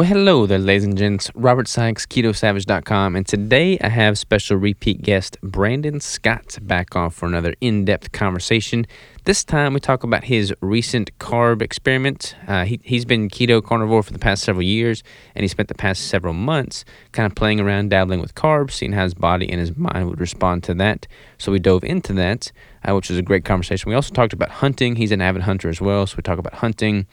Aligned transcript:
Well, 0.00 0.08
hello 0.08 0.46
there, 0.46 0.58
ladies 0.58 0.84
and 0.84 0.96
gents. 0.96 1.30
Robert 1.34 1.68
Sykes, 1.68 2.06
KetoSavage.com, 2.06 3.16
and 3.16 3.26
today 3.26 3.78
I 3.80 3.90
have 3.90 4.16
special 4.16 4.56
repeat 4.56 5.02
guest 5.02 5.36
Brandon 5.42 6.00
Scott 6.00 6.56
back 6.62 6.96
on 6.96 7.10
for 7.10 7.26
another 7.26 7.54
in 7.60 7.84
depth 7.84 8.10
conversation. 8.10 8.86
This 9.24 9.44
time 9.44 9.74
we 9.74 9.80
talk 9.80 10.02
about 10.02 10.24
his 10.24 10.54
recent 10.62 11.10
carb 11.18 11.60
experiment. 11.60 12.34
Uh, 12.48 12.64
he, 12.64 12.80
he's 12.82 13.04
been 13.04 13.28
keto 13.28 13.62
carnivore 13.62 14.02
for 14.02 14.14
the 14.14 14.18
past 14.18 14.42
several 14.42 14.62
years, 14.62 15.02
and 15.34 15.44
he 15.44 15.48
spent 15.48 15.68
the 15.68 15.74
past 15.74 16.08
several 16.08 16.32
months 16.32 16.86
kind 17.12 17.26
of 17.26 17.34
playing 17.34 17.60
around, 17.60 17.90
dabbling 17.90 18.20
with 18.20 18.34
carbs, 18.34 18.70
seeing 18.70 18.92
how 18.92 19.04
his 19.04 19.12
body 19.12 19.50
and 19.50 19.60
his 19.60 19.76
mind 19.76 20.08
would 20.08 20.18
respond 20.18 20.62
to 20.64 20.72
that. 20.72 21.06
So 21.36 21.52
we 21.52 21.58
dove 21.58 21.84
into 21.84 22.14
that, 22.14 22.52
uh, 22.88 22.94
which 22.94 23.10
was 23.10 23.18
a 23.18 23.22
great 23.22 23.44
conversation. 23.44 23.90
We 23.90 23.96
also 23.96 24.14
talked 24.14 24.32
about 24.32 24.48
hunting. 24.48 24.96
He's 24.96 25.12
an 25.12 25.20
avid 25.20 25.42
hunter 25.42 25.68
as 25.68 25.78
well, 25.78 26.06
so 26.06 26.16
we 26.16 26.22
talk 26.22 26.38
about 26.38 26.54
hunting 26.54 27.06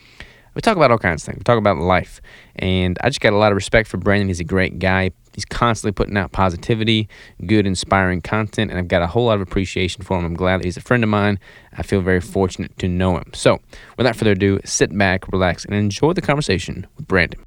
we 0.58 0.62
talk 0.62 0.76
about 0.76 0.90
all 0.90 0.98
kinds 0.98 1.22
of 1.22 1.28
things. 1.28 1.38
We 1.38 1.44
talk 1.44 1.60
about 1.60 1.78
life. 1.78 2.20
And 2.60 2.98
I 3.02 3.10
just 3.10 3.22
got 3.22 3.34
a 3.34 3.38
lot 3.38 3.52
of 3.52 3.56
respect 3.56 3.88
for 3.88 3.98
Brandon. 3.98 4.28
He's 4.28 4.40
a 4.40 4.44
great 4.44 4.80
guy. 4.80 5.12
He's 5.34 5.46
constantly 5.46 5.92
putting 5.92 6.18
out 6.18 6.32
positivity, 6.32 7.08
good, 7.46 7.68
inspiring 7.68 8.22
content, 8.22 8.72
and 8.72 8.80
I've 8.80 8.88
got 8.88 9.04
a 9.04 9.08
whole 9.08 9.26
lot 9.26 9.36
of 9.36 9.42
appreciation 9.42 10.04
for 10.04 10.18
him. 10.18 10.26
I'm 10.26 10.34
glad 10.34 10.62
that 10.62 10.66
he's 10.66 10.78
a 10.78 10.82
friend 10.82 11.04
of 11.04 11.12
mine. 11.12 11.38
I 11.74 11.84
feel 11.84 12.02
very 12.02 12.22
fortunate 12.22 12.76
to 12.80 12.88
know 12.88 13.18
him. 13.18 13.30
So, 13.36 13.60
without 13.98 14.16
further 14.16 14.32
ado, 14.32 14.60
sit 14.66 14.98
back, 14.98 15.28
relax, 15.32 15.64
and 15.64 15.76
enjoy 15.76 16.14
the 16.14 16.24
conversation 16.24 16.88
with 16.98 17.08
Brandon. 17.08 17.40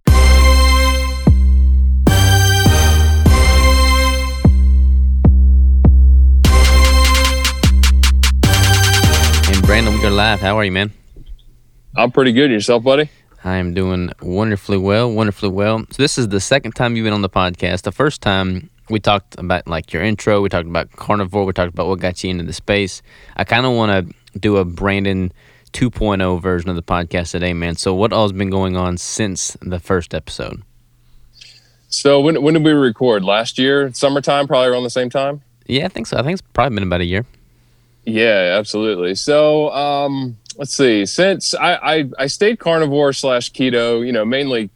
And 9.49 9.67
Brandon, 9.67 9.99
we 9.99 10.07
are 10.07 10.11
live. 10.11 10.41
How 10.41 10.57
are 10.57 10.65
you, 10.65 10.71
man? 10.71 10.93
I'm 11.97 12.13
pretty 12.13 12.31
good. 12.31 12.53
Yourself, 12.53 12.85
buddy? 12.85 13.11
I 13.43 13.57
am 13.57 13.73
doing 13.73 14.13
wonderfully 14.21 14.77
well, 14.79 15.11
wonderfully 15.11 15.51
well. 15.51 15.81
So 15.91 16.03
this 16.03 16.19
is 16.19 16.29
the 16.29 16.41
second 16.41 16.73
time 16.73 16.97
you've 16.97 17.05
been 17.05 17.15
on 17.15 17.23
the 17.23 17.31
podcast. 17.31 17.83
The 17.83 17.93
first 17.93 18.21
time 18.21 18.69
we 18.91 19.01
talked 19.01 19.39
about 19.39 19.67
like 19.67 19.93
your 19.93 20.03
intro, 20.03 20.41
we 20.43 20.49
talked 20.49 20.69
about 20.69 20.93
carnivore, 20.93 21.45
we 21.45 21.53
talked 21.53 21.73
about 21.73 21.87
what 21.87 22.01
got 22.01 22.23
you 22.23 22.31
into 22.31 22.45
the 22.45 22.53
space. 22.53 23.03
I 23.37 23.45
kind 23.45 23.65
of 23.65 23.73
want 23.73 24.09
to 24.09 24.39
do 24.39 24.59
a 24.59 24.65
Brandon 24.65 25.33
2.0 25.73 26.43
version 26.43 26.69
of 26.69 26.77
the 26.77 26.83
podcast 26.83 27.31
today, 27.31 27.55
man. 27.55 27.77
So 27.77 27.95
what 27.95 28.13
all's 28.13 28.33
been 28.33 28.51
going 28.51 28.77
on 28.77 28.99
since 28.99 29.57
the 29.63 29.79
first 29.79 30.15
episode? 30.15 30.63
So 31.89 32.21
when 32.21 32.41
when 32.43 32.55
did 32.55 32.65
we 32.65 32.73
record? 32.73 33.25
Last 33.25 33.59
year, 33.59 33.93
summertime, 33.93 34.47
probably 34.47 34.69
around 34.69 34.85
the 34.85 34.91
same 34.91 35.11
time. 35.11 35.43
Yeah, 35.67 35.87
I 35.87 35.89
think 35.89 36.07
so. 36.07 36.17
I 36.17 36.23
think 36.23 36.35
it's 36.35 36.49
probably 36.53 36.77
been 36.77 36.85
about 36.85 37.01
a 37.01 37.05
year. 37.05 37.27
Yeah, 38.05 38.57
absolutely. 38.59 39.15
So 39.15 39.71
um, 39.73 40.37
let's 40.57 40.77
see. 40.77 41.07
Since 41.07 41.55
I, 41.55 41.75
I, 41.75 42.05
I 42.19 42.27
stayed 42.27 42.59
carnivore 42.59 43.13
slash 43.13 43.51
keto, 43.53 44.05
you 44.05 44.13
know, 44.13 44.25
mainly, 44.25 44.71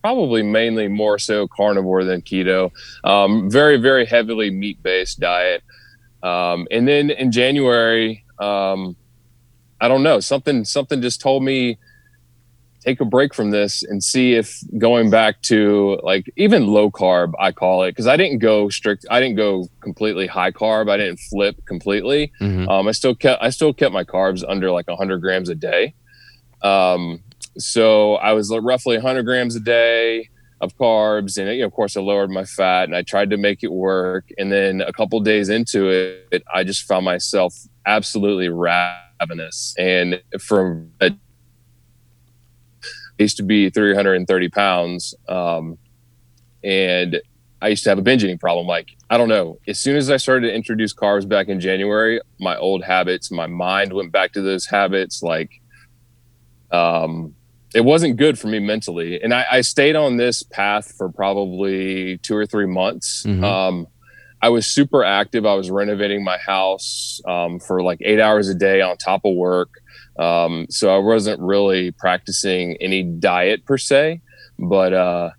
probably 0.00 0.42
mainly 0.42 0.88
more 0.88 1.18
so 1.18 1.46
carnivore 1.46 2.04
than 2.04 2.22
keto. 2.22 2.72
Um, 3.04 3.50
very 3.50 3.76
very 3.76 4.04
heavily 4.04 4.50
meat 4.50 4.82
based 4.82 5.20
diet. 5.20 5.62
Um, 6.22 6.66
and 6.70 6.86
then 6.86 7.10
in 7.10 7.32
January, 7.32 8.24
um, 8.38 8.96
I 9.80 9.88
don't 9.88 10.02
know 10.02 10.20
something 10.20 10.64
something 10.64 11.02
just 11.02 11.20
told 11.20 11.42
me 11.42 11.78
take 12.82 13.00
a 13.00 13.04
break 13.04 13.32
from 13.32 13.50
this 13.50 13.82
and 13.82 14.02
see 14.02 14.34
if 14.34 14.58
going 14.78 15.10
back 15.10 15.40
to 15.42 15.98
like 16.02 16.26
even 16.36 16.66
low 16.66 16.90
carb 16.90 17.32
i 17.38 17.52
call 17.52 17.82
it 17.84 17.92
because 17.92 18.06
i 18.06 18.16
didn't 18.16 18.38
go 18.38 18.68
strict 18.68 19.06
i 19.10 19.20
didn't 19.20 19.36
go 19.36 19.66
completely 19.80 20.26
high 20.26 20.50
carb 20.50 20.90
i 20.90 20.96
didn't 20.96 21.18
flip 21.18 21.56
completely 21.66 22.32
mm-hmm. 22.40 22.68
um, 22.68 22.88
i 22.88 22.92
still 22.92 23.14
kept 23.14 23.42
i 23.42 23.50
still 23.50 23.72
kept 23.72 23.92
my 23.92 24.04
carbs 24.04 24.44
under 24.46 24.70
like 24.70 24.88
100 24.88 25.18
grams 25.20 25.48
a 25.48 25.54
day 25.54 25.94
um, 26.62 27.22
so 27.56 28.14
i 28.16 28.32
was 28.32 28.50
roughly 28.60 28.96
100 28.96 29.22
grams 29.24 29.54
a 29.54 29.60
day 29.60 30.28
of 30.60 30.76
carbs 30.78 31.38
and 31.38 31.50
you 31.50 31.60
know, 31.60 31.66
of 31.66 31.72
course 31.72 31.96
i 31.96 32.00
lowered 32.00 32.30
my 32.30 32.44
fat 32.44 32.84
and 32.84 32.96
i 32.96 33.02
tried 33.02 33.30
to 33.30 33.36
make 33.36 33.62
it 33.62 33.72
work 33.72 34.28
and 34.38 34.50
then 34.50 34.80
a 34.80 34.92
couple 34.92 35.18
days 35.20 35.48
into 35.48 35.88
it 35.88 36.42
i 36.54 36.62
just 36.62 36.84
found 36.84 37.04
myself 37.04 37.54
absolutely 37.86 38.48
ravenous 38.48 39.74
and 39.76 40.22
from 40.40 40.90
a 41.00 41.10
I 43.18 43.22
used 43.22 43.36
to 43.36 43.42
be 43.42 43.70
330 43.70 44.48
pounds. 44.48 45.14
Um, 45.28 45.78
and 46.64 47.20
I 47.60 47.68
used 47.68 47.84
to 47.84 47.90
have 47.90 47.98
a 47.98 48.02
binge 48.02 48.24
eating 48.24 48.38
problem. 48.38 48.66
Like, 48.66 48.96
I 49.08 49.16
don't 49.16 49.28
know. 49.28 49.58
As 49.68 49.78
soon 49.78 49.96
as 49.96 50.10
I 50.10 50.16
started 50.16 50.48
to 50.48 50.54
introduce 50.54 50.92
carbs 50.92 51.28
back 51.28 51.48
in 51.48 51.60
January, 51.60 52.20
my 52.40 52.56
old 52.56 52.82
habits, 52.82 53.30
my 53.30 53.46
mind 53.46 53.92
went 53.92 54.10
back 54.10 54.32
to 54.32 54.42
those 54.42 54.66
habits. 54.66 55.22
Like, 55.22 55.50
um, 56.72 57.34
it 57.74 57.84
wasn't 57.84 58.16
good 58.16 58.38
for 58.38 58.48
me 58.48 58.58
mentally. 58.58 59.22
And 59.22 59.32
I, 59.32 59.46
I 59.50 59.60
stayed 59.60 59.96
on 59.96 60.16
this 60.16 60.42
path 60.42 60.94
for 60.96 61.08
probably 61.08 62.18
two 62.18 62.36
or 62.36 62.46
three 62.46 62.66
months. 62.66 63.24
Mm-hmm. 63.24 63.44
Um, 63.44 63.86
I 64.42 64.48
was 64.48 64.66
super 64.66 65.04
active. 65.04 65.46
I 65.46 65.54
was 65.54 65.70
renovating 65.70 66.24
my 66.24 66.36
house 66.38 67.20
um, 67.26 67.60
for 67.60 67.82
like 67.82 67.98
eight 68.02 68.20
hours 68.20 68.48
a 68.48 68.54
day 68.54 68.80
on 68.80 68.96
top 68.96 69.24
of 69.24 69.36
work. 69.36 69.70
Um, 70.18 70.66
so 70.68 70.94
I 70.94 70.98
wasn't 70.98 71.40
really 71.40 71.90
practicing 71.92 72.76
any 72.76 73.02
diet 73.02 73.64
per 73.64 73.78
se, 73.78 74.20
but 74.58 74.92
uh, 74.92 75.30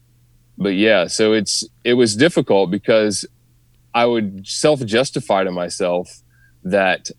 but 0.58 0.76
yeah, 0.76 1.08
so 1.08 1.34
it's 1.34 1.64
it 1.84 1.94
was 1.94 2.16
difficult 2.16 2.72
because 2.72 3.26
I 3.94 4.06
would 4.06 4.48
self 4.48 4.84
justify 4.86 5.44
to 5.44 5.52
myself 5.52 6.22
that 6.64 7.12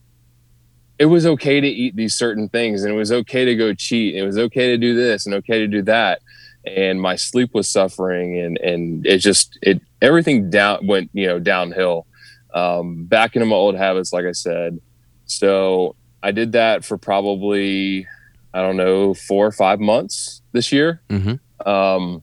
it 0.98 1.06
was 1.06 1.26
okay 1.26 1.60
to 1.60 1.66
eat 1.66 1.97
these 1.97 2.15
certain 2.15 2.48
things 2.48 2.82
and 2.82 2.92
it 2.92 2.97
was 2.97 3.12
okay 3.12 3.44
to 3.44 3.54
go 3.56 3.75
cheat. 3.75 4.15
And 4.15 4.22
it 4.22 4.26
was 4.26 4.38
okay 4.38 4.69
to 4.69 4.78
do 4.78 4.94
this 4.94 5.26
and 5.26 5.34
okay 5.36 5.59
to 5.59 5.66
do 5.66 5.82
that. 5.82 6.21
And 6.66 7.00
my 7.00 7.16
sleep 7.16 7.53
was 7.53 7.69
suffering 7.69 8.38
and, 8.38 8.59
and 8.59 9.06
it 9.06 9.19
just, 9.19 9.59
it, 9.60 9.82
everything 10.00 10.50
down 10.50 10.86
went, 10.86 11.10
you 11.12 11.26
know, 11.26 11.38
downhill, 11.38 12.06
um, 12.54 13.04
back 13.04 13.34
into 13.34 13.47
my 13.47 13.56
old 13.56 13.76
habits, 13.76 14.12
like 14.12 14.25
I 14.25 14.32
said. 14.32 14.81
So 15.26 15.97
I 16.25 16.31
did 16.31 16.53
that 16.53 16.87
for 16.87 16.97
probably 16.97 18.09
I 18.55 18.62
don't 18.62 18.79
know 18.79 19.12
four 19.12 19.47
or 19.47 19.53
five 19.53 19.79
months 19.79 20.41
this 20.53 20.73
year, 20.73 21.03
mm-hmm. 21.11 21.69
um, 21.69 22.23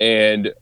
and 0.00 0.54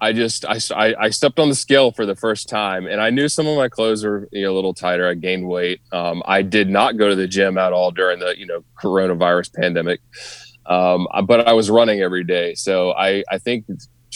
I 0.00 0.12
just 0.12 0.44
I, 0.44 0.58
I 0.98 1.10
stepped 1.10 1.38
on 1.38 1.48
the 1.48 1.54
scale 1.54 1.92
for 1.92 2.04
the 2.04 2.16
first 2.16 2.48
time, 2.48 2.86
and 2.86 3.00
I 3.00 3.10
knew 3.10 3.28
some 3.28 3.46
of 3.46 3.56
my 3.56 3.68
clothes 3.68 4.04
were 4.04 4.28
you 4.32 4.42
know, 4.42 4.52
a 4.52 4.54
little 4.54 4.74
tighter. 4.74 5.08
I 5.08 5.14
gained 5.14 5.48
weight. 5.48 5.80
Um, 5.92 6.22
I 6.26 6.42
did 6.42 6.68
not 6.68 6.96
go 6.96 7.08
to 7.08 7.14
the 7.14 7.28
gym 7.28 7.56
at 7.56 7.72
all 7.72 7.92
during 7.92 8.18
the 8.18 8.36
you 8.36 8.44
know 8.44 8.64
coronavirus 8.82 9.54
pandemic, 9.54 10.00
um, 10.66 11.06
but 11.26 11.46
I 11.46 11.52
was 11.52 11.70
running 11.70 12.00
every 12.00 12.24
day. 12.24 12.54
So 12.54 12.90
I 12.92 13.22
I 13.30 13.38
think 13.38 13.66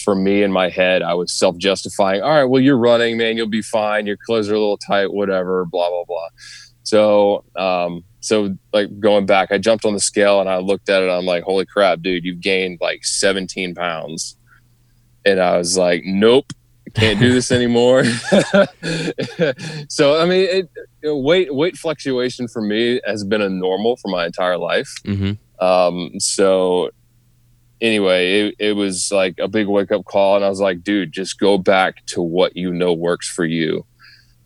for 0.02 0.16
me 0.16 0.42
in 0.42 0.50
my 0.50 0.68
head, 0.68 1.02
I 1.02 1.14
was 1.14 1.32
self 1.32 1.56
justifying. 1.58 2.22
All 2.22 2.30
right, 2.30 2.44
well 2.44 2.60
you're 2.60 2.76
running, 2.76 3.16
man. 3.16 3.36
You'll 3.36 3.46
be 3.46 3.62
fine. 3.62 4.04
Your 4.04 4.16
clothes 4.16 4.50
are 4.50 4.54
a 4.54 4.58
little 4.58 4.78
tight, 4.78 5.12
whatever. 5.12 5.64
Blah 5.64 5.88
blah 5.90 6.04
blah. 6.04 6.28
So, 6.88 7.44
um, 7.54 8.02
so 8.20 8.56
like 8.72 8.98
going 8.98 9.26
back, 9.26 9.52
I 9.52 9.58
jumped 9.58 9.84
on 9.84 9.92
the 9.92 10.00
scale 10.00 10.40
and 10.40 10.48
I 10.48 10.56
looked 10.56 10.88
at 10.88 11.02
it. 11.02 11.10
I'm 11.10 11.26
like, 11.26 11.44
holy 11.44 11.66
crap, 11.66 12.00
dude, 12.00 12.24
you've 12.24 12.40
gained 12.40 12.78
like 12.80 13.04
17 13.04 13.74
pounds. 13.74 14.36
And 15.26 15.38
I 15.38 15.58
was 15.58 15.76
like, 15.76 16.04
nope, 16.06 16.50
can't 16.94 17.20
do 17.20 17.30
this 17.30 17.52
anymore. 17.52 18.04
so, 19.90 20.18
I 20.18 20.24
mean, 20.24 20.48
it, 20.48 20.70
weight, 21.02 21.54
weight 21.54 21.76
fluctuation 21.76 22.48
for 22.48 22.62
me 22.62 23.02
has 23.04 23.22
been 23.22 23.42
a 23.42 23.50
normal 23.50 23.98
for 23.98 24.08
my 24.08 24.24
entire 24.24 24.56
life. 24.56 24.90
Mm-hmm. 25.04 25.62
Um, 25.62 26.18
so 26.18 26.88
anyway, 27.82 28.40
it, 28.40 28.54
it 28.58 28.72
was 28.72 29.12
like 29.12 29.34
a 29.38 29.46
big 29.46 29.66
wake 29.66 29.92
up 29.92 30.06
call. 30.06 30.36
And 30.36 30.44
I 30.44 30.48
was 30.48 30.60
like, 30.60 30.82
dude, 30.82 31.12
just 31.12 31.38
go 31.38 31.58
back 31.58 32.06
to 32.06 32.22
what 32.22 32.56
you 32.56 32.72
know 32.72 32.94
works 32.94 33.28
for 33.28 33.44
you 33.44 33.84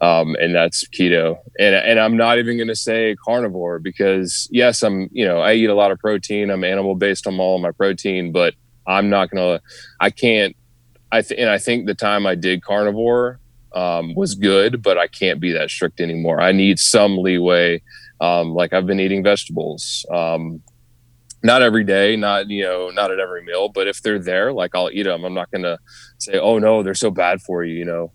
um, 0.02 0.34
and 0.40 0.54
that's 0.54 0.86
keto. 0.88 1.38
And 1.58 1.74
and 1.74 2.00
I'm 2.00 2.16
not 2.16 2.38
even 2.38 2.56
going 2.56 2.68
to 2.68 2.76
say 2.76 3.16
carnivore 3.24 3.78
because 3.78 4.48
yes, 4.50 4.82
I'm 4.82 5.08
you 5.12 5.24
know 5.24 5.38
I 5.38 5.54
eat 5.54 5.70
a 5.70 5.74
lot 5.74 5.92
of 5.92 5.98
protein. 6.00 6.50
I'm 6.50 6.64
animal 6.64 6.96
based 6.96 7.26
on 7.26 7.38
all 7.38 7.58
my 7.58 7.70
protein, 7.70 8.32
but 8.32 8.54
I'm 8.86 9.08
not 9.08 9.30
going 9.30 9.58
to. 9.58 9.64
I 10.00 10.10
can't. 10.10 10.56
I 11.12 11.22
th- 11.22 11.38
and 11.40 11.48
I 11.48 11.58
think 11.58 11.86
the 11.86 11.94
time 11.94 12.26
I 12.26 12.34
did 12.34 12.64
carnivore 12.64 13.38
um, 13.74 14.14
was 14.14 14.34
good, 14.34 14.82
but 14.82 14.98
I 14.98 15.06
can't 15.06 15.40
be 15.40 15.52
that 15.52 15.70
strict 15.70 16.00
anymore. 16.00 16.40
I 16.40 16.50
need 16.50 16.80
some 16.80 17.16
leeway. 17.16 17.80
Um, 18.20 18.54
like 18.54 18.72
I've 18.72 18.86
been 18.86 19.00
eating 19.00 19.22
vegetables. 19.22 20.04
Um, 20.12 20.62
not 21.44 21.62
every 21.62 21.84
day, 21.84 22.16
not 22.16 22.48
you 22.48 22.64
know, 22.64 22.90
not 22.90 23.12
at 23.12 23.20
every 23.20 23.44
meal, 23.44 23.68
but 23.68 23.86
if 23.86 24.02
they're 24.02 24.18
there, 24.18 24.52
like 24.52 24.74
I'll 24.74 24.90
eat 24.92 25.04
them. 25.04 25.22
I'm 25.24 25.34
not 25.34 25.50
gonna 25.52 25.78
say, 26.18 26.38
"Oh 26.40 26.58
no, 26.58 26.82
they're 26.82 26.94
so 26.94 27.10
bad 27.10 27.40
for 27.40 27.62
you," 27.62 27.74
you 27.74 27.84
know. 27.84 28.12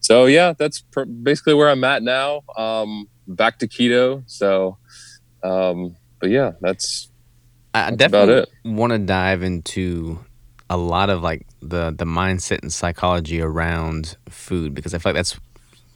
So 0.00 0.26
yeah, 0.26 0.54
that's 0.58 0.80
pr- 0.80 1.04
basically 1.04 1.54
where 1.54 1.68
I'm 1.68 1.84
at 1.84 2.02
now. 2.02 2.42
Um, 2.56 3.08
back 3.26 3.58
to 3.58 3.68
keto. 3.68 4.22
So, 4.26 4.78
um, 5.42 5.96
but 6.20 6.30
yeah, 6.30 6.52
that's, 6.60 7.10
I 7.72 7.92
definitely 7.92 8.46
want 8.64 8.92
to 8.92 8.98
dive 8.98 9.42
into 9.42 10.18
a 10.68 10.76
lot 10.76 11.10
of 11.10 11.22
like 11.22 11.46
the 11.60 11.90
the 11.96 12.04
mindset 12.04 12.62
and 12.62 12.72
psychology 12.72 13.40
around 13.40 14.16
food 14.28 14.74
because 14.74 14.94
I 14.94 14.98
feel 14.98 15.10
like 15.10 15.18
that's 15.18 15.38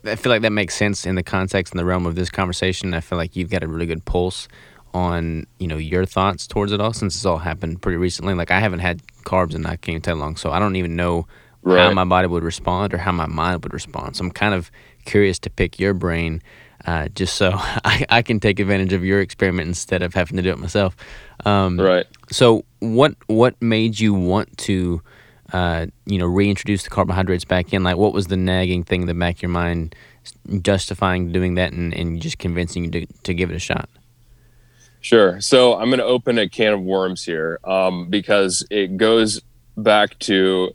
I 0.05 0.17
feel 0.17 0.31
like 0.31 0.43
that 0.43 0.51
makes 0.51 0.75
sense 0.75 1.07
in 1.07 1.15
the 1.15 1.23
context 1.23 1.73
and 1.73 1.81
the 1.81 1.85
realm 1.85 2.07
of 2.07 2.15
this 2.15 2.31
conversation. 2.31 2.93
I 2.93 3.01
feel 3.01 3.17
like 3.17 3.37
you've 3.37 3.51
got 3.51 3.63
a 3.63 3.69
really 3.69 3.87
good 3.87 4.05
pulse 4.05 4.49
on 4.93 5.47
you 5.59 5.67
know 5.67 5.77
your 5.77 6.05
thoughts 6.05 6.47
towards 6.47 6.71
it 6.73 6.81
all 6.81 6.93
since 6.93 7.17
it's 7.17 7.25
all 7.25 7.39
happened 7.39 7.83
pretty 7.83 7.97
recently. 7.97 8.35
Like 8.35 8.51
I 8.51 8.61
haven't 8.61 8.81
had 8.81 9.07
carbs 9.25 9.55
and 9.55 9.67
I 9.67 9.77
can't 9.77 10.03
tell 10.05 10.17
long, 10.17 10.37
so 10.37 10.51
I 10.51 10.59
don't 10.59 10.77
even 10.77 10.97
know 10.97 11.27
right. 11.65 11.85
how 11.85 11.93
my 11.93 12.05
body 12.05 12.29
would 12.29 12.45
respond 12.45 12.95
or 12.95 12.99
how 12.99 13.13
my 13.13 13.27
mind 13.27 13.63
would 13.65 13.73
respond. 13.73 14.17
So 14.17 14.25
I'm 14.25 14.31
kind 14.31 14.55
of 14.55 14.71
curious 15.05 15.39
to 15.41 15.51
pick 15.51 15.79
your 15.79 15.95
brain. 15.95 16.43
Uh, 16.87 17.09
just 17.09 17.37
so 17.37 17.53
I, 17.55 18.05
I 18.11 18.23
can 18.23 18.41
take 18.41 18.61
advantage 18.61 18.93
of 18.93 19.05
your 19.05 19.21
experiment 19.21 19.69
instead 19.69 20.03
of 20.03 20.13
having 20.13 20.37
to 20.37 20.43
do 20.43 20.51
it 20.51 20.59
myself. 20.59 20.95
Um, 21.45 21.81
right. 21.81 22.07
So 22.31 22.65
what 22.81 23.15
what 23.27 23.61
made 23.63 23.99
you 23.99 24.13
want 24.13 24.57
to 24.59 25.03
uh, 25.53 25.87
you 26.07 26.19
know, 26.19 26.27
reintroduce 26.27 26.83
the 26.83 26.91
carbohydrates 26.91 27.45
back 27.45 27.73
in? 27.73 27.85
Like, 27.85 27.97
what 27.97 28.13
was 28.13 28.27
the 28.27 28.37
nagging 28.37 28.83
thing 28.83 29.03
in 29.03 29.07
the 29.07 29.15
back 29.15 29.37
of 29.37 29.43
your 29.43 29.51
mind 29.51 29.95
justifying 30.63 31.33
doing 31.33 31.55
that 31.55 31.73
and, 31.73 31.95
and 31.95 32.21
just 32.21 32.39
convincing 32.39 32.85
you 32.85 32.91
to, 32.91 33.07
to 33.07 33.35
give 33.35 33.51
it 33.51 33.55
a 33.55 33.61
shot? 33.61 33.89
Sure. 35.01 35.41
So 35.41 35.75
I'm 35.79 35.91
going 35.91 35.99
to 35.99 36.05
open 36.05 36.39
a 36.39 36.49
can 36.49 36.73
of 36.73 36.81
worms 36.81 37.25
here 37.25 37.61
um, 37.63 38.09
because 38.09 38.67
it 38.71 38.97
goes 38.97 39.43
back 39.77 40.19
to 40.21 40.75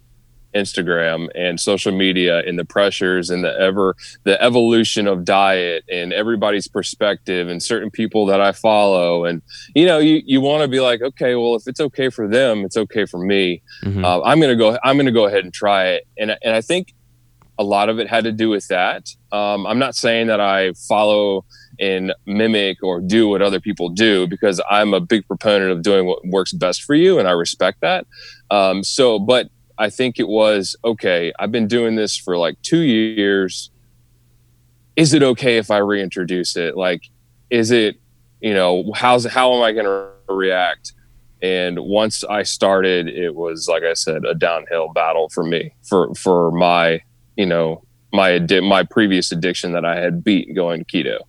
Instagram 0.56 1.30
and 1.36 1.60
social 1.60 1.92
media 1.92 2.40
and 2.46 2.58
the 2.58 2.66
pressures 2.66 3.30
and 3.30 3.44
the 3.44 3.58
ever 3.60 3.96
the 4.24 4.42
evolution 4.42 5.08
of 5.08 5.24
diet 5.24 5.84
and 5.90 6.12
everybody's 6.14 6.68
perspective 6.68 7.48
and 7.48 7.62
certain 7.62 7.92
people 7.92 8.26
that 8.26 8.42
I 8.42 8.52
follow. 8.52 9.26
And 9.26 9.42
you 9.76 9.86
know 9.86 10.00
you 10.00 10.22
you 10.26 10.42
want 10.42 10.62
to 10.64 10.68
be 10.68 10.80
like 10.80 11.02
okay 11.02 11.36
well 11.36 11.56
if 11.56 11.68
it's 11.68 11.80
okay 11.80 12.10
for 12.10 12.28
them 12.28 12.66
it's 12.66 12.78
okay 12.78 13.06
for 13.06 13.20
me. 13.20 13.62
Mm-hmm. 13.84 14.04
uh, 14.04 14.22
I'm 14.22 14.40
gonna 14.40 14.56
go 14.56 14.78
I'm 14.84 14.98
gonna 14.98 15.12
go 15.12 15.26
ahead 15.26 15.44
and 15.44 15.54
try 15.54 15.88
it. 15.88 16.08
And 16.18 16.36
and 16.44 16.56
I 16.56 16.62
think 16.62 16.94
a 17.60 17.64
lot 17.64 17.90
of 17.90 18.00
it 18.00 18.08
had 18.08 18.24
to 18.24 18.32
do 18.32 18.50
with 18.50 18.68
that. 18.70 19.14
Um, 19.34 19.68
I'm 19.68 19.80
not 19.80 19.94
saying 19.94 20.28
that 20.28 20.40
I 20.40 20.72
follow 20.88 21.44
and 21.78 22.14
mimic 22.26 22.82
or 22.82 23.02
do 23.02 23.28
what 23.28 23.42
other 23.42 23.60
people 23.60 23.90
do 23.90 24.28
because 24.28 24.62
I'm 24.70 24.94
a 24.94 25.00
big 25.00 25.28
proponent 25.28 25.72
of 25.72 25.82
doing 25.82 26.06
what 26.06 26.26
works 26.26 26.54
best 26.54 26.84
for 26.84 26.96
you 26.96 27.20
and 27.20 27.28
I 27.28 27.32
respect 27.32 27.82
that. 27.82 28.08
Um, 28.50 28.84
so 28.84 29.20
but 29.20 29.50
I 29.80 29.90
think 29.90 30.20
it 30.20 30.28
was 30.28 30.76
okay, 30.84 31.32
I've 31.40 31.52
been 31.52 31.68
doing 31.68 31.96
this 31.96 32.18
for 32.18 32.38
like 32.38 32.62
two 32.62 32.82
years. 32.82 33.72
Is 34.98 35.14
it 35.14 35.24
okay 35.24 35.58
if 35.58 35.72
I 35.72 35.78
reintroduce 35.78 36.58
it? 36.58 36.76
Like, 36.76 37.04
is 37.50 37.72
it, 37.72 37.96
you 38.42 38.54
know, 38.54 38.92
how's 38.94 39.26
how 39.26 39.56
am 39.56 39.64
I 39.64 39.72
going 39.72 39.86
to 39.86 40.10
react? 40.28 40.94
And 41.42 41.80
once 41.80 42.26
I 42.26 42.44
started, 42.44 43.08
it 43.08 43.34
was 43.34 43.70
like 43.70 43.84
I 43.84 43.94
said, 43.94 44.26
a 44.26 44.36
downhill 44.36 44.90
battle 44.90 45.30
for 45.30 45.46
me 45.46 45.74
for 45.88 46.14
for 46.14 46.52
my 46.52 47.02
you 47.38 47.46
know 47.46 47.82
my 48.12 48.46
my 48.62 48.84
previous 48.84 49.32
addiction 49.32 49.72
that 49.72 49.86
I 49.86 50.00
had 50.00 50.24
beat 50.24 50.54
going 50.54 50.84
keto. 50.84 51.20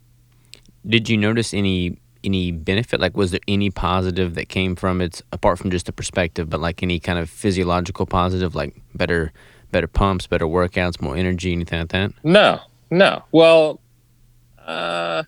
Did 0.84 1.08
you 1.08 1.16
notice 1.16 1.54
any 1.54 2.00
any 2.24 2.52
benefit? 2.52 3.00
Like, 3.00 3.16
was 3.16 3.30
there 3.30 3.40
any 3.48 3.70
positive 3.70 4.34
that 4.34 4.48
came 4.48 4.76
from 4.76 5.00
it 5.00 5.22
apart 5.32 5.58
from 5.58 5.70
just 5.70 5.86
the 5.86 5.92
perspective, 5.92 6.50
but 6.50 6.60
like 6.60 6.82
any 6.82 7.00
kind 7.00 7.18
of 7.18 7.30
physiological 7.30 8.06
positive, 8.06 8.54
like 8.54 8.74
better 8.94 9.32
better 9.72 9.86
pumps, 9.86 10.26
better 10.26 10.46
workouts, 10.46 11.00
more 11.00 11.16
energy, 11.16 11.52
anything 11.52 11.80
like 11.80 11.88
that? 11.88 12.12
No, 12.24 12.60
no. 12.90 13.22
Well, 13.32 13.80
uh, 14.66 15.24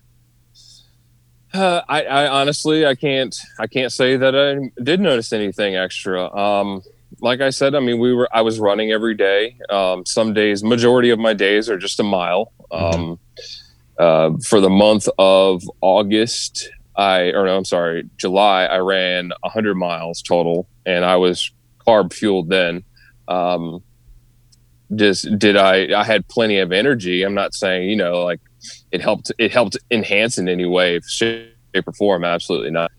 uh, 1.53 1.81
I, 1.87 2.03
I 2.03 2.27
honestly 2.27 2.85
I 2.85 2.95
can't 2.95 3.35
I 3.59 3.67
can't 3.67 3.91
say 3.91 4.17
that 4.17 4.35
I 4.35 4.71
did 4.81 4.99
notice 4.99 5.33
anything 5.33 5.75
extra. 5.75 6.33
Um, 6.35 6.81
like 7.21 7.41
I 7.41 7.51
said, 7.51 7.75
I 7.75 7.79
mean 7.79 7.99
we 7.99 8.13
were 8.13 8.27
I 8.33 8.41
was 8.41 8.59
running 8.59 8.91
every 8.91 9.15
day. 9.15 9.57
Um, 9.69 10.05
some 10.05 10.33
days, 10.33 10.63
majority 10.63 11.09
of 11.09 11.19
my 11.19 11.33
days 11.33 11.69
are 11.69 11.77
just 11.77 11.99
a 11.99 12.03
mile. 12.03 12.51
Mm-hmm. 12.71 13.01
Um, 13.01 13.19
uh, 13.99 14.31
for 14.47 14.59
the 14.59 14.69
month 14.69 15.07
of 15.19 15.63
August, 15.81 16.69
I 16.95 17.31
or 17.31 17.45
no, 17.45 17.57
I'm 17.57 17.65
sorry, 17.65 18.09
July 18.17 18.65
I 18.65 18.77
ran 18.77 19.31
100 19.41 19.75
miles 19.75 20.21
total, 20.21 20.67
and 20.85 21.03
I 21.05 21.15
was 21.15 21.51
carb 21.85 22.13
fueled 22.13 22.49
then. 22.49 22.83
Um, 23.27 23.83
just 24.95 25.37
did 25.39 25.57
I? 25.57 25.99
I 25.99 26.03
had 26.03 26.27
plenty 26.27 26.59
of 26.59 26.71
energy. 26.71 27.23
I'm 27.23 27.33
not 27.33 27.53
saying 27.53 27.89
you 27.89 27.95
know 27.95 28.23
like 28.23 28.41
it 28.91 29.01
helped. 29.01 29.31
It 29.37 29.51
helped 29.51 29.77
enhance 29.91 30.37
in 30.37 30.47
any 30.47 30.65
way, 30.65 30.99
shape 31.07 31.47
or 31.87 31.93
form. 31.93 32.23
Absolutely 32.23 32.71
not. 32.71 32.91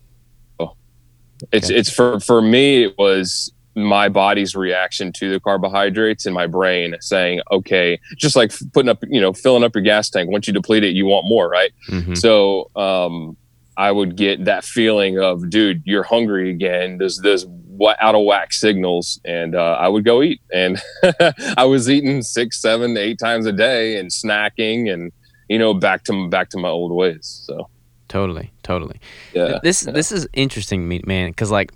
It's 1.51 1.69
okay. 1.69 1.79
it's 1.79 1.89
for 1.89 2.19
for 2.19 2.41
me. 2.41 2.83
It 2.85 2.97
was 2.97 3.51
my 3.75 4.07
body's 4.07 4.55
reaction 4.55 5.11
to 5.11 5.29
the 5.31 5.39
carbohydrates 5.39 6.25
in 6.25 6.33
my 6.33 6.47
brain 6.47 6.95
saying, 7.01 7.41
okay, 7.51 7.99
just 8.15 8.35
like 8.35 8.53
putting 8.73 8.89
up, 8.89 9.03
you 9.09 9.19
know, 9.19 9.33
filling 9.33 9.63
up 9.63 9.75
your 9.75 9.83
gas 9.83 10.09
tank. 10.09 10.29
Once 10.31 10.47
you 10.47 10.53
deplete 10.53 10.83
it, 10.83 10.95
you 10.95 11.05
want 11.05 11.27
more, 11.27 11.49
right? 11.49 11.71
Mm-hmm. 11.89 12.15
So, 12.15 12.71
um, 12.75 13.35
I 13.77 13.91
would 13.91 14.15
get 14.15 14.45
that 14.45 14.63
feeling 14.63 15.19
of, 15.19 15.49
dude, 15.49 15.81
you're 15.85 16.03
hungry 16.03 16.49
again. 16.49 16.97
There's 16.97 17.19
this 17.19 17.45
what 17.77 18.01
out 18.01 18.15
of 18.15 18.23
whack 18.23 18.53
signals, 18.53 19.19
and 19.25 19.55
uh, 19.55 19.77
I 19.79 19.87
would 19.87 20.05
go 20.05 20.21
eat. 20.21 20.41
And 20.53 20.81
I 21.57 21.65
was 21.65 21.89
eating 21.89 22.21
six, 22.21 22.61
seven, 22.61 22.97
eight 22.97 23.19
times 23.19 23.45
a 23.45 23.51
day, 23.51 23.97
and 23.99 24.09
snacking, 24.09 24.91
and 24.91 25.11
you 25.49 25.59
know, 25.59 25.73
back 25.73 26.03
to 26.05 26.29
back 26.29 26.49
to 26.49 26.57
my 26.57 26.69
old 26.69 26.91
ways. 26.91 27.43
So 27.45 27.69
totally, 28.07 28.51
totally. 28.63 28.99
Yeah. 29.33 29.59
This 29.61 29.85
yeah. 29.85 29.91
this 29.91 30.11
is 30.11 30.27
interesting, 30.33 30.87
man, 31.05 31.29
because 31.31 31.51
like, 31.51 31.73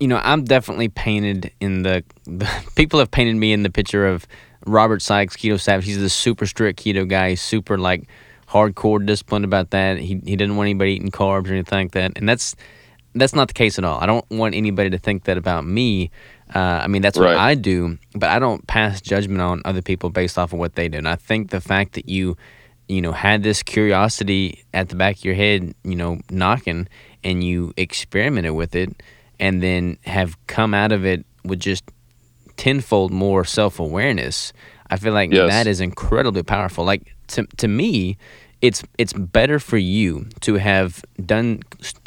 you 0.00 0.08
know, 0.08 0.20
I'm 0.22 0.44
definitely 0.44 0.88
painted 0.88 1.52
in 1.60 1.82
the, 1.82 2.02
the 2.24 2.48
people 2.74 2.98
have 2.98 3.10
painted 3.10 3.36
me 3.36 3.52
in 3.52 3.62
the 3.62 3.70
picture 3.70 4.06
of 4.06 4.26
Robert 4.66 5.02
Sykes, 5.02 5.36
Keto 5.36 5.60
Savage. 5.60 5.84
He's 5.84 5.98
the 5.98 6.08
super 6.08 6.46
strict 6.46 6.82
keto 6.82 7.06
guy. 7.06 7.34
Super 7.34 7.78
like 7.78 8.08
hardcore 8.52 9.04
disciplined 9.04 9.44
about 9.44 9.70
that. 9.70 9.98
He 9.98 10.20
he 10.24 10.36
didn't 10.36 10.56
want 10.56 10.66
anybody 10.66 10.92
eating 10.92 11.10
carbs 11.10 11.48
or 11.48 11.54
anything 11.54 11.78
like 11.78 11.92
that, 11.92 12.12
and 12.16 12.28
that's 12.28 12.54
that's 13.14 13.34
not 13.34 13.48
the 13.48 13.54
case 13.54 13.78
at 13.78 13.84
all. 13.84 14.00
I 14.00 14.06
don't 14.06 14.28
want 14.30 14.54
anybody 14.54 14.90
to 14.90 14.98
think 14.98 15.24
that 15.24 15.36
about 15.36 15.64
me. 15.64 16.10
Uh, 16.54 16.80
I 16.82 16.86
mean, 16.86 17.02
that's 17.02 17.18
what. 17.18 17.36
I 17.36 17.54
do, 17.54 17.98
but 18.14 18.30
I 18.30 18.38
don't 18.38 18.66
pass 18.66 19.00
judgment 19.00 19.40
on 19.40 19.62
other 19.64 19.82
people 19.82 20.10
based 20.10 20.38
off 20.38 20.52
of 20.52 20.58
what 20.58 20.74
they 20.74 20.88
do. 20.88 20.98
And 20.98 21.08
I 21.08 21.16
think 21.16 21.50
the 21.50 21.60
fact 21.60 21.94
that 21.94 22.08
you, 22.08 22.36
you 22.88 23.00
know, 23.00 23.12
had 23.12 23.42
this 23.42 23.62
curiosity 23.62 24.64
at 24.74 24.88
the 24.88 24.96
back 24.96 25.16
of 25.16 25.24
your 25.24 25.34
head, 25.34 25.74
you 25.84 25.96
know, 25.96 26.18
knocking, 26.30 26.88
and 27.24 27.42
you 27.42 27.72
experimented 27.76 28.52
with 28.52 28.74
it, 28.74 29.02
and 29.40 29.62
then 29.62 29.98
have 30.04 30.36
come 30.46 30.74
out 30.74 30.92
of 30.92 31.04
it 31.04 31.24
with 31.44 31.60
just 31.60 31.84
tenfold 32.56 33.12
more 33.12 33.44
self 33.44 33.78
awareness. 33.78 34.52
I 34.92 34.96
feel 34.96 35.14
like 35.14 35.32
yes. 35.32 35.48
that 35.50 35.66
is 35.66 35.80
incredibly 35.80 36.42
powerful. 36.42 36.84
Like 36.84 37.14
to 37.28 37.46
to 37.56 37.66
me, 37.66 38.18
it's 38.60 38.84
it's 38.98 39.14
better 39.14 39.58
for 39.58 39.78
you 39.78 40.26
to 40.40 40.54
have 40.54 41.02
done 41.24 41.60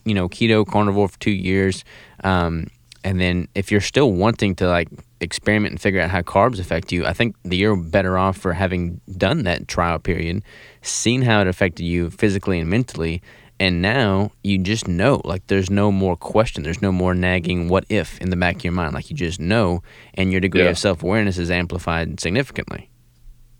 you 0.05 0.13
know 0.13 0.29
keto 0.29 0.65
carnivore 0.65 1.09
for 1.09 1.19
two 1.19 1.31
years 1.31 1.83
um, 2.23 2.67
and 3.03 3.19
then 3.19 3.47
if 3.55 3.71
you're 3.71 3.81
still 3.81 4.13
wanting 4.13 4.55
to 4.55 4.67
like 4.67 4.87
experiment 5.19 5.71
and 5.73 5.81
figure 5.81 5.99
out 5.99 6.09
how 6.09 6.21
carbs 6.21 6.59
affect 6.59 6.91
you 6.91 7.05
i 7.05 7.13
think 7.13 7.35
that 7.43 7.55
you're 7.55 7.75
better 7.75 8.17
off 8.17 8.37
for 8.37 8.53
having 8.53 8.99
done 9.17 9.43
that 9.43 9.67
trial 9.67 9.99
period 9.99 10.43
seen 10.81 11.21
how 11.21 11.41
it 11.41 11.47
affected 11.47 11.83
you 11.83 12.09
physically 12.09 12.59
and 12.59 12.69
mentally 12.69 13.21
and 13.59 13.81
now 13.81 14.31
you 14.43 14.57
just 14.57 14.87
know 14.87 15.21
like 15.23 15.45
there's 15.47 15.69
no 15.69 15.91
more 15.91 16.15
question 16.15 16.63
there's 16.63 16.81
no 16.81 16.91
more 16.91 17.13
nagging 17.13 17.69
what 17.69 17.85
if 17.89 18.19
in 18.19 18.29
the 18.29 18.35
back 18.35 18.57
of 18.57 18.63
your 18.63 18.73
mind 18.73 18.93
like 18.93 19.09
you 19.09 19.15
just 19.15 19.39
know 19.39 19.81
and 20.13 20.31
your 20.31 20.41
degree 20.41 20.63
yeah. 20.63 20.69
of 20.69 20.77
self-awareness 20.77 21.37
is 21.37 21.49
amplified 21.49 22.19
significantly 22.19 22.89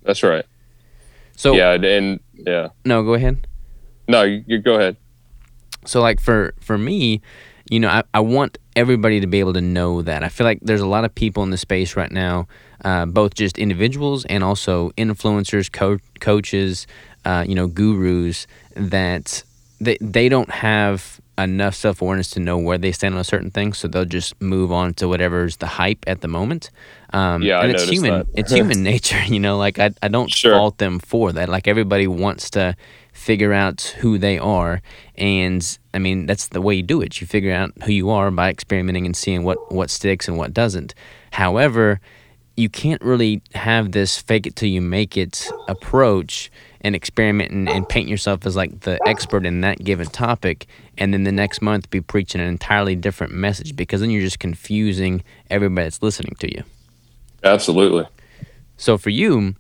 that's 0.04 0.22
right 0.22 0.46
so 1.36 1.54
yeah, 1.54 1.74
and 1.74 2.20
yeah. 2.34 2.70
No, 2.84 3.04
go 3.04 3.14
ahead. 3.14 3.48
No, 4.08 4.24
you, 4.24 4.44
you 4.48 4.60
go 4.60 4.75
ahead. 4.75 4.98
So 5.86 6.02
like 6.02 6.20
for 6.20 6.54
for 6.60 6.78
me, 6.78 7.22
you 7.70 7.80
know, 7.80 7.90
I, 7.90 8.04
I 8.14 8.20
want 8.22 8.58
everybody 8.75 9.20
to 9.20 9.28
be 9.28 9.40
able 9.40 9.54
to 9.54 9.62
know 9.62 10.02
that. 10.02 10.24
I 10.24 10.30
feel 10.30 10.46
like 10.46 10.60
there's 10.62 10.82
a 10.82 10.88
lot 10.88 11.06
of 11.06 11.14
people 11.14 11.44
in 11.44 11.50
the 11.50 11.58
space 11.58 11.96
right 11.96 12.12
now, 12.12 12.48
uh, 12.84 13.06
both 13.06 13.36
just 13.36 13.58
individuals 13.58 14.25
and 14.25 14.44
also 14.44 14.92
influencers, 14.92 15.72
co- 15.72 16.00
coaches, 16.20 16.88
uh, 17.25 17.46
you 17.48 17.56
know, 17.56 17.68
gurus 17.68 18.48
that 18.75 19.44
they 19.79 19.98
they 20.00 20.29
don't 20.29 20.50
have 20.50 21.20
enough 21.38 21.75
self 21.75 22.01
awareness 22.01 22.29
to 22.32 22.39
know 22.39 22.58
where 22.58 22.77
they 22.77 22.91
stand 22.91 23.15
on 23.15 23.22
a 23.22 23.25
certain 23.25 23.51
thing, 23.51 23.74
so 23.74 23.88
they'll 23.88 24.05
just 24.05 24.39
move 24.41 24.72
on 24.72 24.94
to 24.96 25.08
whatever's 25.08 25.58
the 25.58 25.67
hype 25.67 26.03
at 26.08 26.22
the 26.22 26.27
moment. 26.27 26.70
Um, 27.12 27.41
yeah, 27.41 27.62
and 27.62 27.72
I 27.72 27.74
it's 27.74 27.89
human. 27.89 28.27
It's 28.34 28.51
human 28.60 28.84
nature, 28.84 29.22
you 29.27 29.39
know. 29.39 29.58
Like 29.58 29.79
I, 29.79 29.91
I 30.01 30.08
don't 30.08 30.29
sure. 30.32 30.53
fault 30.53 30.77
them 30.77 31.00
for 31.00 31.32
that. 31.34 31.50
Like 31.50 31.67
everybody 31.67 32.08
wants 32.08 32.50
to 32.51 32.75
figure 33.13 33.53
out 33.53 33.82
who 34.00 34.17
they 34.17 34.38
are, 34.38 34.82
and 35.15 35.77
I 35.94 36.00
mean 36.00 36.25
that's 36.25 36.48
the 36.48 36.62
way 36.62 36.75
you 36.75 36.84
do 36.84 37.01
it. 37.01 37.20
You 37.20 37.27
figure 37.27 37.53
out 37.53 37.72
who 37.84 37.91
you 37.91 38.10
are 38.10 38.32
by 38.32 38.50
experimenting 38.50 39.05
and 39.05 39.15
seeing 39.15 39.44
what 39.44 39.72
what 39.72 39.89
sticks 39.89 40.27
and 40.27 40.38
what 40.38 40.53
doesn't. 40.53 40.94
However, 41.32 42.00
you 42.58 42.70
can't 42.70 43.02
really 43.02 43.42
have 43.54 43.92
this 43.92 44.18
fake 44.18 44.48
it 44.48 44.56
till 44.56 44.70
you 44.70 44.82
make 44.82 45.18
it 45.18 45.50
approach 45.68 46.52
and 46.82 46.96
experiment 46.96 47.52
and, 47.52 47.68
and, 47.68 47.90
paint 47.90 48.08
yourself 48.08 48.46
as 48.46 48.56
like 48.56 48.82
the 48.82 49.00
expert 49.08 49.46
in 49.46 49.62
that 49.62 49.84
given 49.84 50.08
topic 50.08 50.68
and 50.98 51.14
then 51.14 51.24
the 51.24 51.32
next 51.32 51.62
month 51.62 51.90
be 51.90 52.00
preaching 52.00 52.40
an 52.40 52.48
entirely 52.48 52.96
different 52.96 53.34
message 53.34 53.76
because 53.76 54.02
then 54.02 54.10
you're 54.10 54.22
just 54.22 54.40
confusing 54.40 55.24
everybody 55.50 55.86
that's 55.86 56.02
listening 56.04 56.36
to 56.40 56.54
you 56.54 56.64
absolutely 57.44 58.06
so 58.78 58.98
for 58.98 59.10
you 59.10 59.56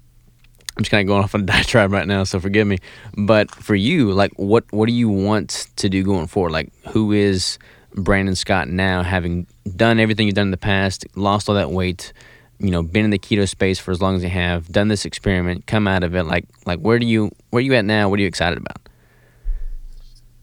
I'm 0.77 0.83
just 0.83 0.91
kind 0.91 1.01
of 1.01 1.07
going 1.07 1.23
off 1.23 1.33
on 1.33 1.41
a 1.41 1.45
diatribe 1.45 1.91
right 1.91 2.07
now, 2.07 2.25
so 2.25 2.39
forgive 2.39 2.67
me. 2.67 2.79
But 3.17 3.49
for 3.49 3.75
you, 3.75 4.11
like, 4.11 4.33
what 4.35 4.65
what 4.71 4.87
do 4.87 4.93
you 4.93 5.07
want 5.07 5.69
to 5.77 5.87
do 5.87 6.03
going 6.03 6.27
forward? 6.27 6.51
Like, 6.51 6.69
who 6.89 7.13
is 7.13 7.57
Brandon 7.93 8.35
Scott 8.35 8.67
now, 8.67 9.01
having 9.01 9.47
done 9.75 9.99
everything 9.99 10.27
you've 10.27 10.35
done 10.35 10.47
in 10.47 10.51
the 10.51 10.57
past, 10.57 11.05
lost 11.15 11.47
all 11.47 11.55
that 11.55 11.71
weight, 11.71 12.11
you 12.59 12.71
know, 12.71 12.81
been 12.81 13.05
in 13.05 13.11
the 13.11 13.19
keto 13.19 13.47
space 13.47 13.79
for 13.79 13.91
as 13.91 14.01
long 14.01 14.15
as 14.15 14.23
you 14.23 14.29
have, 14.29 14.71
done 14.71 14.87
this 14.87 15.05
experiment, 15.05 15.67
come 15.67 15.87
out 15.87 16.03
of 16.03 16.15
it, 16.15 16.23
like, 16.23 16.45
like 16.65 16.79
where 16.79 16.99
do 16.99 17.05
you 17.05 17.31
where 17.49 17.59
are 17.59 17.61
you 17.61 17.73
at 17.75 17.85
now? 17.85 18.09
What 18.09 18.19
are 18.19 18.21
you 18.21 18.27
excited 18.27 18.57
about? 18.57 18.77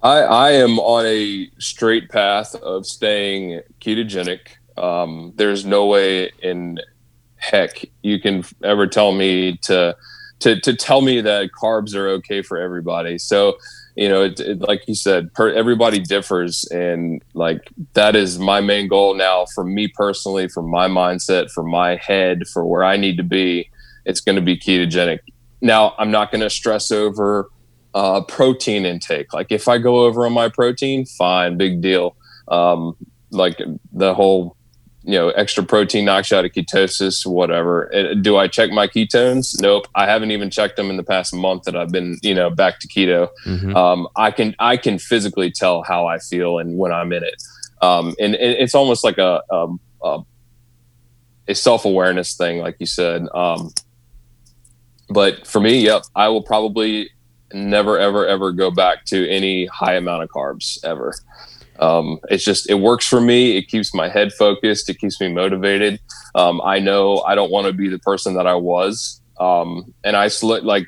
I 0.02 0.18
I 0.20 0.50
am 0.52 0.78
on 0.78 1.06
a 1.06 1.50
straight 1.58 2.08
path 2.10 2.54
of 2.56 2.86
staying 2.86 3.60
ketogenic. 3.80 4.40
Um, 4.76 5.32
there's 5.36 5.64
no 5.64 5.86
way 5.86 6.30
in 6.42 6.78
heck 7.36 7.84
you 8.02 8.20
can 8.20 8.44
ever 8.62 8.86
tell 8.86 9.12
me 9.12 9.56
to 9.62 9.96
to 10.40 10.60
to 10.60 10.74
tell 10.74 11.00
me 11.00 11.20
that 11.20 11.50
carbs 11.52 11.94
are 11.94 12.08
okay 12.08 12.42
for 12.42 12.58
everybody. 12.58 13.18
So 13.18 13.58
you 13.94 14.08
know, 14.08 14.22
it, 14.22 14.40
it, 14.40 14.60
like 14.60 14.86
you 14.88 14.94
said, 14.94 15.32
per, 15.34 15.52
everybody 15.52 15.98
differs, 16.00 16.64
and 16.66 17.22
like 17.34 17.70
that 17.94 18.16
is 18.16 18.38
my 18.38 18.60
main 18.60 18.88
goal 18.88 19.14
now 19.14 19.44
for 19.54 19.64
me 19.64 19.88
personally, 19.88 20.48
for 20.48 20.62
my 20.62 20.88
mindset, 20.88 21.50
for 21.50 21.62
my 21.62 21.96
head, 21.96 22.46
for 22.48 22.64
where 22.64 22.84
I 22.84 22.96
need 22.96 23.16
to 23.18 23.22
be. 23.22 23.70
It's 24.04 24.20
going 24.20 24.36
to 24.36 24.42
be 24.42 24.56
ketogenic. 24.56 25.20
Now, 25.60 25.94
I'm 25.98 26.10
not 26.10 26.32
going 26.32 26.40
to 26.40 26.50
stress 26.50 26.90
over 26.90 27.50
uh, 27.94 28.22
protein 28.22 28.84
intake. 28.84 29.32
Like 29.32 29.52
if 29.52 29.68
I 29.68 29.78
go 29.78 30.00
over 30.04 30.26
on 30.26 30.32
my 30.32 30.48
protein, 30.48 31.04
fine, 31.04 31.56
big 31.56 31.80
deal. 31.80 32.16
Um, 32.48 32.96
like 33.30 33.60
the 33.92 34.14
whole 34.14 34.56
you 35.04 35.12
know, 35.12 35.30
extra 35.30 35.64
protein 35.64 36.04
knocks 36.04 36.30
you 36.30 36.36
out 36.36 36.44
of 36.44 36.52
ketosis, 36.52 37.26
whatever. 37.26 37.90
Do 38.20 38.36
I 38.36 38.46
check 38.46 38.70
my 38.70 38.86
ketones? 38.86 39.60
Nope. 39.60 39.88
I 39.94 40.06
haven't 40.06 40.30
even 40.30 40.48
checked 40.48 40.76
them 40.76 40.90
in 40.90 40.96
the 40.96 41.02
past 41.02 41.34
month 41.34 41.64
that 41.64 41.74
I've 41.74 41.90
been, 41.90 42.18
you 42.22 42.34
know, 42.34 42.50
back 42.50 42.78
to 42.80 42.88
keto. 42.88 43.28
Mm-hmm. 43.44 43.76
Um, 43.76 44.08
I 44.14 44.30
can 44.30 44.54
I 44.58 44.76
can 44.76 44.98
physically 44.98 45.50
tell 45.50 45.82
how 45.82 46.06
I 46.06 46.18
feel 46.18 46.58
and 46.58 46.78
when 46.78 46.92
I'm 46.92 47.12
in 47.12 47.24
it. 47.24 47.42
Um, 47.80 48.14
and, 48.20 48.36
and, 48.36 48.52
it's 48.52 48.74
almost 48.74 49.02
like 49.02 49.18
a 49.18 49.42
a, 49.50 49.68
a, 50.04 50.20
a 51.48 51.54
self 51.54 51.84
awareness 51.84 52.36
thing, 52.36 52.58
like 52.60 52.76
you 52.78 52.86
said. 52.86 53.26
Um, 53.34 53.72
but 55.08 55.46
for 55.46 55.60
me, 55.60 55.80
yep, 55.80 56.04
I 56.14 56.28
will 56.28 56.42
probably 56.42 57.10
never 57.52 57.98
ever 57.98 58.26
ever 58.26 58.52
go 58.52 58.70
back 58.70 59.04
to 59.06 59.28
any 59.28 59.66
high 59.66 59.94
amount 59.94 60.22
of 60.22 60.28
carbs 60.30 60.82
ever. 60.84 61.14
Um, 61.82 62.20
it's 62.30 62.44
just 62.44 62.70
it 62.70 62.76
works 62.76 63.06
for 63.06 63.20
me. 63.20 63.56
It 63.56 63.66
keeps 63.68 63.92
my 63.92 64.08
head 64.08 64.32
focused. 64.32 64.88
It 64.88 64.98
keeps 64.98 65.20
me 65.20 65.28
motivated. 65.32 66.00
Um, 66.36 66.62
I 66.64 66.78
know 66.78 67.20
I 67.22 67.34
don't 67.34 67.50
want 67.50 67.66
to 67.66 67.72
be 67.72 67.88
the 67.88 67.98
person 67.98 68.34
that 68.34 68.46
I 68.46 68.54
was, 68.54 69.20
um, 69.40 69.92
and 70.04 70.16
I 70.16 70.28
sl- 70.28 70.62
like 70.62 70.86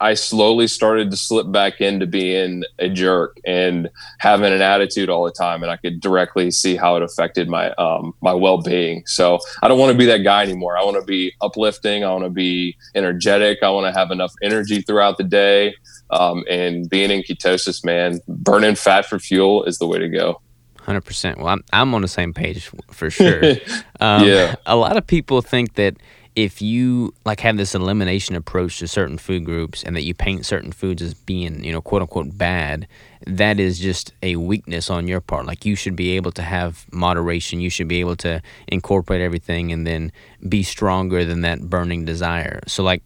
I 0.00 0.14
slowly 0.14 0.68
started 0.68 1.10
to 1.10 1.16
slip 1.16 1.50
back 1.50 1.80
into 1.80 2.06
being 2.06 2.64
a 2.78 2.88
jerk 2.88 3.40
and 3.44 3.88
having 4.18 4.52
an 4.52 4.60
attitude 4.60 5.08
all 5.10 5.24
the 5.24 5.32
time, 5.32 5.62
and 5.62 5.72
I 5.72 5.76
could 5.76 6.00
directly 6.00 6.50
see 6.50 6.76
how 6.76 6.96
it 6.96 7.02
affected 7.02 7.48
my 7.48 7.70
um, 7.72 8.14
my 8.20 8.32
well 8.32 8.62
being. 8.62 9.04
So 9.06 9.40
I 9.62 9.68
don't 9.68 9.78
want 9.78 9.92
to 9.92 9.98
be 9.98 10.06
that 10.06 10.18
guy 10.18 10.42
anymore. 10.42 10.78
I 10.78 10.84
want 10.84 10.96
to 10.98 11.04
be 11.04 11.32
uplifting. 11.40 12.04
I 12.04 12.12
want 12.12 12.24
to 12.24 12.30
be 12.30 12.76
energetic. 12.94 13.58
I 13.62 13.70
want 13.70 13.92
to 13.92 13.98
have 13.98 14.10
enough 14.10 14.32
energy 14.42 14.82
throughout 14.82 15.18
the 15.18 15.24
day. 15.24 15.74
Um, 16.10 16.44
and 16.48 16.88
being 16.88 17.10
in 17.10 17.22
ketosis, 17.22 17.84
man, 17.84 18.20
burning 18.28 18.76
fat 18.76 19.04
for 19.04 19.18
fuel 19.18 19.64
is 19.64 19.78
the 19.78 19.86
way 19.86 19.98
to 19.98 20.08
go. 20.08 20.40
Hundred 20.80 21.02
percent. 21.02 21.38
Well, 21.38 21.48
I'm 21.48 21.64
I'm 21.72 21.94
on 21.94 22.02
the 22.02 22.08
same 22.08 22.32
page 22.32 22.70
for 22.90 23.10
sure. 23.10 23.44
um, 24.00 24.24
yeah. 24.24 24.54
A 24.64 24.76
lot 24.76 24.96
of 24.96 25.06
people 25.06 25.42
think 25.42 25.74
that 25.74 25.96
if 26.38 26.62
you 26.62 27.12
like 27.24 27.40
have 27.40 27.56
this 27.56 27.74
elimination 27.74 28.36
approach 28.36 28.78
to 28.78 28.86
certain 28.86 29.18
food 29.18 29.44
groups 29.44 29.82
and 29.82 29.96
that 29.96 30.04
you 30.04 30.14
paint 30.14 30.46
certain 30.46 30.70
foods 30.70 31.02
as 31.02 31.12
being 31.12 31.64
you 31.64 31.72
know 31.72 31.82
quote 31.82 32.00
unquote 32.00 32.38
bad 32.38 32.86
that 33.26 33.58
is 33.58 33.76
just 33.76 34.12
a 34.22 34.36
weakness 34.36 34.88
on 34.88 35.08
your 35.08 35.20
part 35.20 35.46
like 35.46 35.66
you 35.66 35.74
should 35.74 35.96
be 35.96 36.10
able 36.12 36.30
to 36.30 36.42
have 36.42 36.86
moderation 36.92 37.58
you 37.60 37.68
should 37.68 37.88
be 37.88 37.98
able 37.98 38.14
to 38.14 38.40
incorporate 38.68 39.20
everything 39.20 39.72
and 39.72 39.84
then 39.84 40.12
be 40.48 40.62
stronger 40.62 41.24
than 41.24 41.40
that 41.40 41.60
burning 41.68 42.04
desire 42.04 42.60
so 42.68 42.84
like 42.84 43.02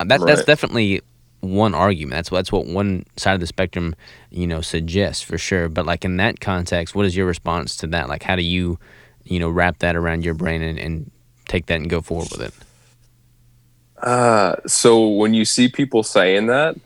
that 0.00 0.20
right. 0.20 0.26
that's 0.26 0.44
definitely 0.44 1.00
one 1.40 1.74
argument. 1.74 2.16
That's 2.16 2.30
that's 2.30 2.50
what 2.50 2.66
one 2.66 3.04
side 3.16 3.34
of 3.34 3.40
the 3.40 3.46
spectrum, 3.46 3.94
you 4.30 4.46
know, 4.46 4.60
suggests 4.60 5.22
for 5.22 5.38
sure. 5.38 5.68
But 5.68 5.86
like 5.86 6.04
in 6.04 6.16
that 6.16 6.40
context, 6.40 6.94
what 6.94 7.06
is 7.06 7.16
your 7.16 7.26
response 7.26 7.76
to 7.76 7.86
that? 7.88 8.08
Like, 8.08 8.24
how 8.24 8.36
do 8.36 8.42
you, 8.42 8.78
you 9.24 9.38
know, 9.38 9.48
wrap 9.48 9.78
that 9.78 9.94
around 9.94 10.24
your 10.24 10.34
brain 10.34 10.60
and, 10.60 10.78
and 10.78 11.10
take 11.46 11.66
that 11.66 11.76
and 11.76 11.88
go 11.88 12.00
forward 12.00 12.28
with 12.32 12.40
it? 12.40 12.65
Uh, 14.02 14.56
so 14.66 15.08
when 15.08 15.34
you 15.34 15.44
see 15.44 15.68
people 15.68 16.02
saying 16.02 16.46
that, 16.46 16.76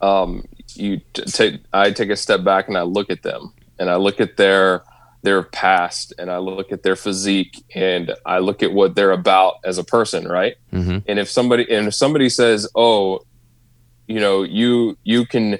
um, 0.00 0.46
you 0.74 1.00
t- 1.12 1.24
take 1.24 1.60
I 1.72 1.90
take 1.90 2.10
a 2.10 2.16
step 2.16 2.44
back 2.44 2.68
and 2.68 2.76
I 2.76 2.82
look 2.82 3.10
at 3.10 3.22
them 3.22 3.52
and 3.78 3.90
I 3.90 3.96
look 3.96 4.20
at 4.20 4.36
their 4.36 4.82
their 5.22 5.42
past 5.42 6.14
and 6.18 6.30
I 6.30 6.38
look 6.38 6.72
at 6.72 6.82
their 6.82 6.96
physique 6.96 7.62
and 7.74 8.14
I 8.24 8.38
look 8.38 8.62
at 8.62 8.72
what 8.72 8.94
they're 8.94 9.10
about 9.10 9.56
as 9.64 9.76
a 9.76 9.84
person, 9.84 10.26
right? 10.26 10.56
Mm-hmm. 10.72 10.98
And 11.06 11.18
if 11.18 11.28
somebody 11.28 11.70
and 11.70 11.88
if 11.88 11.94
somebody 11.94 12.28
says, 12.28 12.68
"Oh, 12.74 13.20
you 14.10 14.18
know 14.18 14.42
you 14.42 14.98
you 15.04 15.24
can 15.24 15.56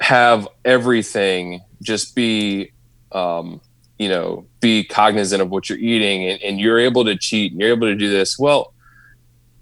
have 0.00 0.46
everything 0.66 1.62
just 1.82 2.14
be 2.14 2.72
um, 3.12 3.60
you 3.98 4.08
know 4.08 4.44
be 4.60 4.84
cognizant 4.84 5.40
of 5.40 5.50
what 5.50 5.70
you're 5.70 5.78
eating 5.78 6.28
and, 6.28 6.42
and 6.42 6.60
you're 6.60 6.78
able 6.78 7.06
to 7.06 7.16
cheat 7.16 7.52
and 7.52 7.60
you're 7.60 7.70
able 7.70 7.86
to 7.86 7.94
do 7.94 8.10
this 8.10 8.38
well 8.38 8.74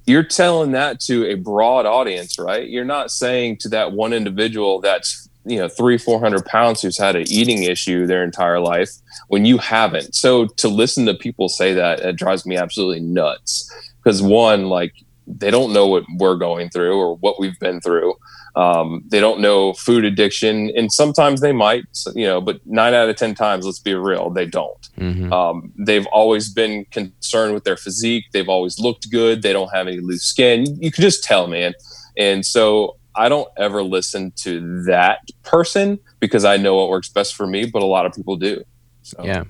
you're 0.09 0.25
telling 0.25 0.73
that 0.73 1.01
to 1.01 1.27
a 1.27 1.35
broad 1.35 1.87
audience 1.87 2.39
right? 2.39 2.69
You're 2.69 2.85
not 2.85 3.11
saying 3.11 3.59
to 3.59 3.69
that 3.71 3.93
one 3.93 4.13
individual 4.13 4.81
that's 4.81 5.29
you 5.45 5.59
know 5.59 5.69
three 5.69 5.99
four 5.99 6.19
hundred 6.21 6.45
pounds 6.47 6.83
who's 6.83 6.99
had 6.99 7.17
an 7.17 7.25
eating 7.29 7.63
issue 7.63 8.07
their 8.07 8.25
entire 8.25 8.61
life 8.61 8.91
when 9.29 9.45
you 9.45 9.59
haven't. 9.59 10.15
So 10.15 10.47
to 10.47 10.69
listen 10.69 11.07
to 11.07 11.15
people 11.15 11.49
say 11.49 11.75
that 11.75 12.01
it 12.01 12.17
drives 12.17 12.47
me 12.47 12.57
absolutely 12.57 13.01
nuts. 13.01 13.73
Because 14.03 14.23
one 14.23 14.67
like 14.67 14.95
they 15.27 15.51
don't 15.51 15.73
know 15.73 15.87
what 15.87 16.05
we're 16.17 16.37
going 16.37 16.71
through 16.71 16.99
or 16.99 17.17
what 17.17 17.39
we've 17.39 17.59
been 17.59 17.81
through. 17.81 18.15
Um, 18.57 19.05
they 19.07 19.21
don't 19.21 19.41
know 19.41 19.73
food 19.75 20.05
addiction, 20.05 20.71
and 20.77 20.93
sometimes 20.93 21.41
they 21.41 21.53
might, 21.53 21.85
you 22.15 22.27
know, 22.27 22.41
but 22.41 22.61
nine 22.67 22.95
out 22.95 23.09
of 23.09 23.17
ten 23.17 23.35
times, 23.35 23.65
let's 23.65 23.79
be 23.79 23.95
real, 23.95 24.31
they 24.31 24.47
don't. 24.47 24.89
Mm-hmm. 24.99 25.33
Um, 25.33 25.73
they've 25.79 26.07
always 26.07 26.53
been 26.53 26.85
concerned 26.87 27.55
with 27.55 27.65
their 27.65 27.77
physique. 27.77 28.25
They've 28.33 28.49
always 28.49 28.79
looked 28.79 29.11
good. 29.11 29.43
They 29.43 29.53
don't 29.53 29.73
have 29.73 29.87
any 29.87 30.01
loose 30.01 30.25
skin. 30.25 30.65
You 30.81 30.91
can 30.91 31.03
just 31.03 31.23
tell, 31.25 31.47
man. 31.47 31.75
And 32.17 32.45
so 32.45 32.97
I 33.15 33.29
don't 33.29 33.49
ever 33.57 33.83
listen 33.83 34.33
to 34.37 34.83
that 34.85 35.21
person 35.43 35.99
because 36.21 36.45
I 36.45 36.57
know 36.57 36.77
what 36.77 36.89
works 36.89 37.09
best 37.09 37.35
for 37.35 37.47
me, 37.47 37.67
but 37.67 37.83
a 37.83 37.87
lot 37.87 38.07
of 38.07 38.13
people 38.13 38.37
do. 38.37 38.63
So. 39.03 39.25
Yeah, 39.25 39.45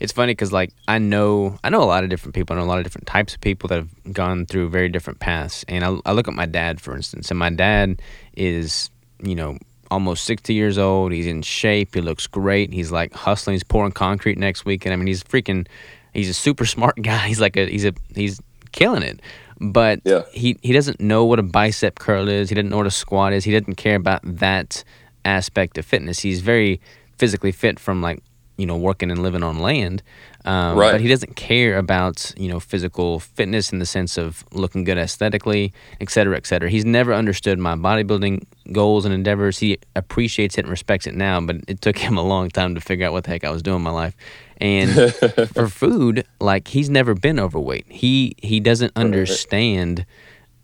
it's 0.00 0.12
funny 0.12 0.32
because 0.32 0.52
like 0.52 0.72
I 0.86 0.98
know 0.98 1.58
I 1.64 1.70
know 1.70 1.82
a 1.82 1.84
lot 1.84 2.04
of 2.04 2.10
different 2.10 2.34
people. 2.34 2.54
I 2.54 2.60
know 2.60 2.66
a 2.66 2.68
lot 2.68 2.78
of 2.78 2.84
different 2.84 3.06
types 3.06 3.34
of 3.34 3.40
people 3.40 3.68
that 3.68 3.76
have 3.76 4.12
gone 4.12 4.46
through 4.46 4.70
very 4.70 4.88
different 4.88 5.20
paths. 5.20 5.64
And 5.68 5.84
I, 5.84 5.96
I 6.06 6.12
look 6.12 6.28
at 6.28 6.34
my 6.34 6.46
dad, 6.46 6.80
for 6.80 6.94
instance, 6.94 7.30
and 7.30 7.38
my 7.38 7.50
dad 7.50 8.00
is 8.36 8.90
you 9.22 9.34
know 9.34 9.58
almost 9.90 10.24
60 10.24 10.54
years 10.54 10.78
old. 10.78 11.12
He's 11.12 11.26
in 11.26 11.42
shape. 11.42 11.94
He 11.94 12.00
looks 12.00 12.26
great. 12.26 12.72
He's 12.72 12.92
like 12.92 13.12
hustling. 13.12 13.54
He's 13.54 13.64
pouring 13.64 13.92
concrete 13.92 14.38
next 14.38 14.64
week. 14.64 14.84
And 14.84 14.92
I 14.92 14.96
mean, 14.96 15.06
he's 15.06 15.22
freaking, 15.22 15.66
he's 16.12 16.28
a 16.28 16.34
super 16.34 16.66
smart 16.66 16.96
guy. 17.02 17.28
He's 17.28 17.40
like 17.40 17.56
a, 17.56 17.66
he's 17.66 17.84
a, 17.84 17.94
he's 18.14 18.40
killing 18.72 19.02
it. 19.02 19.20
But 19.60 20.00
yeah. 20.04 20.22
he, 20.32 20.56
he 20.62 20.72
doesn't 20.72 21.00
know 21.00 21.24
what 21.24 21.38
a 21.38 21.42
bicep 21.42 21.98
curl 21.98 22.28
is. 22.28 22.48
He 22.48 22.54
doesn't 22.54 22.70
know 22.70 22.76
what 22.76 22.86
a 22.86 22.92
squat 22.92 23.32
is. 23.32 23.44
He 23.44 23.52
doesn't 23.52 23.74
care 23.74 23.96
about 23.96 24.20
that 24.24 24.84
aspect 25.24 25.78
of 25.78 25.84
fitness. 25.84 26.20
He's 26.20 26.40
very 26.40 26.80
physically 27.16 27.50
fit 27.50 27.80
from 27.80 28.00
like 28.00 28.22
you 28.58 28.66
know 28.66 28.76
working 28.76 29.10
and 29.10 29.22
living 29.22 29.42
on 29.42 29.60
land 29.60 30.02
um, 30.44 30.76
right. 30.76 30.92
but 30.92 31.00
he 31.00 31.08
doesn't 31.08 31.36
care 31.36 31.78
about 31.78 32.32
you 32.36 32.48
know 32.48 32.60
physical 32.60 33.20
fitness 33.20 33.72
in 33.72 33.78
the 33.78 33.86
sense 33.86 34.18
of 34.18 34.44
looking 34.52 34.84
good 34.84 34.98
aesthetically 34.98 35.72
et 36.00 36.10
cetera 36.10 36.36
et 36.36 36.46
cetera. 36.46 36.68
He's 36.68 36.84
never 36.84 37.12
understood 37.12 37.58
my 37.58 37.74
bodybuilding 37.74 38.44
goals 38.72 39.04
and 39.04 39.14
endeavors. 39.14 39.58
He 39.58 39.78
appreciates 39.96 40.56
it 40.56 40.62
and 40.62 40.70
respects 40.70 41.06
it 41.06 41.14
now 41.14 41.40
but 41.40 41.56
it 41.68 41.80
took 41.80 41.98
him 42.06 42.16
a 42.16 42.22
long 42.22 42.50
time 42.50 42.74
to 42.74 42.80
figure 42.80 43.06
out 43.06 43.12
what 43.12 43.24
the 43.24 43.30
heck 43.30 43.44
i 43.44 43.50
was 43.50 43.62
doing 43.62 43.76
in 43.76 43.82
my 43.82 43.90
life. 43.90 44.16
And 44.60 44.90
for 45.54 45.68
food 45.68 46.26
like 46.40 46.68
he's 46.68 46.90
never 46.90 47.14
been 47.14 47.38
overweight. 47.38 47.86
He 47.88 48.34
he 48.38 48.58
doesn't 48.58 48.92
understand 48.96 50.04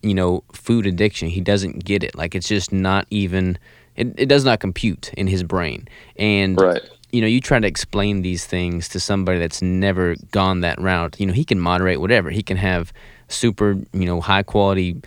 you 0.02 0.14
know 0.14 0.44
food 0.52 0.86
addiction. 0.86 1.28
He 1.28 1.40
doesn't 1.40 1.84
get 1.84 2.02
it. 2.02 2.16
Like 2.16 2.34
it's 2.34 2.48
just 2.48 2.72
not 2.72 3.06
even 3.10 3.58
it, 3.96 4.14
it 4.16 4.26
does 4.26 4.44
not 4.44 4.60
compute 4.60 5.12
in 5.14 5.26
his 5.26 5.42
brain. 5.42 5.88
And 6.16 6.60
right 6.60 6.82
you 7.14 7.20
know, 7.20 7.26
you 7.26 7.40
try 7.40 7.60
to 7.60 7.66
explain 7.66 8.22
these 8.22 8.44
things 8.44 8.88
to 8.90 9.00
somebody 9.00 9.38
that's 9.38 9.62
never 9.62 10.16
gone 10.30 10.60
that 10.60 10.80
route. 10.80 11.18
You 11.20 11.26
know, 11.26 11.32
he 11.32 11.44
can 11.44 11.60
moderate 11.60 12.00
whatever. 12.00 12.30
He 12.30 12.42
can 12.42 12.56
have 12.56 12.92
super, 13.28 13.76
you 13.92 14.06
know, 14.06 14.20
high 14.20 14.42
quality 14.42 15.00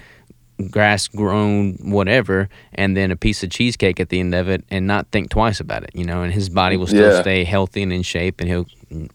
grass 0.72 1.08
grown 1.08 1.74
whatever 1.92 2.50
and 2.74 2.98
then 2.98 3.12
a 3.12 3.16
piece 3.16 3.44
of 3.44 3.52
cheesecake 3.52 4.00
at 4.00 4.10
the 4.10 4.20
end 4.20 4.34
of 4.34 4.50
it 4.50 4.64
and 4.72 4.88
not 4.88 5.06
think 5.12 5.30
twice 5.30 5.60
about 5.60 5.84
it 5.84 5.92
you 5.94 6.04
know 6.04 6.24
and 6.24 6.34
his 6.34 6.50
body 6.50 6.76
will 6.76 6.88
still 6.88 7.14
yeah. 7.14 7.22
stay 7.22 7.44
healthy 7.44 7.84
and 7.84 7.94
in 7.94 8.02
shape 8.02 8.42
and 8.42 8.50
he'll 8.50 8.66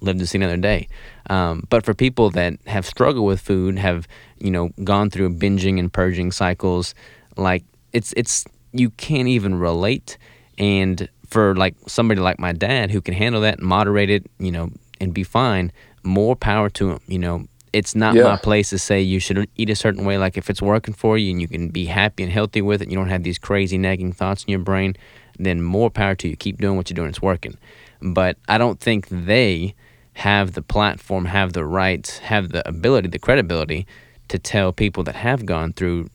live 0.01 0.19
to 0.19 0.27
see 0.27 0.39
another 0.39 0.57
day. 0.57 0.89
Um, 1.31 1.67
but 1.71 1.85
for 1.85 1.95
people 1.95 2.31
that 2.31 2.55
have 2.67 2.87
struggled 2.87 3.27
with 3.27 3.41
food, 3.41 3.79
have 3.79 4.07
you 4.39 4.51
know 4.51 4.71
gone 4.85 5.11
through 5.11 5.37
binging 5.37 5.79
and 5.79 5.93
purging 5.93 6.33
cycles, 6.33 6.95
like 7.37 7.65
it's 7.93 8.13
it's 8.17 8.45
you 8.73 8.91
can't 8.91 9.29
even 9.29 9.55
relate. 9.55 10.19
And 10.59 11.09
for 11.33 11.55
like 11.57 11.75
somebody 11.87 12.21
like 12.21 12.39
my 12.39 12.53
dad 12.53 12.91
who 12.91 13.01
can 13.01 13.15
handle 13.15 13.41
that, 13.41 13.59
and 13.59 13.67
moderate 13.67 14.11
it, 14.11 14.27
you 14.39 14.53
know, 14.53 14.71
and 15.01 15.15
be 15.15 15.25
fine, 15.25 15.73
more 16.03 16.37
power 16.37 16.69
to 16.71 16.91
him. 16.91 17.01
You 17.07 17.19
know, 17.19 17.47
it's 17.73 17.95
not 17.95 18.15
Yeah. 18.15 18.25
my 18.25 18.37
place 18.37 18.69
to 18.71 18.79
say 18.79 19.01
you 19.01 19.19
should 19.19 19.49
eat 19.57 19.71
a 19.71 19.75
certain 19.75 20.05
way. 20.05 20.19
Like 20.19 20.37
if 20.37 20.51
it's 20.51 20.61
working 20.61 20.95
for 20.95 21.17
you 21.17 21.31
and 21.31 21.41
you 21.41 21.49
can 21.49 21.69
be 21.69 21.87
happy 21.87 22.23
and 22.23 22.31
healthy 22.33 22.61
with 22.61 22.83
it, 22.83 22.91
you 22.91 22.97
don't 22.97 23.09
have 23.09 23.23
these 23.23 23.39
crazy 23.39 23.79
nagging 23.79 24.13
thoughts 24.13 24.45
in 24.45 24.51
your 24.51 24.61
brain, 24.61 24.95
then 25.39 25.63
more 25.63 25.91
power 25.91 26.15
to 26.17 26.29
you. 26.29 26.37
Keep 26.37 26.59
doing 26.61 26.77
what 26.77 26.91
you're 26.91 26.95
doing. 26.97 27.09
It's 27.09 27.23
working. 27.23 27.57
But 28.03 28.37
I 28.49 28.59
don't 28.59 28.79
think 28.79 29.09
they 29.09 29.75
have 30.15 30.53
the 30.53 30.61
platform, 30.63 31.25
have 31.25 31.55
the 31.55 31.65
rights, 31.65 32.19
have 32.19 32.51
the 32.51 32.67
ability, 32.69 33.09
the 33.09 33.19
credibility 33.19 33.87
to 34.29 34.39
tell 34.39 34.73
people 34.73 35.03
that 35.05 35.15
have 35.15 35.47
gone 35.47 35.73
through, 35.73 36.11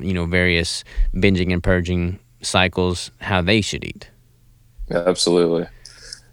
you 0.00 0.14
know, 0.14 0.24
various 0.24 0.82
binging 1.14 1.52
and 1.52 1.62
purging 1.62 2.18
cycles 2.40 3.10
how 3.20 3.42
they 3.42 3.60
should 3.60 3.84
eat. 3.84 4.08
Absolutely. 4.92 5.66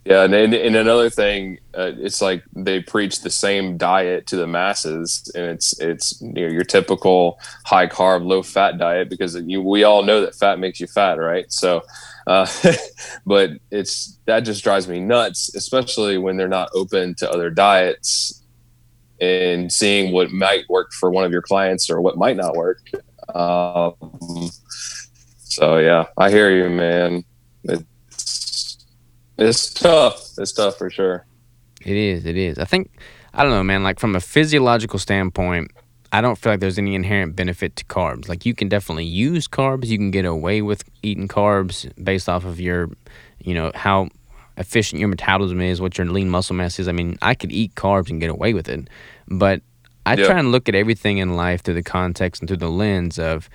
Yeah, 0.06 0.24
and, 0.24 0.34
and, 0.34 0.54
and 0.54 0.76
another 0.76 1.10
thing, 1.10 1.60
uh, 1.78 1.92
it's 1.98 2.22
like 2.22 2.44
they 2.56 2.80
preach 2.82 3.22
the 3.22 3.30
same 3.30 3.78
diet 3.78 4.26
to 4.28 4.38
the 4.38 4.48
masses, 4.48 5.32
and 5.36 5.46
it's 5.46 5.80
it's 5.80 6.20
you 6.22 6.32
know, 6.34 6.48
your 6.48 6.64
typical 6.64 7.40
high 7.66 7.86
carb, 7.86 8.26
low 8.26 8.42
fat 8.42 8.78
diet 8.78 9.10
because 9.10 9.36
you, 9.36 9.62
we 9.62 9.84
all 9.84 10.02
know 10.04 10.22
that 10.22 10.36
fat 10.36 10.58
makes 10.58 10.80
you 10.80 10.88
fat, 10.88 11.16
right? 11.20 11.52
So, 11.52 11.84
uh, 12.28 12.48
but 13.26 13.52
it's 13.72 14.18
that 14.26 14.42
just 14.42 14.64
drives 14.64 14.88
me 14.88 15.00
nuts, 15.00 15.54
especially 15.54 16.18
when 16.18 16.38
they're 16.38 16.48
not 16.48 16.70
open 16.74 17.14
to 17.16 17.30
other 17.30 17.50
diets 17.52 18.42
and 19.22 19.72
seeing 19.72 20.14
what 20.14 20.32
might 20.32 20.68
work 20.70 20.92
for 20.94 21.12
one 21.12 21.26
of 21.26 21.32
your 21.32 21.42
clients 21.42 21.90
or 21.90 22.02
what 22.02 22.18
might 22.18 22.38
not 22.38 22.56
work. 22.56 22.80
Um, 23.36 23.94
so 25.38 25.78
yeah, 25.78 26.06
I 26.18 26.32
hear 26.32 26.50
you, 26.52 26.70
man. 26.70 27.26
It's 27.64 27.84
it's 29.40 29.74
tough. 29.74 30.38
It's 30.38 30.52
tough 30.52 30.78
for 30.78 30.90
sure. 30.90 31.26
It 31.86 31.96
is. 31.96 32.26
It 32.26 32.38
is. 32.38 32.58
I 32.60 32.66
think 32.66 32.92
I 33.34 33.44
don't 33.44 33.52
know, 33.52 33.64
man. 33.64 33.84
Like 33.84 34.00
from 34.00 34.16
a 34.16 34.20
physiological 34.20 35.00
standpoint, 35.00 35.72
I 36.12 36.22
don't 36.22 36.38
feel 36.38 36.54
like 36.54 36.60
there's 36.60 36.78
any 36.78 36.96
inherent 36.96 37.36
benefit 37.36 37.76
to 37.78 37.86
carbs. 37.86 38.28
Like 38.28 38.46
you 38.46 38.54
can 38.54 38.68
definitely 38.70 39.06
use 39.06 39.48
carbs. 39.48 39.86
You 39.88 39.98
can 39.98 40.12
get 40.12 40.26
away 40.26 40.62
with 40.62 40.84
eating 41.04 41.28
carbs 41.28 41.92
based 42.04 42.28
off 42.28 42.46
of 42.46 42.60
your, 42.60 42.90
you 43.40 43.54
know, 43.54 43.72
how 43.76 44.10
efficient 44.58 45.00
your 45.00 45.08
metabolism 45.08 45.62
is, 45.62 45.80
what 45.80 45.98
your 45.98 46.08
lean 46.08 46.30
muscle 46.30 46.56
mass 46.56 46.80
is. 46.80 46.88
I 46.88 46.92
mean, 46.92 47.18
I 47.22 47.34
could 47.36 47.52
eat 47.52 47.76
carbs 47.76 48.10
and 48.10 48.20
get 48.20 48.30
away 48.30 48.54
with 48.54 48.68
it, 48.68 48.90
but 49.28 49.62
I 50.06 50.16
Yeah. 50.16 50.26
try 50.26 50.40
and 50.40 50.52
look 50.52 50.68
at 50.68 50.76
everything 50.76 51.20
in 51.20 51.36
life 51.36 51.62
through 51.62 51.76
the 51.76 51.84
context 51.84 52.42
and 52.42 52.48
through 52.50 52.58
the 52.58 52.70
lens 52.72 53.20
of 53.20 53.50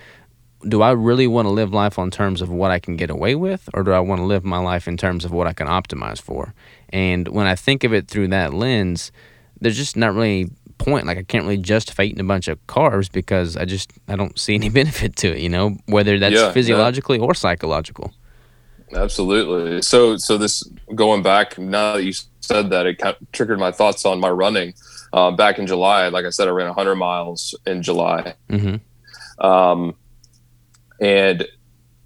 do 0.68 0.82
I 0.82 0.92
really 0.92 1.26
want 1.26 1.46
to 1.46 1.50
live 1.50 1.72
life 1.72 1.98
on 1.98 2.10
terms 2.10 2.40
of 2.40 2.50
what 2.50 2.70
I 2.70 2.78
can 2.78 2.96
get 2.96 3.10
away 3.10 3.34
with, 3.34 3.68
or 3.74 3.82
do 3.82 3.92
I 3.92 4.00
want 4.00 4.20
to 4.20 4.24
live 4.24 4.44
my 4.44 4.58
life 4.58 4.88
in 4.88 4.96
terms 4.96 5.24
of 5.24 5.32
what 5.32 5.46
I 5.46 5.52
can 5.52 5.66
optimize 5.66 6.20
for? 6.20 6.54
And 6.90 7.28
when 7.28 7.46
I 7.46 7.54
think 7.54 7.84
of 7.84 7.92
it 7.92 8.08
through 8.08 8.28
that 8.28 8.54
lens, 8.54 9.12
there's 9.60 9.76
just 9.76 9.96
not 9.96 10.14
really 10.14 10.50
point. 10.78 11.06
Like 11.06 11.18
I 11.18 11.22
can't 11.22 11.44
really 11.44 11.58
justify 11.58 12.04
eating 12.04 12.20
a 12.20 12.24
bunch 12.24 12.48
of 12.48 12.64
carbs 12.66 13.10
because 13.10 13.56
I 13.56 13.64
just 13.64 13.92
I 14.08 14.16
don't 14.16 14.38
see 14.38 14.54
any 14.54 14.68
benefit 14.80 15.16
to 15.16 15.32
it. 15.32 15.38
You 15.38 15.48
know, 15.48 15.76
whether 15.86 16.18
that's 16.18 16.34
Yeah, 16.34 16.46
yeah. 16.46 16.52
physiologically 16.52 17.18
or 17.18 17.34
psychological. 17.34 18.12
Absolutely. 18.92 19.82
So 19.82 20.16
so 20.16 20.38
this 20.38 20.62
going 20.94 21.22
back 21.22 21.58
now 21.58 21.94
that 21.94 22.04
you 22.04 22.12
said 22.40 22.70
that 22.70 22.86
it 22.86 22.98
kind 22.98 23.16
of 23.18 23.32
triggered 23.32 23.58
my 23.58 23.72
thoughts 23.72 24.04
on 24.04 24.20
my 24.20 24.30
running. 24.30 24.74
Uh, 25.12 25.30
back 25.30 25.60
in 25.60 25.66
July, 25.66 26.08
like 26.08 26.24
I 26.24 26.30
said, 26.30 26.48
I 26.48 26.50
ran 26.50 26.66
100 26.66 26.96
miles 26.96 27.54
in 27.66 27.82
July. 27.82 28.34
hmm 28.50 28.76
um, 29.38 29.94
and 31.00 31.46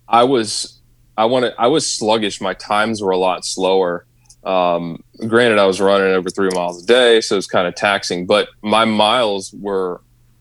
I 0.08 0.24
was 0.24 0.80
I 1.16 1.24
wanted 1.26 1.54
I 1.58 1.66
was 1.66 1.90
sluggish. 1.90 2.40
My 2.40 2.54
times 2.54 3.02
were 3.02 3.10
a 3.10 3.18
lot 3.18 3.44
slower. 3.44 4.06
Um, 4.44 5.02
granted, 5.26 5.58
I 5.58 5.66
was 5.66 5.80
running 5.80 6.14
over 6.14 6.30
three 6.30 6.50
miles 6.54 6.82
a 6.82 6.86
day, 6.86 7.20
so 7.20 7.36
it's 7.36 7.46
kind 7.46 7.66
of 7.66 7.74
taxing. 7.74 8.26
But 8.26 8.48
my 8.62 8.84
miles 8.84 9.52
were 9.52 10.00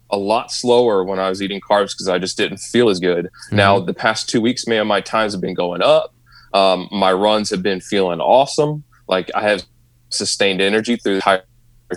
a 0.09 0.17
lot 0.17 0.51
slower 0.51 1.03
when 1.03 1.19
I 1.19 1.29
was 1.29 1.41
eating 1.41 1.59
carbs 1.59 1.91
because 1.91 2.07
I 2.07 2.17
just 2.17 2.37
didn't 2.37 2.59
feel 2.59 2.89
as 2.89 2.99
good. 2.99 3.29
Now 3.51 3.79
the 3.79 3.93
past 3.93 4.29
two 4.29 4.39
weeks, 4.39 4.67
man, 4.67 4.87
my 4.87 5.01
times 5.01 5.33
have 5.33 5.41
been 5.41 5.55
going 5.55 5.81
up. 5.81 6.13
Um, 6.53 6.87
my 6.91 7.11
runs 7.11 7.49
have 7.49 7.61
been 7.61 7.81
feeling 7.81 8.21
awesome. 8.21 8.83
Like 9.07 9.29
I 9.35 9.41
have 9.41 9.63
sustained 10.09 10.61
energy 10.61 10.95
through 10.95 11.13
the 11.13 11.17
entire 11.17 11.43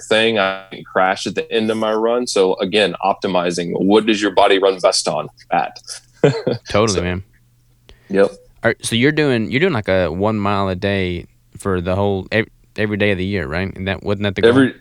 thing. 0.09 0.39
I 0.39 0.67
didn't 0.71 0.87
crash 0.87 1.27
at 1.27 1.35
the 1.35 1.51
end 1.53 1.71
of 1.71 1.77
my 1.77 1.93
run. 1.93 2.27
So 2.27 2.55
again, 2.57 2.95
optimizing. 3.05 3.73
What 3.81 4.07
does 4.07 4.21
your 4.21 4.33
body 4.33 4.59
run 4.59 4.79
best 4.81 5.07
on? 5.07 5.29
At. 5.53 5.81
Totally, 6.71 6.99
So- 6.99 7.03
man. 7.03 7.23
Yep. 8.09 8.31
All 8.63 8.69
right, 8.69 8.85
so 8.85 8.95
you're 8.95 9.13
doing 9.13 9.51
you're 9.51 9.61
doing 9.61 9.73
like 9.73 9.89
a 9.89 10.09
one 10.11 10.39
mile 10.39 10.69
a 10.69 10.75
day 10.75 11.27
for 11.57 11.81
the 11.81 11.95
whole 11.97 12.27
every, 12.31 12.51
every 12.77 12.97
day 12.99 13.13
of 13.13 13.19
the 13.19 13.25
year, 13.25 13.47
right? 13.47 13.75
And 13.75 13.89
that 13.89 14.03
wasn't 14.03 14.25
that 14.25 14.35
the 14.35 14.43
goal? 14.43 14.51
Every. 14.51 14.75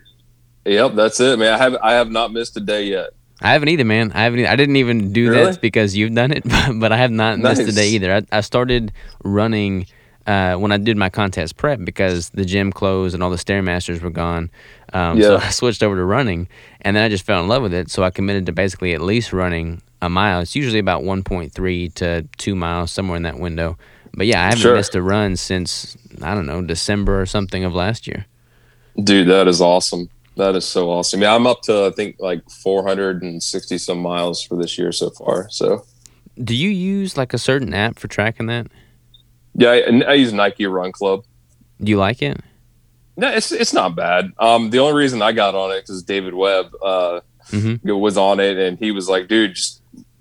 Yep, 0.66 0.96
that's 0.96 1.20
it, 1.22 1.40
man. 1.40 1.54
I 1.54 1.58
have 1.58 1.78
I 1.82 1.94
have 1.94 2.12
not 2.12 2.34
missed 2.34 2.58
a 2.58 2.60
day 2.60 2.86
yet. 2.86 3.12
I 3.42 3.54
haven't 3.54 3.70
either, 3.70 3.86
man. 3.86 4.12
I 4.14 4.24
haven't. 4.24 4.46
I 4.46 4.58
didn't 4.58 4.76
even 4.76 5.14
do 5.14 5.30
Really? 5.30 5.46
that 5.52 5.62
because 5.62 5.96
you've 5.96 6.14
done 6.14 6.32
it, 6.34 6.44
but 6.80 6.92
I 6.92 6.98
have 6.98 7.12
not 7.12 7.40
missed 7.40 7.62
a 7.62 7.72
day 7.72 7.90
either. 7.92 8.14
I, 8.16 8.38
I 8.38 8.42
started 8.42 8.92
running 9.24 9.86
uh, 10.28 10.56
when 10.56 10.74
I 10.74 10.78
did 10.78 10.98
my 10.98 11.10
contest 11.10 11.56
prep 11.56 11.80
because 11.86 12.32
the 12.32 12.44
gym 12.44 12.74
closed 12.74 13.14
and 13.14 13.24
all 13.24 13.30
the 13.30 13.38
stairmasters 13.38 14.02
were 14.02 14.10
gone. 14.10 14.52
Um, 14.92 15.22
So 15.22 15.38
I 15.42 15.52
switched 15.52 15.84
over 15.84 15.96
to 15.96 16.04
running, 16.04 16.50
and 16.82 16.98
then 16.98 17.04
I 17.06 17.08
just 17.08 17.26
fell 17.26 17.42
in 17.42 17.48
love 17.48 17.62
with 17.64 17.74
it. 17.74 17.90
So 17.90 18.04
I 18.04 18.10
committed 18.10 18.46
to 18.48 18.52
basically 18.52 18.94
at 18.94 19.00
least 19.00 19.32
running 19.32 19.82
a 20.02 20.10
mile. 20.10 20.40
It's 20.42 20.56
usually 20.56 20.80
about 20.80 21.04
1.3 21.04 21.94
to 21.96 22.28
two 22.38 22.56
miles, 22.56 22.92
somewhere 22.92 23.18
in 23.18 23.24
that 23.24 23.40
window. 23.40 23.78
But 24.14 24.28
yeah, 24.28 24.42
I 24.42 24.46
haven't 24.46 24.60
Sure. 24.60 24.76
missed 24.76 24.96
a 24.96 25.02
run 25.02 25.36
since 25.36 25.96
I 26.22 26.34
don't 26.34 26.46
know 26.46 26.62
December 26.62 27.22
or 27.22 27.26
something 27.26 27.64
of 27.64 27.74
last 27.74 28.08
year. 28.08 28.26
Dude, 29.04 29.28
that 29.28 29.48
is 29.48 29.62
awesome. 29.62 30.10
That 30.36 30.56
is 30.56 30.66
so 30.66 30.90
awesome. 30.90 31.22
Yeah, 31.22 31.36
I'm 31.36 31.46
up 31.46 31.62
to 31.64 31.86
I 31.86 31.92
think 31.92 32.16
like 32.20 32.42
460 32.50 33.78
some 33.78 34.00
miles 34.00 34.42
for 34.44 34.56
this 34.56 34.78
year 34.78 34.92
so 34.92 35.10
far. 35.12 35.48
So 35.50 35.86
Do 36.42 36.56
you 36.56 36.70
use 36.70 37.18
like 37.18 37.34
a 37.34 37.38
certain 37.38 37.74
app 37.74 38.00
for 38.00 38.08
tracking 38.08 38.48
that? 38.48 38.68
yeah, 39.56 39.72
I, 39.72 40.02
I 40.08 40.14
use 40.14 40.32
Nike 40.34 40.66
Run 40.66 40.92
Club. 40.92 41.24
Do 41.82 41.90
you 41.90 41.98
like 41.98 42.22
it? 42.22 42.38
No, 43.18 43.30
it's 43.30 43.52
it's 43.52 43.74
not 43.74 43.96
bad. 43.96 44.32
Um, 44.40 44.70
the 44.70 44.80
only 44.80 44.94
reason 44.98 45.22
I 45.22 45.34
got 45.34 45.54
on 45.56 45.72
it 45.76 45.90
is 45.90 46.04
David 46.04 46.34
Webb 46.34 46.72
uh, 46.82 47.20
hmm 47.50 47.76
was 47.84 48.18
on 48.18 48.40
it, 48.40 48.58
and 48.58 48.78
he 48.80 48.92
was 48.92 49.10
like, 49.10 49.28
"Dude, 49.28 49.56
just 49.56 49.79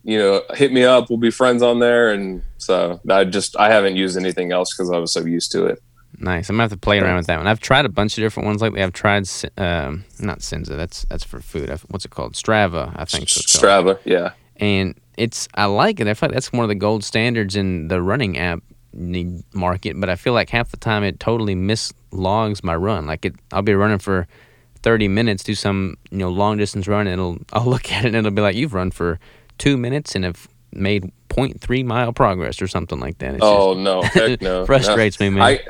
you 0.09 0.19
know, 0.19 0.43
hit 0.55 0.73
me 0.73 0.85
up. 0.85 1.11
We'll 1.11 1.19
be 1.19 1.31
friends 1.31 1.63
on 1.63 1.79
there." 1.79 2.11
And 2.11 2.43
so 2.57 3.01
I 3.09 3.25
just 3.25 3.57
I 3.59 3.71
haven't 3.71 3.97
used 3.97 4.17
anything 4.17 4.53
else 4.53 4.75
because 4.75 4.91
I 4.91 4.99
was 4.99 5.13
so 5.13 5.25
used 5.25 5.53
to 5.53 5.67
it. 5.67 5.83
Nice. 6.21 6.49
I'm 6.49 6.55
gonna 6.55 6.65
have 6.65 6.71
to 6.71 6.77
play 6.77 6.99
around 6.99 7.17
with 7.17 7.27
that 7.27 7.37
one. 7.37 7.47
I've 7.47 7.61
tried 7.61 7.85
a 7.85 7.89
bunch 7.89 8.17
of 8.19 8.23
different 8.23 8.47
ones 8.47 8.63
lately. 8.63 8.83
I've 8.83 8.93
tried, 8.93 9.29
um, 9.57 10.05
not 10.19 10.43
Senza. 10.43 10.75
That's 10.75 11.05
that's 11.11 11.25
for 11.25 11.41
food. 11.41 11.71
I've, 11.71 11.83
what's 11.83 12.05
it 12.05 12.11
called? 12.11 12.35
Strava. 12.35 12.93
I 12.97 13.05
think 13.05 13.29
so 13.29 13.41
it's 13.41 13.61
called. 13.61 13.87
Strava, 13.87 13.99
yeah, 14.05 14.33
And 14.57 14.95
it's 15.17 15.49
I 15.55 15.67
like 15.67 16.01
it. 16.01 16.09
I 16.09 16.15
feel 16.15 16.29
like 16.29 16.35
that's 16.35 16.53
one 16.53 16.65
of 16.65 16.69
the 16.69 16.75
gold 16.75 17.05
standards 17.05 17.55
in 17.55 17.89
the 17.89 18.03
running 18.03 18.39
app 18.39 18.63
market. 19.53 20.01
But 20.01 20.09
I 20.09 20.17
feel 20.17 20.33
like 20.33 20.51
half 20.51 20.71
the 20.71 20.77
time 20.77 21.05
it 21.05 21.21
totally 21.21 21.55
mislogs 21.55 22.65
my 22.65 22.75
run. 22.75 23.07
Like 23.07 23.25
it, 23.25 23.35
I'll 23.53 23.63
be 23.63 23.75
running 23.75 23.99
for 23.99 24.27
30 24.83 25.09
minutes, 25.09 25.45
do 25.45 25.55
some 25.55 25.99
you 26.11 26.19
know 26.19 26.31
long 26.31 26.57
distance 26.57 26.89
run, 26.89 27.07
and 27.07 27.15
it'll 27.15 27.39
I'll 27.53 27.67
look 27.75 27.93
at 27.93 28.05
it 28.05 28.09
and 28.09 28.17
it'll 28.17 28.31
be 28.31 28.43
like 28.43 28.57
you've 28.57 28.75
run 28.75 28.91
for 28.91 29.21
two 29.59 29.77
minutes 29.77 30.15
and 30.15 30.25
have 30.25 30.49
made 30.73 31.11
0.3 31.31 31.85
mile 31.85 32.13
progress 32.13 32.61
or 32.63 32.67
something 32.69 33.01
like 33.01 33.19
that. 33.19 33.35
It's 33.35 33.45
oh 33.45 33.75
no, 33.75 34.03
heck 34.03 34.41
no, 34.43 34.61
just 34.61 34.67
frustrates 34.67 35.19
me, 35.21 35.31
man. 35.31 35.43
I, 35.43 35.61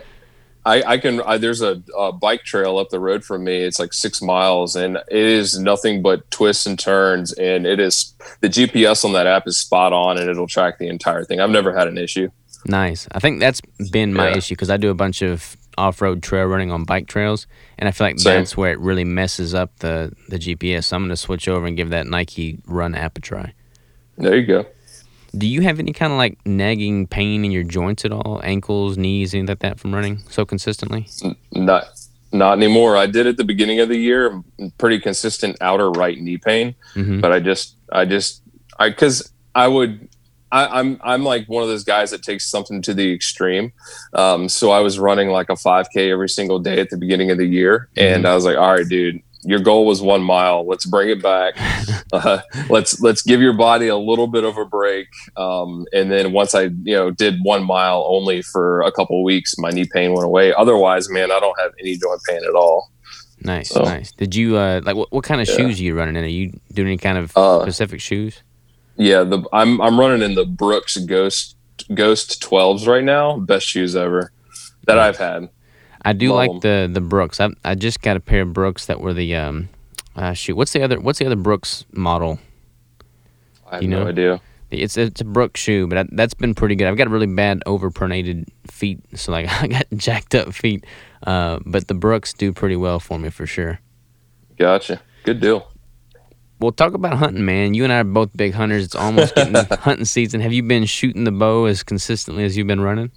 I, 0.67 0.83
I 0.83 0.99
can. 0.99 1.23
I, 1.23 1.39
there's 1.39 1.63
a, 1.63 1.83
a 1.97 2.13
bike 2.13 2.43
trail 2.43 2.79
up 2.79 2.91
the 2.91 3.01
road 3.01 3.25
from 3.25 3.45
me. 3.45 3.57
It's 3.59 3.79
like 3.79 3.93
six 3.95 4.21
miles, 4.21 4.77
and 4.77 4.97
it 4.97 5.25
is 5.27 5.59
nothing 5.59 6.03
but 6.03 6.31
twists 6.31 6.67
and 6.67 6.79
turns. 6.79 7.33
And 7.33 7.65
it 7.67 7.81
is 7.81 8.13
the 8.41 8.49
GPS 8.49 9.05
on 9.05 9.13
that 9.15 9.27
app 9.27 9.47
is 9.47 9.57
spot 9.57 9.93
on, 9.95 10.19
and 10.19 10.29
it'll 10.29 10.47
track 10.49 10.79
the 10.79 10.89
entire 10.89 11.25
thing. 11.25 11.41
I've 11.41 11.49
never 11.51 11.73
had 11.75 11.89
an 11.89 11.97
issue. 11.97 12.29
Nice. 12.67 13.09
I 13.13 13.19
think 13.21 13.41
that's 13.41 13.61
been 13.93 14.13
my 14.13 14.31
Yeah. 14.31 14.37
issue 14.39 14.57
because 14.57 14.69
I 14.69 14.77
do 14.77 14.91
a 14.91 14.95
bunch 14.95 15.23
of 15.23 15.57
off-road 15.79 16.23
trail 16.25 16.45
running 16.47 16.73
on 16.73 16.83
bike 16.85 17.07
trails, 17.07 17.47
and 17.79 17.89
I 17.89 17.93
feel 17.93 18.09
like 18.09 18.19
Same. 18.19 18.35
that's 18.41 18.57
where 18.57 18.73
it 18.73 18.81
really 18.81 19.05
messes 19.05 19.55
up 19.55 19.79
the 19.79 20.13
the 20.29 20.39
GPS. 20.39 20.85
So 20.87 20.97
I'm 20.97 21.05
gonna 21.05 21.17
switch 21.17 21.49
over 21.49 21.67
and 21.67 21.77
give 21.77 21.91
that 21.91 22.07
Nike 22.09 22.59
Run 22.67 22.95
app 22.95 23.17
a 23.17 23.21
try. 23.23 23.55
There 24.19 24.37
you 24.37 24.47
go. 24.47 24.67
Do 25.37 25.47
you 25.47 25.61
have 25.63 25.79
any 25.79 25.93
kind 25.93 26.13
of 26.13 26.19
like 26.19 26.39
nagging 26.47 27.07
pain 27.07 27.45
in 27.45 27.51
your 27.51 27.63
joints 27.63 28.05
at 28.05 28.13
all, 28.13 28.41
ankles, 28.43 28.97
knees, 28.97 29.35
anything 29.35 29.49
like 29.49 29.59
that 29.61 29.79
from 29.79 29.95
running 29.95 30.19
so 30.29 30.45
consistently? 30.45 31.07
Not 31.53 31.85
not 32.33 32.59
anymore. 32.59 32.97
I 32.97 33.07
did 33.07 33.27
at 33.27 33.37
the 33.37 33.45
beginning 33.45 33.81
of 33.81 33.89
the 33.89 33.97
year, 33.97 34.43
pretty 34.77 34.99
consistent 35.01 35.57
outer 35.61 35.91
right 35.91 36.19
knee 36.19 36.39
pain, 36.39 36.75
hmm 36.95 37.21
but 37.21 37.33
I 37.33 37.41
just 37.41 37.77
I 37.93 38.05
just 38.05 38.43
I 38.79 38.89
because 38.91 39.33
I 39.55 39.69
would 39.69 40.09
I, 40.51 40.65
am 40.65 40.71
I'm, 40.73 41.01
I'm 41.05 41.25
like 41.25 41.47
one 41.47 41.63
of 41.63 41.69
those 41.69 41.85
guys 41.85 42.11
that 42.11 42.23
takes 42.23 42.49
something 42.49 42.81
to 42.83 42.95
the 42.95 43.13
extreme. 43.13 43.73
Um, 44.15 44.49
so 44.49 44.71
I 44.71 44.81
was 44.81 44.99
running 44.99 45.29
like 45.29 45.51
a 45.51 45.55
5K 45.55 46.11
every 46.11 46.29
single 46.29 46.59
day 46.59 46.81
at 46.81 46.89
the 46.89 46.97
beginning 46.97 47.31
of 47.31 47.37
the 47.37 47.47
year, 47.47 47.89
mm-hmm. 47.95 48.15
and 48.15 48.27
I 48.27 48.35
was 48.35 48.45
like, 48.45 48.57
all 48.57 48.73
right, 48.73 48.89
dude, 48.89 49.23
your 49.43 49.61
goal 49.61 49.87
was 49.87 50.03
one 50.03 50.23
mile. 50.23 50.67
Let's 50.67 50.87
bring 50.87 51.11
it 51.11 51.23
back. 51.23 51.55
Uh, 52.11 52.41
let's 52.71 53.03
let's 53.03 53.21
give 53.21 53.43
your 53.43 53.53
body 53.53 53.87
a 53.87 53.97
little 53.97 54.29
bit 54.29 54.43
of 54.43 54.57
a 54.57 54.65
break. 54.65 55.09
Um, 55.37 55.85
and 55.93 56.11
then 56.11 56.33
once 56.33 56.55
I 56.55 56.63
you 56.63 56.97
know 56.97 57.11
did 57.11 57.39
one 57.43 57.65
mile 57.65 58.03
only 58.09 58.41
for 58.41 58.81
a 58.81 58.91
couple 58.91 59.23
weeks, 59.23 59.59
my 59.59 59.69
knee 59.69 59.85
pain 59.85 60.15
went 60.15 60.25
away. 60.25 60.55
Otherwise, 60.55 61.11
man, 61.11 61.31
I 61.31 61.39
don't 61.39 61.61
have 61.61 61.73
any 61.79 61.99
joint 61.99 62.23
pain 62.27 62.41
at 62.49 62.55
all. 62.55 62.91
Nice, 63.43 63.69
so, 63.69 63.83
nice. 63.83 64.11
Did 64.13 64.35
you 64.35 64.57
uh, 64.57 64.81
like 64.85 64.97
what, 64.97 65.13
what 65.13 65.23
kind 65.23 65.43
of 65.43 65.49
yeah. 65.49 65.57
shoes 65.57 65.79
are 65.79 65.83
you 65.83 65.95
running 65.95 66.17
in? 66.17 66.25
Are 66.25 66.29
you 66.29 66.59
doing 66.73 66.89
any 66.89 66.97
kind 66.97 67.19
of 67.19 67.37
uh, 67.37 67.61
specific 67.61 68.01
shoes? 68.01 68.43
Yeah, 68.97 69.23
the 69.25 69.47
I'm 69.53 69.79
I'm 69.83 70.01
running 70.01 70.23
in 70.23 70.35
the 70.35 70.47
Brooks 70.47 70.97
Ghost 70.97 71.57
Ghost 71.93 72.43
12s 72.43 72.87
right 72.87 73.05
now. 73.05 73.37
Best 73.37 73.67
shoes 73.67 73.95
ever 73.95 74.33
that 74.89 74.95
nice. 74.97 75.09
I've 75.09 75.19
had. 75.19 75.49
I 76.03 76.13
do 76.13 76.29
Love 76.29 76.37
like 76.37 76.61
them. 76.63 76.93
the 76.93 77.01
the 77.01 77.07
Brooks. 77.07 77.41
I 77.41 77.51
I 77.65 77.75
just 77.75 78.01
got 78.03 78.17
a 78.17 78.21
pair 78.21 78.43
of 78.43 78.53
Brooks 78.53 78.87
that 78.87 79.01
were 79.01 79.15
the 79.15 79.35
um 79.35 79.69
uh, 80.17 80.33
shoot. 80.33 80.57
What's 80.57 80.73
the 80.73 80.83
other 80.83 81.01
What's 81.01 81.19
the 81.19 81.27
other 81.27 81.37
Brooks 81.37 81.85
model? 81.93 82.39
I 83.67 83.75
have 83.77 83.83
you 83.83 83.89
know? 83.89 84.05
no 84.05 84.11
idea. 84.11 84.41
It's 84.71 84.97
it's 84.97 85.21
a 85.21 85.25
Brooks 85.25 85.61
shoe, 85.61 85.87
but 85.87 85.99
I, 85.99 86.05
that's 86.13 86.35
been 86.35 86.55
pretty 86.55 86.75
good. 86.75 86.89
I've 86.89 86.97
got 86.97 87.09
really 87.09 87.27
bad 87.27 87.63
overpronated 87.67 88.47
feet, 88.71 89.01
so 89.15 89.33
like 89.33 89.49
I 89.63 89.67
got 89.67 89.87
jacked 89.97 90.35
up 90.35 90.53
feet. 90.53 90.85
Uh, 91.27 91.59
but 91.65 91.89
the 91.89 91.95
Brooks 91.95 92.33
do 92.33 92.53
pretty 92.53 92.77
well 92.77 93.01
for 93.01 93.19
me 93.19 93.31
for 93.31 93.47
sure. 93.47 93.81
Gotcha. 94.59 95.01
Good 95.25 95.41
deal. 95.41 95.71
Well, 96.61 96.73
talk 96.73 96.95
about 96.95 97.17
hunting, 97.17 97.45
man. 97.45 97.75
You 97.75 97.85
and 97.85 97.93
I 97.93 98.01
are 98.01 98.05
both 98.05 98.37
big 98.37 98.53
hunters. 98.53 98.85
It's 98.85 98.97
almost 98.97 99.35
getting 99.37 99.55
hunting 99.79 100.05
season. 100.05 100.41
Have 100.41 100.53
you 100.53 100.63
been 100.65 100.87
shooting 100.87 101.25
the 101.25 101.31
bow 101.33 101.67
as 101.67 101.83
consistently 101.85 102.45
as 102.45 102.57
you've 102.57 102.67
been 102.67 102.81
running? 102.81 103.13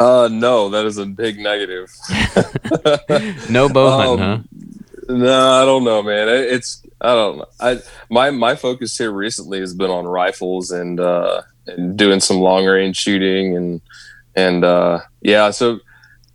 Uh, 0.00 0.30
no, 0.32 0.70
that 0.70 0.86
is 0.86 0.96
a 0.96 1.04
big 1.04 1.38
negative. 1.38 1.90
no 3.50 3.68
bow 3.68 4.14
um, 4.14 4.18
huh? 4.18 4.38
No, 5.10 5.62
I 5.62 5.64
don't 5.66 5.84
know, 5.84 6.02
man. 6.02 6.26
It's 6.28 6.82
I 7.02 7.14
don't 7.14 7.38
know. 7.38 7.46
I 7.60 7.80
my 8.08 8.30
my 8.30 8.54
focus 8.54 8.96
here 8.96 9.12
recently 9.12 9.60
has 9.60 9.74
been 9.74 9.90
on 9.90 10.06
rifles 10.06 10.70
and 10.70 10.98
uh 10.98 11.42
and 11.66 11.98
doing 11.98 12.20
some 12.20 12.38
long 12.38 12.64
range 12.64 12.96
shooting 12.96 13.56
and 13.56 13.82
and 14.34 14.64
uh 14.64 15.00
yeah, 15.20 15.50
so 15.50 15.80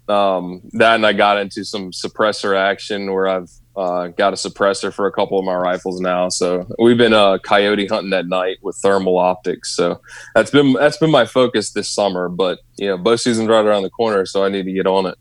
um 0.09 0.61
that 0.73 0.95
and 0.95 1.05
I 1.05 1.13
got 1.13 1.39
into 1.39 1.65
some 1.65 1.91
suppressor 1.91 2.55
action 2.55 3.11
where 3.11 3.27
I've 3.27 3.49
uh, 3.77 4.07
got 4.07 4.33
a 4.33 4.35
suppressor 4.35 4.93
for 4.93 5.05
a 5.05 5.11
couple 5.11 5.37
of 5.37 5.45
my 5.45 5.55
rifles 5.55 5.99
now, 5.99 6.29
so 6.29 6.67
we've 6.79 6.97
been 6.97 7.13
uh, 7.13 7.37
coyote 7.39 7.87
hunting 7.87 8.13
at 8.13 8.27
night 8.27 8.57
with 8.61 8.77
thermal 8.77 9.17
optics. 9.17 9.75
So 9.75 10.01
that's 10.33 10.51
been 10.51 10.73
that's 10.73 10.97
been 10.97 11.11
my 11.11 11.25
focus 11.25 11.71
this 11.71 11.89
summer. 11.89 12.29
But 12.29 12.59
you 12.77 12.87
know, 12.87 12.97
bow 12.97 13.15
season's 13.15 13.49
right 13.49 13.65
around 13.65 13.83
the 13.83 13.89
corner, 13.89 14.25
so 14.25 14.43
I 14.45 14.49
need 14.49 14.63
to 14.63 14.71
get 14.71 14.87
on 14.87 15.05
it. 15.05 15.17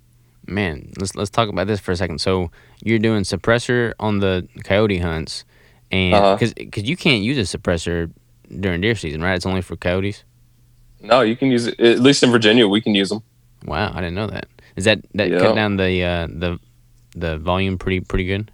Man, 0.47 0.93
let's 0.99 1.15
let's 1.15 1.31
talk 1.31 1.49
about 1.49 1.67
this 1.67 1.81
for 1.81 1.93
a 1.93 1.97
second. 1.97 2.21
So 2.21 2.51
you're 2.83 2.99
doing 2.99 3.23
suppressor 3.23 3.93
on 3.99 4.21
the 4.21 4.47
coyote 4.63 4.99
hunts, 4.99 5.45
and 5.91 6.13
because 6.13 6.53
uh-huh. 6.53 6.65
because 6.65 6.85
you 6.85 6.97
can't 6.97 7.23
use 7.23 7.39
a 7.39 7.59
suppressor 7.59 8.13
during 8.61 8.81
deer 8.81 8.95
season, 8.95 9.23
right? 9.23 9.35
It's 9.35 9.47
only 9.47 9.63
for 9.63 9.77
coyotes. 9.77 10.23
No, 11.01 11.23
you 11.23 11.37
can 11.37 11.51
use 11.51 11.67
it. 11.67 11.81
At 11.81 12.01
least 12.01 12.23
in 12.23 12.31
Virginia, 12.31 12.69
we 12.69 12.81
can 12.81 12.95
use 12.95 13.09
them. 13.09 13.23
Wow, 13.65 13.93
I 13.93 14.01
didn't 14.01 14.15
know 14.15 14.27
that. 14.29 14.49
Is 14.77 14.85
that 14.85 15.01
that 15.15 15.31
yeah. 15.31 15.39
cut 15.39 15.55
down 15.55 15.77
the 15.77 16.03
uh, 16.03 16.27
the 16.29 16.59
the 17.15 17.39
volume 17.39 17.79
pretty 17.79 18.01
pretty 18.01 18.25
good? 18.25 18.51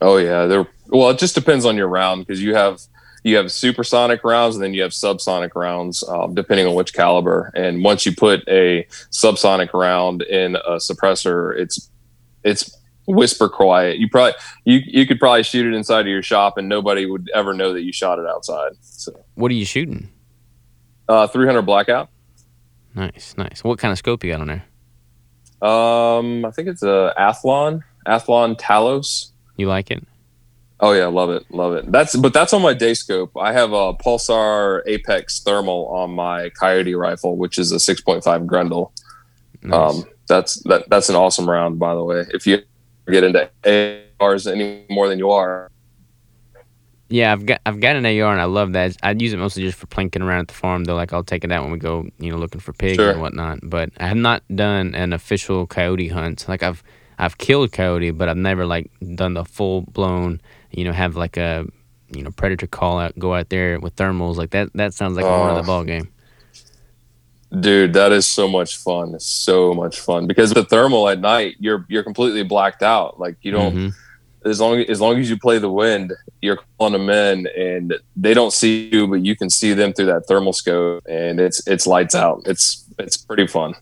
Oh 0.00 0.16
yeah, 0.16 0.46
they're 0.46 0.68
well. 0.88 1.10
It 1.10 1.18
just 1.18 1.34
depends 1.34 1.64
on 1.64 1.76
your 1.76 1.88
round 1.88 2.26
because 2.26 2.42
you 2.42 2.54
have 2.54 2.80
you 3.22 3.36
have 3.36 3.52
supersonic 3.52 4.24
rounds 4.24 4.56
and 4.56 4.64
then 4.64 4.74
you 4.74 4.82
have 4.82 4.92
subsonic 4.92 5.54
rounds, 5.54 6.02
um, 6.08 6.34
depending 6.34 6.66
on 6.66 6.74
which 6.74 6.94
caliber. 6.94 7.52
And 7.54 7.84
once 7.84 8.06
you 8.06 8.14
put 8.14 8.46
a 8.48 8.86
subsonic 9.10 9.72
round 9.74 10.22
in 10.22 10.56
a 10.56 10.76
suppressor, 10.76 11.56
it's 11.58 11.90
it's 12.44 12.76
whisper 13.06 13.48
quiet. 13.48 13.98
You 13.98 14.08
probably 14.08 14.34
you 14.64 14.80
you 14.86 15.06
could 15.06 15.18
probably 15.18 15.42
shoot 15.42 15.66
it 15.66 15.74
inside 15.76 16.00
of 16.00 16.06
your 16.06 16.22
shop 16.22 16.56
and 16.56 16.68
nobody 16.68 17.06
would 17.06 17.30
ever 17.34 17.52
know 17.52 17.72
that 17.74 17.82
you 17.82 17.92
shot 17.92 18.18
it 18.18 18.26
outside. 18.26 18.72
So 18.80 19.24
what 19.34 19.50
are 19.50 19.54
you 19.54 19.64
shooting? 19.64 20.10
Uh, 21.08 21.26
300 21.26 21.62
blackout. 21.62 22.08
Nice, 22.94 23.34
nice. 23.36 23.64
What 23.64 23.78
kind 23.78 23.92
of 23.92 23.98
scope 23.98 24.22
you 24.24 24.30
got 24.30 24.40
on 24.40 24.46
there? 24.46 24.64
Um, 25.62 26.44
I 26.44 26.50
think 26.50 26.68
it's 26.68 26.82
a 26.82 27.14
Athlon, 27.18 27.82
Athlon 28.06 28.58
Talos. 28.58 29.30
You 29.56 29.68
like 29.68 29.90
it? 29.90 30.06
Oh 30.80 30.92
yeah, 30.92 31.06
love 31.06 31.30
it, 31.30 31.44
love 31.50 31.74
it. 31.74 31.92
That's 31.92 32.16
but 32.16 32.32
that's 32.32 32.54
on 32.54 32.62
my 32.62 32.72
day 32.72 32.94
scope. 32.94 33.36
I 33.36 33.52
have 33.52 33.72
a 33.72 33.92
Pulsar 33.92 34.82
Apex 34.86 35.40
thermal 35.40 35.86
on 35.88 36.10
my 36.12 36.48
Coyote 36.50 36.94
rifle, 36.94 37.36
which 37.36 37.58
is 37.58 37.70
a 37.72 37.76
6.5 37.76 38.46
Grendel. 38.46 38.92
Nice. 39.62 39.96
Um, 39.96 40.04
that's 40.26 40.62
that 40.64 40.88
that's 40.88 41.10
an 41.10 41.16
awesome 41.16 41.48
round, 41.48 41.78
by 41.78 41.94
the 41.94 42.02
way. 42.02 42.24
If 42.32 42.46
you 42.46 42.62
get 43.10 43.24
into 43.24 43.50
ARs 44.20 44.46
any 44.46 44.84
more 44.88 45.08
than 45.08 45.18
you 45.18 45.30
are. 45.30 45.70
Yeah, 47.10 47.32
I've 47.32 47.44
got 47.44 47.60
I've 47.66 47.80
got 47.80 47.96
an 47.96 48.06
AR 48.06 48.32
and 48.32 48.40
I 48.40 48.44
love 48.44 48.72
that. 48.74 48.96
I 49.02 49.10
use 49.10 49.32
it 49.32 49.38
mostly 49.38 49.64
just 49.64 49.76
for 49.76 49.88
plinking 49.88 50.22
around 50.22 50.42
at 50.42 50.48
the 50.48 50.54
farm. 50.54 50.84
Though, 50.84 50.94
like 50.94 51.12
I'll 51.12 51.24
take 51.24 51.42
it 51.42 51.50
out 51.50 51.64
when 51.64 51.72
we 51.72 51.78
go, 51.78 52.08
you 52.20 52.30
know, 52.30 52.38
looking 52.38 52.60
for 52.60 52.72
pigs 52.72 52.96
sure. 52.96 53.10
and 53.10 53.20
whatnot. 53.20 53.58
But 53.64 53.90
I 53.98 54.06
have 54.06 54.16
not 54.16 54.44
done 54.54 54.94
an 54.94 55.12
official 55.12 55.66
coyote 55.66 56.06
hunt. 56.06 56.48
Like 56.48 56.62
I've 56.62 56.84
I've 57.18 57.36
killed 57.36 57.72
coyote, 57.72 58.12
but 58.12 58.28
I've 58.28 58.36
never 58.36 58.64
like 58.64 58.92
done 59.16 59.34
the 59.34 59.44
full 59.44 59.82
blown, 59.82 60.40
you 60.70 60.84
know, 60.84 60.92
have 60.92 61.16
like 61.16 61.36
a 61.36 61.66
you 62.12 62.22
know 62.22 62.30
predator 62.30 62.68
call 62.68 63.00
out, 63.00 63.18
go 63.18 63.34
out 63.34 63.48
there 63.48 63.80
with 63.80 63.96
thermals 63.96 64.36
like 64.36 64.50
that. 64.50 64.72
That 64.74 64.94
sounds 64.94 65.16
like 65.16 65.24
oh. 65.24 65.56
the 65.56 65.64
ball 65.64 65.82
game. 65.82 66.08
Dude, 67.58 67.94
that 67.94 68.12
is 68.12 68.26
so 68.26 68.46
much 68.46 68.76
fun. 68.76 69.16
It's 69.16 69.26
so 69.26 69.74
much 69.74 69.98
fun 69.98 70.28
because 70.28 70.52
the 70.52 70.64
thermal 70.64 71.08
at 71.08 71.18
night, 71.18 71.56
you're 71.58 71.84
you're 71.88 72.04
completely 72.04 72.44
blacked 72.44 72.84
out. 72.84 73.18
Like 73.18 73.36
you 73.42 73.50
don't. 73.50 73.74
Mm-hmm 73.74 73.88
as 74.44 74.60
long 74.60 74.78
as 74.80 75.00
long 75.00 75.18
as 75.18 75.30
you 75.30 75.38
play 75.38 75.58
the 75.58 75.70
wind, 75.70 76.12
you're 76.40 76.58
calling 76.78 76.92
them 76.92 77.10
in, 77.10 77.46
and 77.56 77.94
they 78.16 78.34
don't 78.34 78.52
see 78.52 78.88
you, 78.88 79.06
but 79.06 79.24
you 79.24 79.36
can 79.36 79.50
see 79.50 79.72
them 79.74 79.92
through 79.92 80.06
that 80.06 80.26
thermal 80.26 80.52
scope, 80.52 81.04
and 81.08 81.40
it's 81.40 81.66
it's 81.66 81.86
lights 81.86 82.14
out. 82.14 82.42
It's 82.46 82.84
it's 82.98 83.16
pretty 83.16 83.46
fun. 83.46 83.74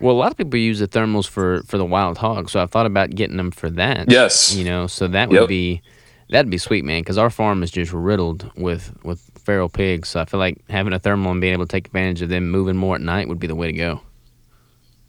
Well, 0.00 0.14
a 0.14 0.18
lot 0.18 0.30
of 0.30 0.38
people 0.38 0.58
use 0.58 0.78
the 0.78 0.88
thermals 0.88 1.26
for 1.26 1.62
for 1.64 1.78
the 1.78 1.84
wild 1.84 2.18
hog, 2.18 2.50
so 2.50 2.60
I've 2.60 2.70
thought 2.70 2.86
about 2.86 3.10
getting 3.10 3.36
them 3.36 3.50
for 3.50 3.70
that. 3.70 4.10
Yes, 4.10 4.54
you 4.54 4.64
know, 4.64 4.86
so 4.86 5.06
that 5.08 5.28
would 5.28 5.40
yep. 5.40 5.48
be 5.48 5.82
that'd 6.30 6.50
be 6.50 6.58
sweet, 6.58 6.84
man, 6.84 7.02
because 7.02 7.18
our 7.18 7.30
farm 7.30 7.62
is 7.62 7.70
just 7.70 7.92
riddled 7.92 8.50
with 8.56 8.96
with 9.04 9.30
feral 9.44 9.68
pigs. 9.68 10.08
So 10.08 10.20
I 10.20 10.24
feel 10.24 10.40
like 10.40 10.58
having 10.68 10.92
a 10.92 10.98
thermal 10.98 11.32
and 11.32 11.40
being 11.40 11.52
able 11.52 11.66
to 11.66 11.70
take 11.70 11.86
advantage 11.86 12.22
of 12.22 12.28
them 12.28 12.50
moving 12.50 12.76
more 12.76 12.96
at 12.96 13.00
night 13.00 13.28
would 13.28 13.38
be 13.38 13.46
the 13.46 13.54
way 13.54 13.66
to 13.66 13.72
go. 13.72 14.00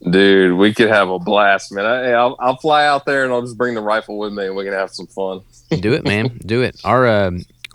Dude, 0.03 0.57
we 0.57 0.73
could 0.73 0.89
have 0.89 1.09
a 1.09 1.17
blast, 1.17 1.71
man. 1.71 1.85
I, 1.85 2.23
will 2.23 2.35
I'll 2.39 2.57
fly 2.57 2.85
out 2.85 3.05
there 3.05 3.23
and 3.23 3.33
I'll 3.33 3.41
just 3.41 3.57
bring 3.57 3.73
the 3.73 3.81
rifle 3.81 4.17
with 4.17 4.31
me 4.31 4.45
and 4.45 4.55
we 4.55 4.63
can 4.63 4.73
have 4.73 4.91
some 4.91 5.07
fun. 5.07 5.41
Do 5.79 5.93
it, 5.93 6.03
man. 6.03 6.37
Do 6.45 6.61
it. 6.61 6.79
Our 6.83 7.07
uh, 7.07 7.31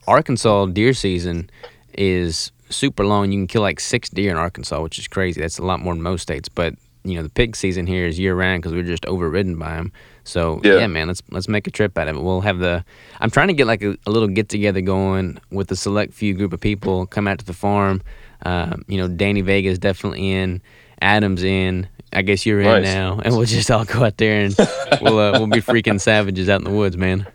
Arkansas 0.06 0.66
deer 0.66 0.94
season 0.94 1.50
is 1.94 2.52
super 2.70 3.04
long. 3.04 3.32
You 3.32 3.40
can 3.40 3.46
kill 3.46 3.62
like 3.62 3.80
six 3.80 4.08
deer 4.08 4.30
in 4.30 4.36
Arkansas, 4.36 4.80
which 4.82 4.98
is 4.98 5.08
crazy. 5.08 5.40
That's 5.40 5.58
a 5.58 5.64
lot 5.64 5.80
more 5.80 5.94
than 5.94 6.02
most 6.02 6.22
states. 6.22 6.48
But 6.48 6.74
you 7.04 7.16
know, 7.16 7.22
the 7.22 7.28
pig 7.28 7.56
season 7.56 7.86
here 7.86 8.06
is 8.06 8.18
year 8.18 8.34
round 8.34 8.62
because 8.62 8.72
we're 8.72 8.84
just 8.84 9.04
overridden 9.06 9.58
by 9.58 9.76
them. 9.76 9.92
So 10.24 10.60
yeah. 10.62 10.78
yeah. 10.78 10.86
man, 10.86 11.08
let's 11.08 11.22
let's 11.30 11.48
make 11.48 11.66
a 11.66 11.70
trip 11.70 11.98
out 11.98 12.08
of 12.08 12.16
it. 12.16 12.22
We'll 12.22 12.40
have 12.42 12.58
the. 12.58 12.84
I'm 13.20 13.30
trying 13.30 13.48
to 13.48 13.54
get 13.54 13.66
like 13.66 13.82
a, 13.82 13.96
a 14.06 14.10
little 14.10 14.28
get 14.28 14.48
together 14.48 14.80
going 14.80 15.38
with 15.50 15.70
a 15.70 15.76
select 15.76 16.14
few 16.14 16.34
group 16.34 16.52
of 16.52 16.60
people. 16.60 17.06
Come 17.06 17.26
out 17.26 17.38
to 17.40 17.44
the 17.44 17.52
farm. 17.52 18.02
Um, 18.44 18.84
you 18.88 18.98
know, 18.98 19.08
Danny 19.08 19.40
Vega's 19.40 19.78
definitely 19.78 20.30
in. 20.30 20.62
Adam's 21.00 21.42
in. 21.42 21.88
I 22.12 22.22
guess 22.22 22.44
you're 22.44 22.62
nice. 22.62 22.78
in 22.78 22.82
now, 22.84 23.20
and 23.24 23.34
we'll 23.36 23.46
just 23.46 23.70
all 23.70 23.84
go 23.84 24.04
out 24.04 24.16
there 24.16 24.44
and 24.44 24.54
we'll 25.00 25.18
uh, 25.18 25.32
we'll 25.32 25.46
be 25.46 25.60
freaking 25.60 26.00
savages 26.00 26.48
out 26.48 26.60
in 26.60 26.64
the 26.64 26.70
woods, 26.70 26.96
man. 26.96 27.26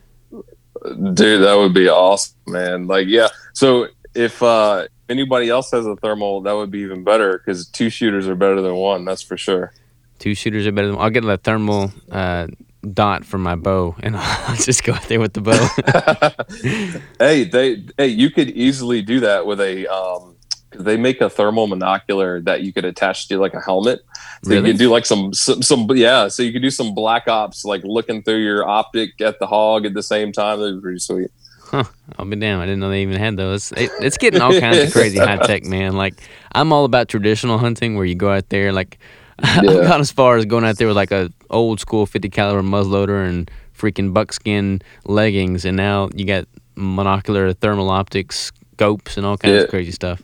Dude, 1.13 1.44
that 1.44 1.56
would 1.56 1.74
be 1.74 1.90
awesome, 1.90 2.36
man. 2.48 2.88
Like, 2.88 3.08
yeah. 3.08 3.28
So 3.54 3.88
if 4.13 4.42
uh, 4.42 4.88
anybody 5.10 5.50
else 5.50 5.72
has 5.72 5.86
a 5.86 5.96
thermal, 5.96 6.42
that 6.42 6.54
would 6.54 6.72
be 6.72 6.80
even 6.80 7.04
better 7.04 7.38
because 7.38 7.68
two 7.68 7.90
shooters 7.90 8.28
are 8.28 8.36
better 8.36 8.62
than 8.62 8.76
one. 8.76 9.06
That's 9.06 9.22
for 9.22 9.38
sure. 9.38 9.74
Two 10.20 10.34
shooters 10.36 10.66
are 10.66 10.72
better 10.72 10.88
than. 10.88 10.98
I'll 10.98 11.10
get 11.10 11.26
a 11.26 11.38
thermal 11.38 11.92
uh, 12.12 12.48
dot 12.94 13.26
for 13.26 13.38
my 13.38 13.56
bow, 13.56 13.96
and 14.02 14.16
I'll 14.18 14.56
just 14.56 14.84
go 14.84 14.94
out 14.94 15.04
there 15.04 15.20
with 15.20 15.34
the 15.34 15.42
bow. 15.42 17.02
hey, 17.20 17.44
they 17.44 17.86
hey, 17.98 18.08
you 18.08 18.30
could 18.30 18.50
easily 18.50 19.02
do 19.02 19.20
that 19.22 19.46
with 19.46 19.60
a 19.60 19.88
um, 19.88 20.37
they 20.80 20.98
make 20.98 21.22
a 21.22 21.30
thermal 21.30 21.68
monocular 21.68 22.44
that 22.46 22.62
you 22.62 22.74
could 22.74 22.86
attach 22.86 23.28
to 23.28 23.38
like 23.38 23.54
a 23.54 23.62
helmet. 23.62 24.02
So 24.44 24.52
really? 24.52 24.68
you 24.68 24.74
can 24.74 24.80
do 24.80 24.90
like 24.90 25.06
some, 25.06 25.34
some, 25.34 25.62
some 25.62 25.88
yeah. 25.96 26.28
So 26.28 26.44
you 26.44 26.54
could 26.54 26.62
do 26.62 26.70
some 26.70 26.94
black 26.94 27.28
ops 27.28 27.66
like 27.66 27.84
looking 27.84 28.24
through 28.24 28.44
your 28.44 28.68
optic 28.68 29.20
at 29.22 29.40
the 29.40 29.48
hog 29.48 29.86
at 29.86 29.94
the 29.94 30.04
same 30.04 30.32
time. 30.32 30.60
That'd 30.60 30.76
be 30.76 30.82
pretty 30.82 31.00
sweet. 31.00 31.32
Huh. 31.66 31.84
I'll 32.18 32.26
be 32.26 32.38
damned. 32.38 32.62
I 32.62 32.66
didn't 32.66 32.80
know 32.80 32.90
they 32.90 33.02
even 33.02 33.18
had 33.18 33.36
those. 33.36 33.72
It, 33.74 33.92
it's 34.00 34.18
getting 34.18 34.42
all 34.42 34.58
kinds 34.58 34.78
of 34.78 34.92
crazy 34.94 35.18
high 35.18 35.38
tech, 35.38 35.66
man. 35.66 35.94
Like 35.94 36.16
I'm 36.54 36.72
all 36.72 36.86
about 36.86 37.10
traditional 37.10 37.58
hunting 37.58 37.96
where 37.96 38.06
you 38.06 38.16
go 38.16 38.32
out 38.32 38.50
there. 38.50 38.72
Like 38.72 39.00
yeah. 39.44 39.60
I've 39.60 39.88
gone 39.88 40.02
as 40.02 40.12
far 40.12 40.38
as 40.38 40.46
going 40.46 40.63
out 40.63 40.78
there 40.78 40.88
with 40.88 40.96
like 40.96 41.12
a 41.12 41.30
old 41.50 41.80
school 41.80 42.06
50 42.06 42.30
caliber 42.30 42.63
muzzleloader 42.63 43.28
and 43.28 43.52
freaking 43.78 44.13
buckskin 44.13 44.82
leggings, 45.06 45.66
and 45.66 45.78
now 45.78 46.10
you 46.16 46.26
got 46.26 46.48
monocular 46.76 47.56
thermal 47.58 47.90
optics 47.90 48.52
scopes 48.74 49.18
and 49.18 49.26
all 49.26 49.38
kinds 49.38 49.56
yeah. 49.56 49.62
of 49.62 49.70
crazy 49.70 49.92
stuff. 49.92 50.24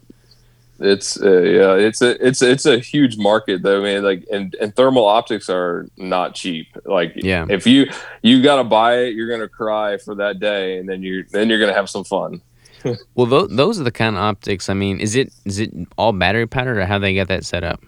It's 0.86 1.22
uh, 1.22 1.42
yeah, 1.42 1.74
it's 1.76 2.02
a 2.02 2.28
it's 2.28 2.42
it's 2.42 2.66
a 2.66 2.78
huge 2.78 3.18
market 3.18 3.64
though, 3.64 3.82
man. 3.82 4.04
Like 4.04 4.26
and 4.32 4.54
and 4.62 4.76
thermal 4.76 5.06
optics 5.06 5.50
are 5.50 5.88
not 5.98 6.36
cheap. 6.36 6.68
Like 6.86 7.14
Yeah. 7.16 7.46
if 7.50 7.66
you 7.66 7.88
you 8.22 8.44
got 8.44 8.58
to 8.58 8.64
buy 8.66 8.98
it, 9.04 9.14
you're 9.16 9.30
gonna 9.30 9.48
cry 9.48 9.98
for 9.98 10.14
that 10.16 10.40
day, 10.40 10.78
and 10.78 10.88
then 10.90 11.02
you 11.02 11.24
then 11.32 11.50
you're 11.50 11.60
gonna 11.60 11.74
have 11.74 11.90
some 11.90 12.04
fun. 12.04 12.42
Well, 13.16 13.28
tho- 13.28 13.48
those 13.48 13.80
are 13.80 13.86
the 13.86 13.92
kind 13.92 14.18
of 14.18 14.22
optics. 14.22 14.68
I 14.68 14.74
mean, 14.74 15.00
is 15.00 15.16
it 15.16 15.32
is 15.46 15.58
it 15.60 15.72
all 15.98 16.12
battery 16.12 16.46
powered 16.48 16.78
or 16.78 16.86
how 16.86 17.00
they 17.00 17.16
got 17.16 17.30
that 17.30 17.46
set 17.46 17.64
up? 17.64 17.80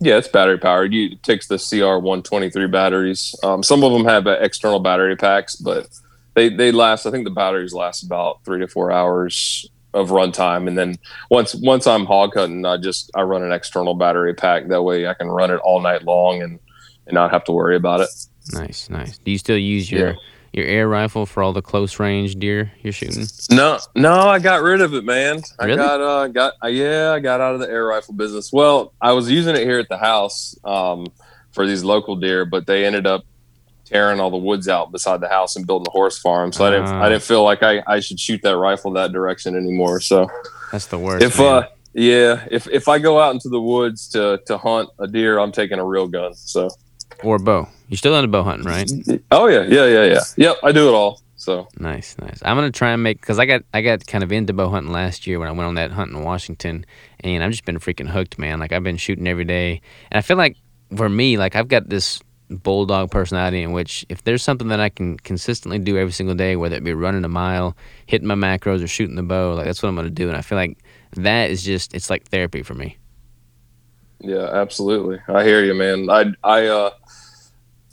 Yeah, 0.00 0.16
it's 0.18 0.26
battery 0.26 0.58
powered. 0.58 0.92
You 0.92 1.10
it 1.12 1.22
takes 1.22 1.46
the 1.46 1.54
CR123 1.56 2.68
batteries. 2.70 3.34
Um, 3.44 3.62
some 3.62 3.84
of 3.84 3.92
them 3.92 4.04
have 4.06 4.26
uh, 4.26 4.36
external 4.40 4.80
battery 4.80 5.14
packs, 5.14 5.54
but 5.54 5.86
they 6.34 6.48
they 6.48 6.72
last. 6.72 7.06
I 7.06 7.12
think 7.12 7.24
the 7.26 7.30
batteries 7.30 7.72
last 7.72 8.02
about 8.02 8.44
three 8.44 8.58
to 8.58 8.66
four 8.66 8.90
hours 8.90 9.70
of 9.94 10.10
runtime, 10.10 10.68
and 10.68 10.76
then 10.76 10.96
once 11.30 11.54
once 11.54 11.86
I'm 11.86 12.04
hog 12.06 12.34
hunting, 12.34 12.64
I 12.66 12.76
just 12.76 13.10
I 13.14 13.22
run 13.22 13.42
an 13.42 13.52
external 13.52 13.94
battery 13.94 14.34
pack. 14.34 14.68
That 14.68 14.82
way, 14.82 15.06
I 15.06 15.14
can 15.14 15.28
run 15.28 15.50
it 15.50 15.60
all 15.64 15.80
night 15.80 16.04
long 16.04 16.42
and 16.42 16.58
and 17.06 17.14
not 17.14 17.30
have 17.30 17.44
to 17.44 17.52
worry 17.52 17.76
about 17.76 18.00
it. 18.00 18.08
Nice, 18.52 18.90
nice. 18.90 19.18
Do 19.18 19.30
you 19.30 19.38
still 19.38 19.56
use 19.58 19.90
your 19.90 20.08
Yeah. 20.10 20.14
your 20.52 20.66
air 20.66 20.88
rifle 20.88 21.24
for 21.26 21.42
all 21.42 21.52
the 21.52 21.62
close 21.62 21.98
range 21.98 22.36
deer 22.36 22.70
you're 22.82 22.92
shooting? 22.92 23.26
No, 23.50 23.78
no, 23.94 24.28
I 24.28 24.38
got 24.38 24.62
rid 24.62 24.80
of 24.80 24.92
it, 24.94 25.04
man. 25.04 25.42
I 25.58 25.64
Really? 25.66 25.76
got 25.78 26.00
uh 26.00 26.28
got 26.28 26.54
uh, 26.62 26.68
yeah, 26.68 27.12
I 27.12 27.20
got 27.20 27.40
out 27.40 27.54
of 27.54 27.60
the 27.60 27.68
air 27.68 27.84
rifle 27.86 28.14
business. 28.14 28.52
Well, 28.52 28.92
I 29.00 29.12
was 29.12 29.30
using 29.30 29.54
it 29.56 29.62
here 29.62 29.78
at 29.78 29.88
the 29.88 29.98
house 29.98 30.54
um 30.64 31.06
for 31.52 31.66
these 31.66 31.82
local 31.82 32.14
deer, 32.16 32.44
but 32.44 32.66
they 32.66 32.84
ended 32.84 33.06
up 33.06 33.24
tearing 33.88 34.20
all 34.20 34.30
the 34.30 34.36
woods 34.36 34.68
out 34.68 34.92
beside 34.92 35.20
the 35.20 35.28
house 35.28 35.56
and 35.56 35.66
building 35.66 35.86
a 35.88 35.90
horse 35.90 36.18
farm. 36.18 36.52
So 36.52 36.64
I 36.66 36.70
didn't 36.70 36.86
Ah. 36.88 37.02
I 37.04 37.08
didn't 37.08 37.22
feel 37.22 37.42
like 37.42 37.62
I, 37.62 37.82
I 37.86 38.00
should 38.00 38.20
shoot 38.20 38.40
that 38.42 38.56
rifle 38.56 38.90
that 38.92 39.12
direction 39.12 39.56
anymore. 39.56 40.00
So 40.00 40.28
That's 40.72 40.86
the 40.86 40.98
worst. 40.98 41.24
if 41.24 41.38
man. 41.38 41.46
uh 41.64 41.68
yeah, 41.94 42.46
if 42.50 42.68
if 42.68 42.86
I 42.86 42.98
go 42.98 43.18
out 43.18 43.32
into 43.34 43.48
the 43.48 43.60
woods 43.60 44.08
to 44.10 44.40
to 44.46 44.58
hunt 44.58 44.88
a 44.98 45.06
deer, 45.06 45.38
I'm 45.38 45.52
taking 45.52 45.78
a 45.78 45.84
real 45.84 46.06
gun. 46.06 46.34
So 46.34 46.68
or 47.24 47.38
bow. 47.38 47.68
You're 47.88 47.96
still 47.98 48.14
into 48.14 48.28
bow 48.28 48.42
hunting, 48.42 48.66
right? 48.66 48.88
Oh 49.30 49.46
yeah, 49.48 49.62
yeah, 49.62 49.86
yeah, 49.86 50.04
yeah. 50.04 50.20
Yep, 50.36 50.56
I 50.62 50.72
do 50.72 50.88
it 50.88 50.94
all. 50.94 51.20
So 51.36 51.66
Nice, 51.78 52.14
nice. 52.20 52.40
I'm 52.44 52.56
gonna 52.56 52.70
try 52.70 52.90
and 52.90 53.02
make 53.02 53.20
because 53.20 53.38
I 53.38 53.46
got 53.46 53.62
I 53.72 53.80
got 53.80 54.06
kind 54.06 54.22
of 54.22 54.30
into 54.32 54.52
bow 54.52 54.68
hunting 54.68 54.92
last 54.92 55.26
year 55.26 55.38
when 55.38 55.48
I 55.48 55.52
went 55.52 55.66
on 55.66 55.74
that 55.76 55.90
hunt 55.92 56.10
in 56.12 56.22
Washington, 56.22 56.84
and 57.20 57.42
I've 57.42 57.50
just 57.52 57.64
been 57.64 57.78
freaking 57.78 58.08
hooked, 58.08 58.38
man. 58.38 58.60
Like 58.60 58.72
I've 58.72 58.84
been 58.84 58.96
shooting 58.98 59.26
every 59.26 59.44
day, 59.44 59.80
and 60.10 60.18
I 60.18 60.20
feel 60.20 60.36
like 60.36 60.56
for 60.94 61.08
me, 61.08 61.38
like 61.38 61.56
I've 61.56 61.68
got 61.68 61.88
this 61.88 62.20
bulldog 62.50 63.10
personality 63.10 63.62
in 63.62 63.72
which 63.72 64.06
if 64.08 64.24
there's 64.24 64.42
something 64.42 64.68
that 64.68 64.80
I 64.80 64.88
can 64.88 65.18
consistently 65.18 65.78
do 65.78 65.98
every 65.98 66.12
single 66.12 66.34
day, 66.34 66.56
whether 66.56 66.76
it 66.76 66.84
be 66.84 66.94
running 66.94 67.24
a 67.24 67.28
mile, 67.28 67.76
hitting 68.06 68.28
my 68.28 68.34
macros, 68.34 68.82
or 68.82 68.86
shooting 68.86 69.16
the 69.16 69.22
bow, 69.22 69.54
like 69.54 69.66
that's 69.66 69.82
what 69.82 69.88
I'm 69.88 69.96
gonna 69.96 70.10
do. 70.10 70.28
And 70.28 70.36
I 70.36 70.42
feel 70.42 70.56
like 70.56 70.78
that 71.12 71.50
is 71.50 71.62
just 71.62 71.94
it's 71.94 72.10
like 72.10 72.28
therapy 72.28 72.62
for 72.62 72.74
me. 72.74 72.96
Yeah, 74.20 74.48
absolutely. 74.52 75.20
I 75.28 75.44
hear 75.44 75.64
you, 75.64 75.74
man. 75.74 76.10
I 76.10 76.32
I 76.42 76.66
uh 76.66 76.90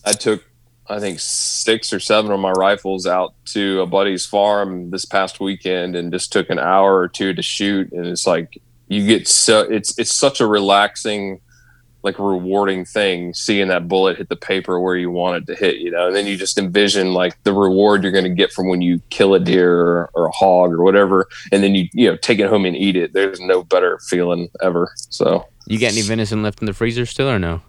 I 0.05 0.13
took 0.13 0.43
I 0.87 0.99
think 0.99 1.19
six 1.19 1.91
or 1.91 1.99
seven 1.99 2.31
of 2.31 2.39
my 2.39 2.51
rifles 2.51 3.07
out 3.07 3.33
to 3.45 3.81
a 3.81 3.85
buddy's 3.85 4.25
farm 4.25 4.91
this 4.91 5.05
past 5.05 5.39
weekend 5.39 5.95
and 5.95 6.11
just 6.11 6.31
took 6.31 6.49
an 6.49 6.59
hour 6.59 6.97
or 6.97 7.07
two 7.07 7.33
to 7.33 7.41
shoot 7.41 7.91
and 7.91 8.05
it's 8.05 8.27
like 8.27 8.61
you 8.87 9.05
get 9.05 9.27
so 9.27 9.61
it's 9.61 9.97
it's 9.97 10.11
such 10.11 10.39
a 10.39 10.47
relaxing 10.47 11.41
like 12.05 12.17
rewarding 12.17 12.85
thing 12.85 13.33
seeing 13.33 13.67
that 13.67 13.87
bullet 13.89 14.17
hit 14.17 14.29
the 14.29 14.35
paper 14.35 14.79
where 14.79 14.95
you 14.95 15.11
want 15.11 15.35
it 15.35 15.45
to 15.47 15.55
hit 15.55 15.77
you 15.77 15.91
know 15.91 16.07
and 16.07 16.15
then 16.15 16.25
you 16.25 16.37
just 16.37 16.57
envision 16.57 17.13
like 17.13 17.35
the 17.43 17.51
reward 17.51 18.03
you're 18.03 18.11
going 18.11 18.23
to 18.23 18.29
get 18.29 18.51
from 18.53 18.69
when 18.69 18.81
you 18.81 19.01
kill 19.09 19.33
a 19.33 19.39
deer 19.39 19.77
or, 19.77 20.09
or 20.13 20.27
a 20.27 20.31
hog 20.31 20.71
or 20.71 20.83
whatever 20.83 21.27
and 21.51 21.61
then 21.61 21.75
you 21.75 21.89
you 21.93 22.09
know 22.09 22.15
take 22.17 22.39
it 22.39 22.47
home 22.47 22.65
and 22.65 22.77
eat 22.77 22.95
it 22.95 23.11
there's 23.11 23.41
no 23.41 23.63
better 23.63 23.99
feeling 24.07 24.47
ever 24.61 24.91
so 24.95 25.45
You 25.67 25.79
got 25.79 25.91
any 25.91 26.01
venison 26.03 26.43
left 26.43 26.61
in 26.61 26.67
the 26.67 26.73
freezer 26.73 27.05
still 27.05 27.27
or 27.27 27.39
no? 27.39 27.61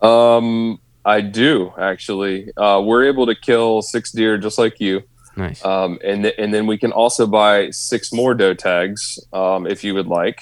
Um, 0.00 0.80
I 1.04 1.20
do 1.20 1.72
actually. 1.78 2.50
Uh, 2.56 2.80
we're 2.84 3.04
able 3.04 3.26
to 3.26 3.34
kill 3.34 3.82
six 3.82 4.10
deer 4.10 4.38
just 4.38 4.58
like 4.58 4.80
you. 4.80 5.02
Nice. 5.36 5.64
Um, 5.64 5.98
and 6.04 6.24
th- 6.24 6.34
and 6.38 6.52
then 6.52 6.66
we 6.66 6.78
can 6.78 6.92
also 6.92 7.26
buy 7.26 7.70
six 7.70 8.12
more 8.12 8.34
doe 8.34 8.54
tags 8.54 9.18
um, 9.32 9.66
if 9.66 9.84
you 9.84 9.94
would 9.94 10.06
like. 10.06 10.40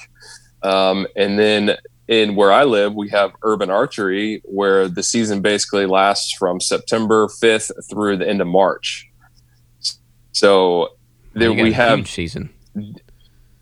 Um, 0.63 1.07
and 1.17 1.39
then 1.39 1.77
in 2.11 2.35
where 2.35 2.53
I 2.53 2.65
live, 2.65 2.93
we 2.95 3.09
have 3.11 3.31
urban 3.45 3.71
archery 3.71 4.43
where 4.45 4.89
the 4.89 5.03
season 5.03 5.41
basically 5.43 5.87
lasts 5.87 6.35
from 6.37 6.61
September 6.61 7.29
5th 7.29 7.71
through 7.89 8.17
the 8.17 8.29
end 8.29 8.41
of 8.41 8.49
March. 8.49 9.09
So 10.33 10.89
there 11.35 11.53
we 11.53 11.73
have 11.73 12.09
season. 12.09 12.51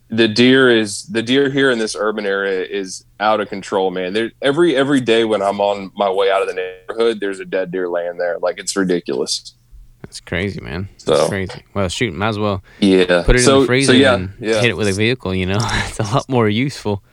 the 0.09 0.27
deer 0.27 0.69
is 0.75 1.03
the 1.03 1.21
deer 1.21 1.51
here 1.51 1.69
in 1.69 1.77
this 1.77 1.95
urban 1.95 2.25
area 2.25 2.65
is 2.65 3.05
out 3.19 3.39
of 3.39 3.49
control, 3.49 3.91
man. 3.91 4.13
There 4.13 4.31
every 4.41 4.75
every 4.75 4.99
day 5.01 5.25
when 5.25 5.43
I'm 5.43 5.61
on 5.61 5.91
my 5.95 6.09
way 6.09 6.31
out 6.31 6.41
of 6.41 6.47
the 6.47 6.55
neighborhood, 6.55 7.19
there's 7.19 7.39
a 7.39 7.45
dead 7.45 7.71
deer 7.71 7.87
laying 7.87 8.17
there. 8.17 8.39
Like 8.39 8.57
it's 8.57 8.75
ridiculous. 8.75 9.53
That's 10.01 10.19
crazy, 10.21 10.59
man. 10.59 10.89
That's 11.05 11.19
So- 11.21 11.27
crazy. 11.27 11.63
Well, 11.75 11.87
shoot, 11.89 12.15
might 12.15 12.29
as 12.29 12.39
well 12.39 12.63
Yeah. 12.79 13.21
put 13.23 13.35
it 13.35 13.39
so, 13.43 13.55
in 13.57 13.61
the 13.61 13.67
freezer 13.67 13.91
So 13.93 13.97
yeah, 13.97 14.15
and 14.15 14.33
yeah, 14.39 14.59
hit 14.59 14.71
it 14.71 14.77
with 14.77 14.87
a 14.87 14.93
vehicle. 14.93 15.35
You 15.35 15.45
know, 15.45 15.59
it's 15.61 15.99
a 15.99 16.03
lot 16.03 16.27
more 16.27 16.49
useful. 16.49 17.03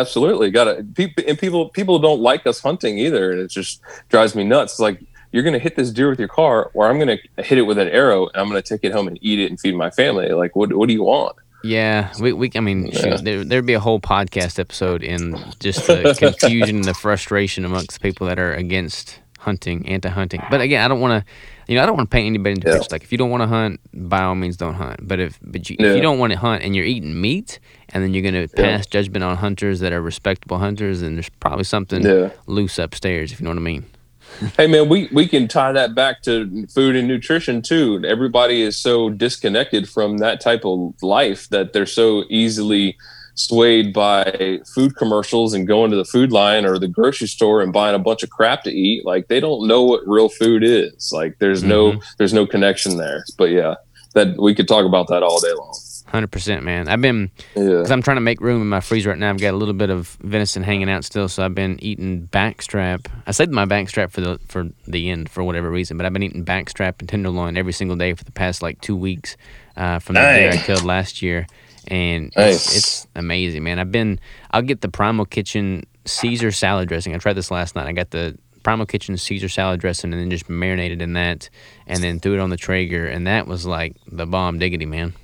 Absolutely. 0.00 0.50
Got 0.50 0.64
to 0.64 1.24
and 1.26 1.38
people 1.38 1.68
people 1.70 1.98
don't 1.98 2.20
like 2.20 2.46
us 2.46 2.60
hunting 2.60 2.98
either, 2.98 3.32
and 3.32 3.40
it 3.40 3.48
just 3.50 3.80
drives 4.08 4.34
me 4.34 4.44
nuts. 4.44 4.74
It's 4.74 4.80
like 4.80 5.00
you're 5.32 5.42
gonna 5.42 5.58
hit 5.58 5.76
this 5.76 5.90
deer 5.90 6.08
with 6.08 6.18
your 6.18 6.28
car, 6.28 6.70
or 6.74 6.88
I'm 6.88 6.98
gonna 6.98 7.18
hit 7.38 7.58
it 7.58 7.62
with 7.62 7.78
an 7.78 7.88
arrow, 7.88 8.28
and 8.28 8.36
I'm 8.36 8.48
gonna 8.48 8.62
take 8.62 8.80
it 8.84 8.92
home 8.92 9.08
and 9.08 9.18
eat 9.20 9.38
it 9.38 9.50
and 9.50 9.58
feed 9.60 9.74
my 9.74 9.90
family. 9.90 10.28
Like, 10.30 10.54
what 10.56 10.72
what 10.72 10.88
do 10.88 10.94
you 10.94 11.02
want? 11.04 11.36
Yeah, 11.64 12.12
we, 12.20 12.32
we 12.32 12.50
I 12.54 12.60
mean, 12.60 12.86
Yeah. 12.88 13.00
shoot, 13.16 13.24
there, 13.24 13.44
there'd 13.44 13.66
be 13.66 13.72
a 13.74 13.80
whole 13.80 13.98
podcast 13.98 14.60
episode 14.60 15.02
in 15.02 15.36
just 15.58 15.86
the 15.88 16.14
confusion 16.18 16.76
and 16.76 16.84
the 16.84 16.94
frustration 16.94 17.64
amongst 17.64 18.00
people 18.00 18.26
that 18.28 18.38
are 18.38 18.54
against 18.54 19.18
hunting, 19.50 19.88
anti-hunting. 19.88 20.42
But 20.50 20.60
again, 20.60 20.84
I 20.84 20.88
don't 20.88 21.00
want 21.00 21.24
to, 21.24 21.32
you 21.68 21.76
know, 21.76 21.82
I 21.84 21.86
don't 21.86 21.96
want 21.96 22.10
to 22.10 22.14
paint 22.14 22.26
anybody 22.26 22.56
into 22.56 22.68
Yeah. 22.68 22.80
Like, 22.90 23.04
if 23.04 23.12
you 23.12 23.16
don't 23.18 23.30
want 23.30 23.44
to 23.44 23.46
hunt, 23.46 23.80
by 23.94 24.22
all 24.24 24.34
means, 24.34 24.56
don't 24.56 24.74
hunt. 24.74 25.06
But 25.06 25.20
if, 25.20 25.38
but 25.40 25.70
you, 25.70 25.76
if 25.78 25.94
you 25.96 26.02
don't 26.02 26.18
want 26.18 26.32
to 26.32 26.38
hunt 26.38 26.64
and 26.64 26.74
you're 26.74 26.84
eating 26.84 27.18
meat, 27.20 27.60
and 27.90 28.02
then 28.02 28.12
you're 28.12 28.24
gonna 28.24 28.48
Yeah. 28.58 28.62
pass 28.76 28.86
judgment 28.86 29.22
on 29.24 29.36
hunters 29.36 29.78
that 29.80 29.92
are 29.92 30.02
respectable 30.02 30.58
hunters, 30.58 31.00
then 31.00 31.14
there's 31.14 31.28
probably 31.28 31.62
something 31.64 32.02
Yeah. 32.04 32.30
loose 32.48 32.78
upstairs, 32.80 33.30
if 33.32 33.40
you 33.40 33.44
know 33.44 33.50
what 33.50 33.58
I 33.58 33.62
mean. 33.62 33.84
Hey 34.56 34.66
man, 34.66 34.88
we 34.88 35.08
we 35.12 35.28
can 35.28 35.46
tie 35.46 35.70
that 35.72 35.94
back 35.94 36.22
to 36.22 36.66
food 36.66 36.96
and 36.96 37.06
nutrition 37.06 37.62
too. 37.62 38.02
Everybody 38.04 38.60
is 38.62 38.76
so 38.76 39.08
disconnected 39.08 39.88
from 39.88 40.18
that 40.18 40.40
type 40.40 40.64
of 40.64 40.94
life 41.00 41.48
that 41.50 41.72
they're 41.72 41.86
so 41.86 42.24
easily 42.28 42.96
swayed 43.36 43.92
by 43.92 44.58
food 44.74 44.96
commercials 44.96 45.52
and 45.54 45.66
going 45.68 45.90
to 45.92 45.96
the 45.96 46.04
food 46.04 46.32
line 46.32 46.64
or 46.64 46.78
the 46.78 46.88
grocery 46.88 47.28
store 47.28 47.62
and 47.62 47.72
buying 47.72 47.94
a 47.94 47.98
bunch 47.98 48.22
of 48.22 48.30
crap 48.30 48.62
to 48.64 48.70
eat. 48.70 49.04
Like 49.04 49.28
they 49.28 49.38
don't 49.40 49.68
know 49.68 49.82
what 49.84 50.00
real 50.06 50.28
food 50.28 50.64
is. 50.64 51.10
Like 51.12 51.38
there's 51.38 51.62
no 51.62 52.00
there's 52.18 52.32
no 52.32 52.46
connection 52.46 52.96
there. 52.96 53.24
But 53.38 53.50
yeah, 53.50 53.74
that 54.14 54.40
we 54.40 54.54
could 54.54 54.66
talk 54.66 54.84
about 54.86 55.08
that 55.08 55.22
all 55.22 55.38
day 55.40 55.52
long. 55.52 55.74
Hundred 56.06 56.28
percent, 56.30 56.62
man. 56.62 56.88
I've 56.88 57.00
been 57.00 57.30
Yeah. 57.56 57.62
because 57.64 57.90
I'm 57.90 58.00
trying 58.00 58.16
to 58.16 58.20
make 58.20 58.40
room 58.40 58.62
in 58.62 58.68
my 58.68 58.78
freezer 58.80 59.10
right 59.10 59.18
now. 59.18 59.28
I've 59.28 59.40
got 59.40 59.52
a 59.52 59.56
little 59.56 59.74
bit 59.74 59.90
of 59.90 60.16
venison 60.22 60.62
hanging 60.62 60.88
out 60.88 61.04
still, 61.04 61.28
so 61.28 61.44
I've 61.44 61.54
been 61.54 61.78
eating 61.82 62.28
backstrap. 62.32 63.06
I 63.26 63.32
saved 63.32 63.50
my 63.50 63.66
backstrap 63.66 64.12
for 64.12 64.20
the 64.20 64.38
for 64.48 64.68
the 64.86 65.10
end 65.10 65.28
for 65.28 65.42
whatever 65.42 65.68
reason, 65.68 65.96
but 65.96 66.06
I've 66.06 66.12
been 66.12 66.22
eating 66.22 66.44
backstrap 66.44 67.00
and 67.00 67.08
tenderloin 67.08 67.56
every 67.56 67.72
single 67.72 67.96
day 67.96 68.14
for 68.14 68.22
the 68.24 68.30
past 68.32 68.62
like 68.62 68.80
two 68.80 68.94
weeks 68.96 69.36
uh, 69.76 69.98
from 69.98 70.14
the 70.14 70.20
deer 70.20 70.50
I 70.52 70.56
killed 70.58 70.84
last 70.84 71.22
year, 71.22 71.48
and 71.88 72.32
Nice. 72.36 72.66
it's, 72.66 72.76
it's 72.76 73.06
amazing, 73.14 73.62
man. 73.64 73.78
I've 73.78 73.92
been 73.92 74.20
I'll 74.50 74.62
get 74.62 74.80
the 74.80 74.88
Primal 74.88 75.24
Kitchen 75.24 75.84
Caesar 76.04 76.50
salad 76.52 76.88
dressing. 76.88 77.14
I 77.14 77.18
tried 77.18 77.34
this 77.34 77.50
last 77.50 77.74
night. 77.76 77.86
I 77.86 77.92
got 77.92 78.10
the 78.10 78.36
Primal 78.62 78.86
Kitchen 78.86 79.16
Caesar 79.16 79.48
salad 79.48 79.80
dressing 79.80 80.12
and 80.12 80.20
then 80.20 80.30
just 80.30 80.48
marinated 80.50 81.00
in 81.00 81.12
that, 81.12 81.48
and 81.86 82.02
then 82.02 82.18
threw 82.18 82.34
it 82.34 82.40
on 82.40 82.50
the 82.50 82.56
Traeger, 82.56 83.06
and 83.06 83.26
that 83.26 83.46
was 83.46 83.64
like 83.66 83.96
the 84.10 84.26
bomb 84.26 84.58
diggity, 84.58 84.86
man. 84.86 85.14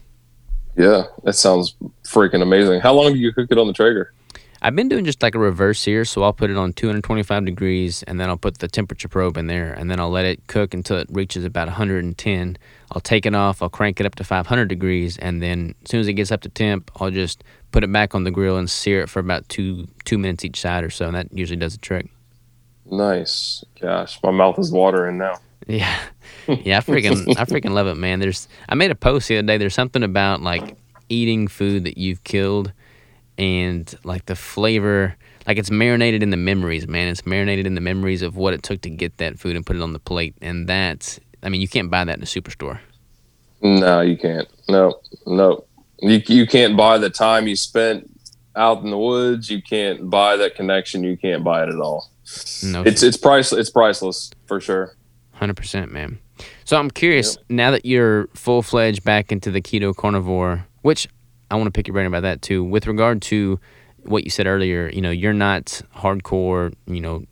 Yeah. 0.77 1.05
That 1.25 1.35
sounds 1.35 1.77
freaking 2.05 2.41
amazing. 2.43 2.81
How 2.81 2.95
long 2.95 3.13
do 3.13 3.19
you 3.19 3.33
cook 3.33 3.49
it 3.51 3.59
on 3.59 3.67
the 3.67 3.73
Traeger? 3.73 4.13
I've 4.65 4.77
been 4.77 4.89
doing 4.89 5.05
just 5.05 5.23
like 5.23 5.35
a 5.35 5.41
reverse 5.41 5.81
sear, 5.81 6.05
so 6.05 6.23
I'll 6.23 6.33
put 6.33 6.49
it 6.49 6.57
on 6.57 6.73
225 6.73 7.45
degrees 7.45 8.05
and 8.05 8.21
then 8.21 8.29
I'll 8.29 8.37
put 8.37 8.59
the 8.59 8.69
temperature 8.69 9.09
probe 9.09 9.37
in 9.37 9.49
there 9.49 9.73
and 9.73 9.91
then 9.91 9.99
I'll 9.99 10.11
let 10.11 10.25
it 10.25 10.47
cook 10.47 10.73
until 10.73 10.99
it 10.99 11.09
reaches 11.11 11.45
about 11.45 11.67
110. 11.67 12.57
I'll 12.93 13.01
take 13.01 13.27
it 13.27 13.35
off, 13.35 13.61
I'll 13.61 13.69
crank 13.69 13.99
it 13.99 14.07
up 14.07 14.15
to 14.17 14.25
500 14.25 14.69
degrees, 14.69 15.19
and 15.19 15.43
then 15.43 15.75
as 15.83 15.91
soon 15.91 16.01
as 16.01 16.07
it 16.07 16.13
gets 16.13 16.31
up 16.31 16.43
to 16.43 16.49
temp, 16.49 16.93
I'll 17.01 17.11
just 17.11 17.43
put 17.73 17.83
it 17.83 17.91
back 17.91 18.15
on 18.15 18.23
the 18.23 18.31
grill 18.31 18.57
and 18.57 18.71
sear 18.71 19.01
it 19.01 19.09
for 19.09 19.19
about 19.19 19.49
two 19.49 19.89
two 20.05 20.17
minutes 20.17 20.45
each 20.45 20.61
side 20.61 20.85
or 20.85 20.91
so, 20.91 21.07
and 21.07 21.17
that 21.17 21.27
usually 21.33 21.59
does 21.59 21.73
the 21.73 21.81
trick. 21.81 22.09
Nice. 22.87 23.65
Gosh, 23.81 24.21
my 24.23 24.31
mouth 24.31 24.59
is 24.59 24.71
watering 24.71 25.19
now. 25.19 25.35
Yeah, 25.69 25.97
yeah, 26.49 26.79
I 26.79 26.81
freaking, 26.81 27.37
I 27.37 27.45
freaking 27.45 27.71
love 27.71 27.87
it, 27.87 27.95
man. 27.95 28.19
There's, 28.19 28.49
I 28.69 28.75
made 28.75 28.91
a 28.91 28.97
post 28.97 29.29
the 29.29 29.39
other 29.39 29.47
day. 29.47 29.59
There's 29.59 29.75
something 29.75 30.03
about 30.03 30.43
like 30.43 30.77
eating 31.09 31.47
food 31.47 31.85
that 31.85 31.97
you've 31.97 32.25
killed, 32.25 32.73
and 33.39 33.95
like 34.05 34.27
the 34.27 34.37
flavor, 34.37 35.17
like 35.47 35.59
it's 35.59 35.71
marinated 35.71 36.23
in 36.23 36.31
the 36.31 36.37
memories, 36.37 36.87
man. 36.87 37.09
It's 37.09 37.27
marinated 37.27 37.67
in 37.67 37.75
the 37.75 37.81
memories 37.81 38.23
of 38.23 38.37
what 38.37 38.55
it 38.55 38.63
took 38.63 38.81
to 38.83 38.91
get 38.91 39.19
that 39.19 39.39
food 39.39 39.57
and 39.57 39.65
put 39.65 39.77
it 39.77 39.83
on 39.83 39.93
the 39.93 39.99
plate, 39.99 40.35
and 40.41 40.69
that's, 40.69 41.21
I 41.43 41.49
mean, 41.49 41.61
you 41.61 41.69
can't 41.69 41.91
buy 41.91 42.05
that 42.05 42.17
in 42.17 42.23
a 42.23 42.27
superstore. 42.27 42.81
No, 43.61 44.01
you 44.01 44.17
can't. 44.17 44.49
No, 44.69 45.01
no. 45.27 45.65
You 46.01 46.21
you 46.27 46.47
can't 46.47 46.77
buy 46.77 46.99
the 46.99 47.11
time 47.11 47.47
you 47.47 47.55
spent 47.55 48.11
out 48.57 48.83
in 48.83 48.91
the 48.91 48.99
woods. 48.99 49.51
You 49.51 49.63
can't 49.63 50.11
buy 50.11 50.37
that 50.37 50.57
connection. 50.57 51.05
You 51.05 51.17
can't 51.17 51.45
buy 51.45 51.63
it 51.63 51.69
at 51.69 51.77
all. 51.77 52.11
No, 52.65 52.83
it's 52.83 53.03
it's 53.03 53.17
priceless. 53.17 53.61
It's 53.61 53.71
priceless 53.71 54.31
for 54.47 54.61
sure. 54.61 54.97
Hundred 55.33 55.57
percent, 55.57 55.93
man. 55.93 56.19
So 56.65 56.77
I'm 56.77 56.91
curious 56.91 57.37
yep. 57.37 57.45
now 57.49 57.71
that 57.71 57.87
you're 57.87 58.27
full 58.35 58.63
fledged 58.63 59.05
back 59.05 59.31
into 59.31 59.51
the 59.51 59.61
keto 59.61 59.95
carnivore, 59.95 60.67
which 60.83 61.09
I 61.53 61.57
want 61.57 61.67
to 61.67 61.71
pick 61.71 61.87
your 61.87 61.93
brain 61.93 62.07
about 62.07 62.23
that 62.23 62.41
too. 62.41 62.65
With 62.65 62.87
regard 62.87 63.21
to 63.23 63.61
what 64.05 64.25
you 64.25 64.31
said 64.31 64.47
earlier, 64.47 64.89
you 64.89 65.03
know, 65.03 65.11
you're 65.11 65.35
not 65.35 65.83
hardcore, 65.95 66.73
you 66.87 67.01
know, 67.03 67.25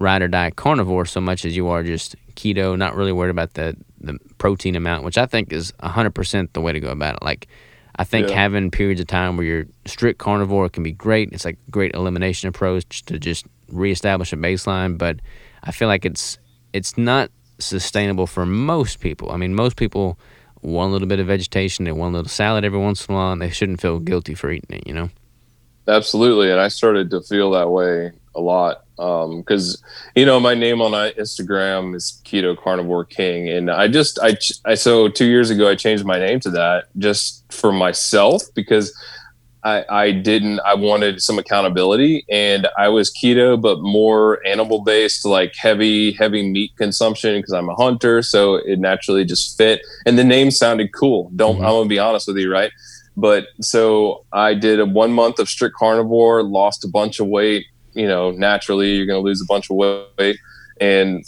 ride 0.00 0.20
or 0.20 0.26
die 0.28 0.50
carnivore 0.50 1.06
so 1.06 1.20
much 1.20 1.44
as 1.44 1.56
you 1.56 1.68
are 1.68 1.84
just 1.84 2.16
keto, 2.34 2.76
not 2.76 2.96
really 2.96 3.12
worried 3.12 3.30
about 3.30 3.54
the 3.54 3.76
the 4.00 4.18
protein 4.38 4.74
amount, 4.74 5.04
which 5.04 5.16
I 5.16 5.26
think 5.26 5.52
is 5.52 5.72
hundred 5.80 6.10
percent 6.10 6.52
the 6.54 6.60
way 6.60 6.72
to 6.72 6.80
go 6.80 6.90
about 6.90 7.14
it. 7.14 7.22
Like 7.22 7.46
I 7.94 8.02
think 8.02 8.28
yeah. 8.30 8.34
having 8.34 8.72
periods 8.72 9.00
of 9.00 9.06
time 9.06 9.36
where 9.36 9.46
you're 9.46 9.66
strict 9.86 10.18
carnivore 10.18 10.68
can 10.68 10.82
be 10.82 10.92
great. 10.92 11.32
It's 11.32 11.44
like 11.44 11.58
a 11.68 11.70
great 11.70 11.94
elimination 11.94 12.48
approach 12.48 13.04
to 13.04 13.18
just 13.20 13.46
reestablish 13.68 14.32
a 14.32 14.36
baseline, 14.36 14.98
but 14.98 15.20
I 15.62 15.70
feel 15.70 15.86
like 15.86 16.04
it's 16.04 16.36
it's 16.72 16.98
not 16.98 17.30
sustainable 17.60 18.26
for 18.26 18.44
most 18.44 18.98
people. 18.98 19.30
I 19.30 19.36
mean, 19.36 19.54
most 19.54 19.76
people 19.76 20.18
a 20.62 20.92
little 20.92 21.08
bit 21.08 21.20
of 21.20 21.26
vegetation, 21.26 21.86
and 21.86 21.98
one 21.98 22.12
little 22.12 22.28
salad 22.28 22.64
every 22.64 22.78
once 22.78 23.06
in 23.06 23.14
a 23.14 23.16
while, 23.16 23.32
and 23.32 23.42
they 23.42 23.50
shouldn't 23.50 23.80
feel 23.80 23.98
guilty 23.98 24.34
for 24.34 24.50
eating 24.50 24.76
it, 24.76 24.86
you 24.86 24.94
know? 24.94 25.10
Absolutely. 25.88 26.50
And 26.50 26.60
I 26.60 26.68
started 26.68 27.10
to 27.10 27.20
feel 27.22 27.50
that 27.52 27.70
way 27.70 28.12
a 28.34 28.40
lot 28.40 28.84
because 28.96 29.82
um, 29.82 29.88
you 30.14 30.24
know 30.24 30.38
my 30.38 30.54
name 30.54 30.80
on 30.80 30.92
Instagram 30.92 31.94
is 31.94 32.20
Keto 32.24 32.56
Carnivore 32.56 33.04
King, 33.04 33.48
and 33.48 33.70
I 33.70 33.88
just 33.88 34.18
I, 34.22 34.36
I 34.64 34.74
so 34.74 35.08
two 35.08 35.26
years 35.26 35.50
ago 35.50 35.68
I 35.68 35.74
changed 35.74 36.04
my 36.04 36.18
name 36.18 36.40
to 36.40 36.50
that 36.50 36.84
just 36.98 37.44
for 37.52 37.72
myself 37.72 38.42
because 38.54 38.96
I, 39.64 39.84
I 39.88 40.10
didn't 40.10 40.60
I 40.60 40.74
wanted 40.74 41.22
some 41.22 41.38
accountability 41.38 42.24
and 42.28 42.66
I 42.76 42.88
was 42.88 43.12
keto 43.12 43.60
but 43.60 43.80
more 43.80 44.44
animal 44.44 44.82
based 44.82 45.24
like 45.24 45.54
heavy 45.56 46.12
heavy 46.12 46.48
meat 46.48 46.72
consumption 46.76 47.38
because 47.38 47.52
I'm 47.52 47.68
a 47.68 47.74
hunter 47.74 48.22
so 48.22 48.56
it 48.56 48.80
naturally 48.80 49.24
just 49.24 49.56
fit. 49.56 49.82
And 50.04 50.18
the 50.18 50.24
name 50.24 50.50
sounded 50.50 50.92
cool. 50.92 51.30
Don't 51.36 51.56
mm-hmm. 51.56 51.64
I'm 51.64 51.70
gonna 51.70 51.88
be 51.88 51.98
honest 51.98 52.26
with 52.26 52.38
you 52.38 52.50
right? 52.50 52.72
But 53.16 53.46
so 53.60 54.24
I 54.32 54.54
did 54.54 54.80
a 54.80 54.86
one 54.86 55.12
month 55.12 55.38
of 55.38 55.48
strict 55.48 55.76
carnivore 55.76 56.42
lost 56.42 56.84
a 56.84 56.88
bunch 56.88 57.20
of 57.20 57.28
weight 57.28 57.66
you 57.94 58.08
know 58.08 58.30
naturally 58.30 58.96
you're 58.96 59.06
gonna 59.06 59.20
lose 59.20 59.40
a 59.40 59.46
bunch 59.46 59.70
of 59.70 59.76
weight. 59.76 60.38
And 60.80 61.24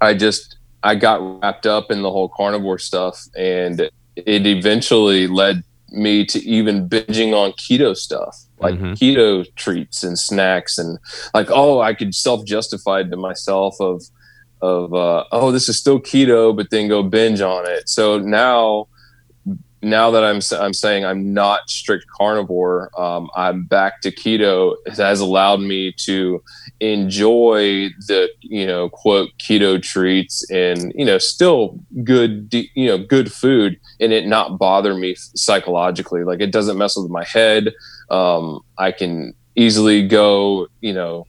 I 0.00 0.14
just 0.14 0.56
I 0.82 0.96
got 0.96 1.42
wrapped 1.42 1.66
up 1.66 1.92
in 1.92 2.02
the 2.02 2.10
whole 2.10 2.28
carnivore 2.28 2.78
stuff 2.78 3.22
and 3.36 3.88
it 4.16 4.46
eventually 4.46 5.26
led 5.26 5.62
me 5.90 6.24
to 6.24 6.38
even 6.44 6.88
binging 6.88 7.32
on 7.32 7.52
keto 7.52 7.96
stuff 7.96 8.36
like 8.58 8.74
mm-hmm. 8.74 8.92
keto 8.92 9.46
treats 9.54 10.02
and 10.02 10.18
snacks 10.18 10.78
and 10.78 10.98
like 11.34 11.48
oh 11.50 11.80
i 11.80 11.94
could 11.94 12.14
self-justify 12.14 13.02
to 13.02 13.16
myself 13.16 13.76
of 13.80 14.02
of 14.62 14.94
uh, 14.94 15.24
oh 15.32 15.52
this 15.52 15.68
is 15.68 15.78
still 15.78 16.00
keto 16.00 16.56
but 16.56 16.70
then 16.70 16.88
go 16.88 17.02
binge 17.02 17.40
on 17.40 17.68
it 17.68 17.88
so 17.88 18.18
now 18.18 18.86
now 19.86 20.10
that 20.10 20.24
I'm 20.24 20.40
I'm 20.58 20.74
saying 20.74 21.04
I'm 21.04 21.32
not 21.32 21.70
strict 21.70 22.06
carnivore, 22.08 22.90
um, 23.00 23.30
I'm 23.36 23.64
back 23.64 24.00
to 24.02 24.10
keto. 24.10 24.74
It 24.84 24.96
has 24.96 25.20
allowed 25.20 25.60
me 25.60 25.92
to 25.98 26.42
enjoy 26.80 27.88
the 28.06 28.28
you 28.40 28.66
know 28.66 28.88
quote 28.88 29.30
keto 29.38 29.80
treats 29.80 30.48
and 30.50 30.92
you 30.94 31.04
know 31.04 31.18
still 31.18 31.78
good 32.04 32.52
you 32.52 32.86
know 32.86 32.98
good 32.98 33.32
food 33.32 33.80
and 33.98 34.12
it 34.12 34.26
not 34.26 34.58
bother 34.58 34.94
me 34.94 35.14
psychologically. 35.16 36.24
Like 36.24 36.40
it 36.40 36.52
doesn't 36.52 36.76
mess 36.76 36.96
with 36.96 37.10
my 37.10 37.24
head. 37.24 37.72
Um, 38.10 38.60
I 38.76 38.92
can 38.92 39.34
easily 39.54 40.06
go 40.06 40.66
you 40.80 40.92
know 40.92 41.26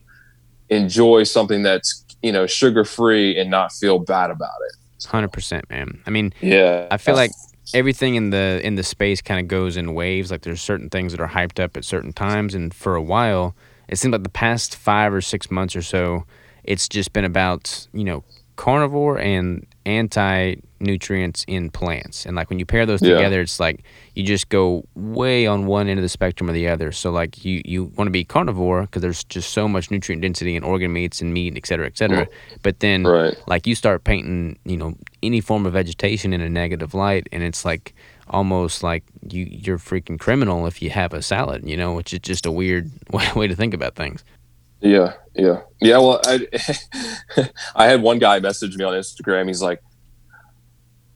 enjoy 0.70 1.24
something 1.24 1.62
that's 1.62 2.04
you 2.24 2.32
know 2.32 2.48
sugar 2.48 2.84
free 2.84 3.40
and 3.40 3.52
not 3.52 3.72
feel 3.72 4.00
bad 4.00 4.32
about 4.32 4.58
it. 4.70 5.06
Hundred 5.06 5.32
percent, 5.32 5.70
man. 5.70 6.02
I 6.06 6.10
mean, 6.10 6.34
yeah, 6.42 6.88
I 6.92 6.98
feel 6.98 7.16
like 7.16 7.32
everything 7.74 8.16
in 8.16 8.30
the 8.30 8.60
in 8.64 8.76
the 8.76 8.84
space 8.84 9.22
kind 9.22 9.40
of 9.40 9.48
goes 9.48 9.78
in 9.78 9.94
waves. 9.94 10.32
Like 10.32 10.42
there's 10.42 10.62
certain 10.62 10.90
things 10.90 11.12
that 11.12 11.22
are 11.22 11.28
hyped 11.28 11.62
up 11.62 11.78
at 11.78 11.86
certain 11.86 12.14
times, 12.14 12.54
and 12.56 12.74
for 12.74 12.96
a 12.96 13.02
while, 13.02 13.56
it 13.88 13.98
seems 13.98 14.12
like 14.12 14.24
the 14.24 14.30
past 14.30 14.76
five 14.76 15.14
or 15.14 15.22
six 15.22 15.50
months 15.52 15.76
or 15.76 15.82
so, 15.82 16.26
it's 16.64 16.88
just 16.88 17.14
been 17.14 17.26
about 17.26 17.88
you 17.94 18.04
know 18.04 18.24
carnivore 18.56 19.20
and 19.20 19.66
anti 19.86 20.56
nutrients 20.80 21.44
in 21.48 21.70
plants. 21.70 22.26
And 22.26 22.36
like 22.36 22.50
when 22.50 22.60
you 22.60 22.66
pair 22.66 22.86
those 22.86 23.02
yeah. 23.02 23.16
together, 23.16 23.42
it's 23.42 23.60
like 23.60 23.84
you 24.16 24.24
just 24.24 24.50
go 24.50 24.86
way 24.96 25.48
on 25.48 25.66
one 25.66 25.88
end 25.88 26.00
of 26.00 26.04
the 26.04 26.10
spectrum 26.10 26.50
or 26.50 26.54
the 26.54 26.68
other. 26.68 26.92
So 26.92 27.12
like 27.12 27.44
you 27.44 27.62
you 27.66 27.86
want 27.98 28.08
to 28.08 28.12
be 28.12 28.24
carnivore 28.24 28.84
because 28.84 29.02
there's 29.02 29.24
just 29.24 29.52
so 29.52 29.68
much 29.68 29.92
nutrient 29.92 30.22
density 30.22 30.56
in 30.56 30.64
organ 30.64 30.94
meats 30.94 31.22
and 31.22 31.34
meat, 31.34 31.56
et 31.56 31.66
cetera, 31.66 31.86
et 31.86 31.98
cetera. 31.98 32.26
Mm. 32.26 32.32
But 32.64 32.80
then 32.80 33.04
right. 33.06 33.36
like 33.48 33.68
you 33.68 33.76
start 33.76 34.04
painting, 34.04 34.60
you 34.66 34.78
know, 34.78 34.96
any 35.24 35.42
form 35.42 35.66
of 35.66 35.74
vegetation 35.74 36.34
in 36.34 36.42
a 36.42 36.50
negative 36.50 36.94
light, 36.94 37.28
and 37.32 37.44
it's 37.44 37.66
like 37.66 37.94
almost 38.30 38.84
like 38.84 39.04
you 39.30 39.48
you're 39.50 39.78
freaking 39.78 40.20
criminal 40.20 40.68
if 40.68 40.82
you 40.82 40.90
have 40.90 41.14
a 41.14 41.22
salad, 41.22 41.68
you 41.68 41.78
know, 41.78 41.94
which 41.94 42.14
is 42.14 42.20
just 42.20 42.46
a 42.46 42.52
weird 42.52 42.92
way 43.36 43.48
to 43.48 43.56
think 43.56 43.74
about 43.74 43.96
things. 43.96 44.24
Yeah, 44.80 45.14
yeah, 45.34 45.62
yeah. 45.82 45.98
Well, 45.98 46.22
I 46.26 46.48
I 47.76 47.86
had 47.86 48.02
one 48.02 48.20
guy 48.20 48.40
message 48.40 48.78
me 48.78 48.86
on 48.86 48.94
Instagram. 48.94 49.48
He's 49.48 49.62
like, 49.62 49.82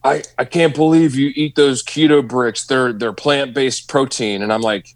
I 0.03 0.23
I 0.37 0.45
can't 0.45 0.75
believe 0.75 1.15
you 1.15 1.31
eat 1.35 1.55
those 1.55 1.83
keto 1.83 2.27
bricks. 2.27 2.65
They're 2.65 2.93
they're 2.93 3.13
plant 3.13 3.53
based 3.53 3.87
protein, 3.87 4.41
and 4.41 4.51
I'm 4.51 4.61
like, 4.61 4.95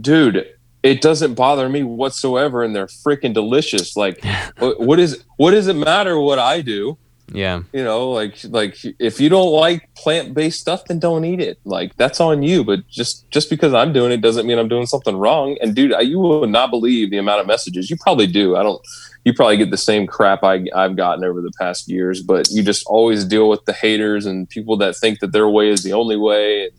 dude, 0.00 0.46
it 0.82 1.00
doesn't 1.00 1.34
bother 1.34 1.68
me 1.68 1.82
whatsoever, 1.82 2.62
and 2.62 2.74
they're 2.74 2.86
freaking 2.86 3.34
delicious. 3.34 3.96
Like, 3.96 4.24
what, 4.58 4.80
what 4.80 4.98
is 4.98 5.24
what 5.36 5.50
does 5.50 5.66
it 5.66 5.76
matter 5.76 6.18
what 6.18 6.38
I 6.38 6.60
do? 6.60 6.98
Yeah. 7.32 7.62
You 7.72 7.82
know, 7.82 8.10
like 8.10 8.36
like 8.44 8.76
if 8.98 9.20
you 9.20 9.28
don't 9.28 9.52
like 9.52 9.92
plant-based 9.96 10.60
stuff 10.60 10.84
then 10.84 10.98
don't 10.98 11.24
eat 11.24 11.40
it. 11.40 11.58
Like 11.64 11.96
that's 11.96 12.20
on 12.20 12.42
you, 12.42 12.64
but 12.64 12.86
just 12.88 13.28
just 13.30 13.50
because 13.50 13.74
I'm 13.74 13.92
doing 13.92 14.12
it 14.12 14.20
doesn't 14.20 14.46
mean 14.46 14.58
I'm 14.58 14.68
doing 14.68 14.86
something 14.86 15.16
wrong. 15.16 15.56
And 15.60 15.74
dude, 15.74 15.92
you 16.02 16.18
will 16.18 16.46
not 16.46 16.70
believe 16.70 17.10
the 17.10 17.18
amount 17.18 17.40
of 17.40 17.46
messages. 17.46 17.90
You 17.90 17.96
probably 17.96 18.26
do. 18.26 18.56
I 18.56 18.62
don't 18.62 18.80
you 19.26 19.34
probably 19.34 19.56
get 19.56 19.72
the 19.72 19.76
same 19.76 20.06
crap 20.06 20.44
I 20.44 20.66
I've 20.72 20.94
gotten 20.94 21.24
over 21.24 21.42
the 21.42 21.50
past 21.58 21.88
years, 21.88 22.22
but 22.22 22.48
you 22.48 22.62
just 22.62 22.86
always 22.86 23.24
deal 23.24 23.48
with 23.48 23.64
the 23.64 23.72
haters 23.72 24.24
and 24.24 24.48
people 24.48 24.76
that 24.76 24.96
think 24.96 25.18
that 25.18 25.32
their 25.32 25.48
way 25.48 25.68
is 25.68 25.82
the 25.82 25.92
only 25.94 26.16
way. 26.16 26.70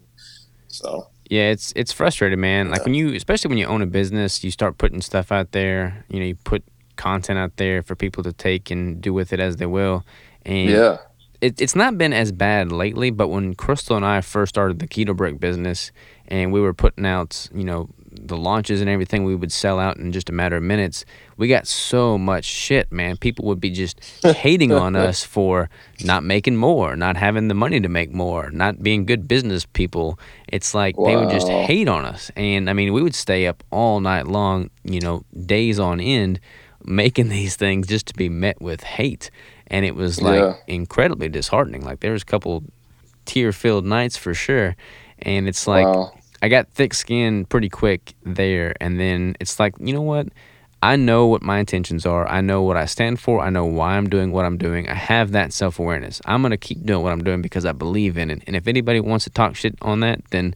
So 0.69 1.09
yeah, 1.29 1.49
it's 1.49 1.73
it's 1.75 1.91
frustrating, 1.91 2.39
man. 2.39 2.71
Like 2.71 2.85
when 2.85 2.93
you, 2.93 3.13
especially 3.13 3.49
when 3.49 3.57
you 3.57 3.65
own 3.65 3.81
a 3.81 3.85
business, 3.85 4.45
you 4.45 4.51
start 4.51 4.77
putting 4.77 5.01
stuff 5.01 5.29
out 5.29 5.51
there. 5.51 6.05
You 6.07 6.21
know, 6.21 6.25
you 6.25 6.35
put 6.35 6.63
content 6.95 7.37
out 7.37 7.57
there 7.57 7.83
for 7.83 7.95
people 7.95 8.23
to 8.23 8.31
take 8.31 8.71
and 8.71 9.01
do 9.01 9.13
with 9.13 9.33
it 9.33 9.41
as 9.41 9.57
they 9.57 9.65
will. 9.65 10.05
And 10.45 10.69
yeah. 10.69 10.97
It, 11.39 11.61
it's 11.61 11.75
not 11.75 11.99
been 11.99 12.13
as 12.13 12.31
bad 12.31 12.71
lately, 12.71 13.11
but 13.11 13.27
when 13.27 13.53
Crystal 13.53 13.95
and 13.95 14.03
I 14.03 14.21
first 14.21 14.49
started 14.49 14.79
the 14.79 14.87
Keto 14.87 15.15
Brick 15.15 15.39
business 15.39 15.91
and 16.27 16.51
we 16.51 16.59
were 16.59 16.73
putting 16.73 17.05
out, 17.05 17.47
you 17.53 17.63
know, 17.63 17.89
the 18.27 18.37
launches 18.37 18.81
and 18.81 18.89
everything 18.89 19.23
we 19.23 19.35
would 19.35 19.51
sell 19.51 19.79
out 19.79 19.97
in 19.97 20.11
just 20.11 20.29
a 20.29 20.33
matter 20.33 20.57
of 20.57 20.63
minutes, 20.63 21.05
we 21.37 21.47
got 21.47 21.67
so 21.67 22.17
much 22.17 22.45
shit, 22.45 22.91
man. 22.91 23.17
People 23.17 23.45
would 23.45 23.59
be 23.59 23.69
just 23.69 24.03
hating 24.23 24.71
on 24.71 24.95
us 24.95 25.23
for 25.23 25.69
not 26.03 26.23
making 26.23 26.55
more, 26.55 26.95
not 26.95 27.17
having 27.17 27.47
the 27.47 27.53
money 27.53 27.79
to 27.79 27.89
make 27.89 28.11
more, 28.11 28.49
not 28.51 28.81
being 28.81 29.05
good 29.05 29.27
business 29.27 29.65
people. 29.65 30.19
It's 30.47 30.73
like 30.73 30.97
wow. 30.97 31.07
they 31.07 31.15
would 31.15 31.29
just 31.29 31.47
hate 31.47 31.87
on 31.87 32.05
us. 32.05 32.31
And 32.35 32.69
I 32.69 32.73
mean, 32.73 32.93
we 32.93 33.01
would 33.01 33.15
stay 33.15 33.47
up 33.47 33.63
all 33.71 33.99
night 33.99 34.27
long, 34.27 34.69
you 34.83 34.99
know, 34.99 35.23
days 35.45 35.79
on 35.79 35.99
end 35.99 36.39
making 36.83 37.29
these 37.29 37.55
things 37.55 37.87
just 37.87 38.07
to 38.07 38.13
be 38.13 38.29
met 38.29 38.61
with 38.61 38.83
hate 38.83 39.29
and 39.67 39.85
it 39.85 39.95
was 39.95 40.21
like 40.21 40.39
yeah. 40.39 40.53
incredibly 40.67 41.29
disheartening. 41.29 41.81
Like 41.81 41.99
there 41.99 42.13
was 42.13 42.21
a 42.21 42.25
couple 42.25 42.63
tear 43.25 43.51
filled 43.51 43.85
nights 43.85 44.17
for 44.17 44.33
sure, 44.33 44.75
and 45.19 45.47
it's 45.47 45.67
like 45.67 45.85
wow. 45.85 46.16
I 46.41 46.49
got 46.49 46.69
thick 46.69 46.93
skin 46.93 47.45
pretty 47.45 47.69
quick 47.69 48.13
there, 48.23 48.75
and 48.79 48.99
then 48.99 49.35
it's 49.39 49.59
like 49.59 49.75
you 49.79 49.93
know 49.93 50.01
what. 50.01 50.27
I 50.79 50.95
know 50.95 51.25
what 51.25 51.41
my 51.41 51.57
intentions 51.57 52.05
are. 52.05 52.27
I 52.29 52.41
know 52.41 52.61
what 52.61 52.77
I 52.77 52.85
stand 52.85 53.19
for. 53.19 53.39
I 53.39 53.49
know 53.49 53.65
why 53.65 53.97
I'm 53.97 54.07
doing 54.07 54.31
what 54.31 54.45
I'm 54.45 54.59
doing. 54.59 54.87
I 54.87 54.93
have 54.93 55.31
that 55.31 55.51
self 55.51 55.79
awareness. 55.79 56.21
I'm 56.25 56.43
going 56.43 56.51
to 56.51 56.57
keep 56.57 56.85
doing 56.85 57.01
what 57.01 57.11
I'm 57.11 57.23
doing 57.23 57.41
because 57.41 57.65
I 57.65 57.71
believe 57.71 58.15
in 58.15 58.29
it. 58.29 58.43
And 58.45 58.55
if 58.55 58.67
anybody 58.67 58.99
wants 58.99 59.23
to 59.23 59.31
talk 59.31 59.55
shit 59.55 59.75
on 59.81 60.01
that, 60.01 60.21
then 60.29 60.53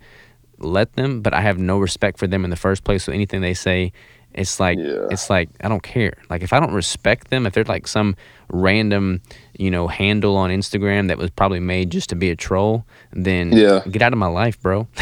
let 0.60 0.94
them. 0.94 1.22
But 1.22 1.34
I 1.34 1.42
have 1.42 1.58
no 1.58 1.80
respect 1.80 2.20
for 2.20 2.28
them 2.28 2.44
in 2.44 2.52
the 2.52 2.56
first 2.56 2.84
place. 2.84 3.06
So 3.06 3.12
anything 3.12 3.42
they 3.42 3.56
say 3.56 3.94
it's 4.34 4.60
like 4.60 4.78
yeah. 4.80 5.08
it's 5.10 5.30
like 5.30 5.50
I 5.62 5.68
don't 5.68 5.84
care. 5.84 6.14
Like 6.30 6.42
if 6.42 6.54
I 6.54 6.60
don't 6.60 6.74
respect 6.74 7.30
them, 7.30 7.46
if 7.46 7.54
they're 7.54 7.64
like 7.64 7.88
some 7.88 8.16
random, 8.50 9.22
you 9.58 9.72
know, 9.72 9.88
handle 9.88 10.36
on 10.38 10.50
Instagram 10.50 11.08
that 11.08 11.18
was 11.18 11.30
probably 11.30 11.60
made 11.60 11.90
just 11.90 12.10
to 12.10 12.16
be 12.16 12.30
a 12.30 12.36
troll, 12.36 12.86
then 13.12 13.52
yeah. 13.52 13.82
get 13.90 14.02
out 14.02 14.14
of 14.14 14.20
my 14.20 14.28
life, 14.28 14.62
bro. 14.62 14.88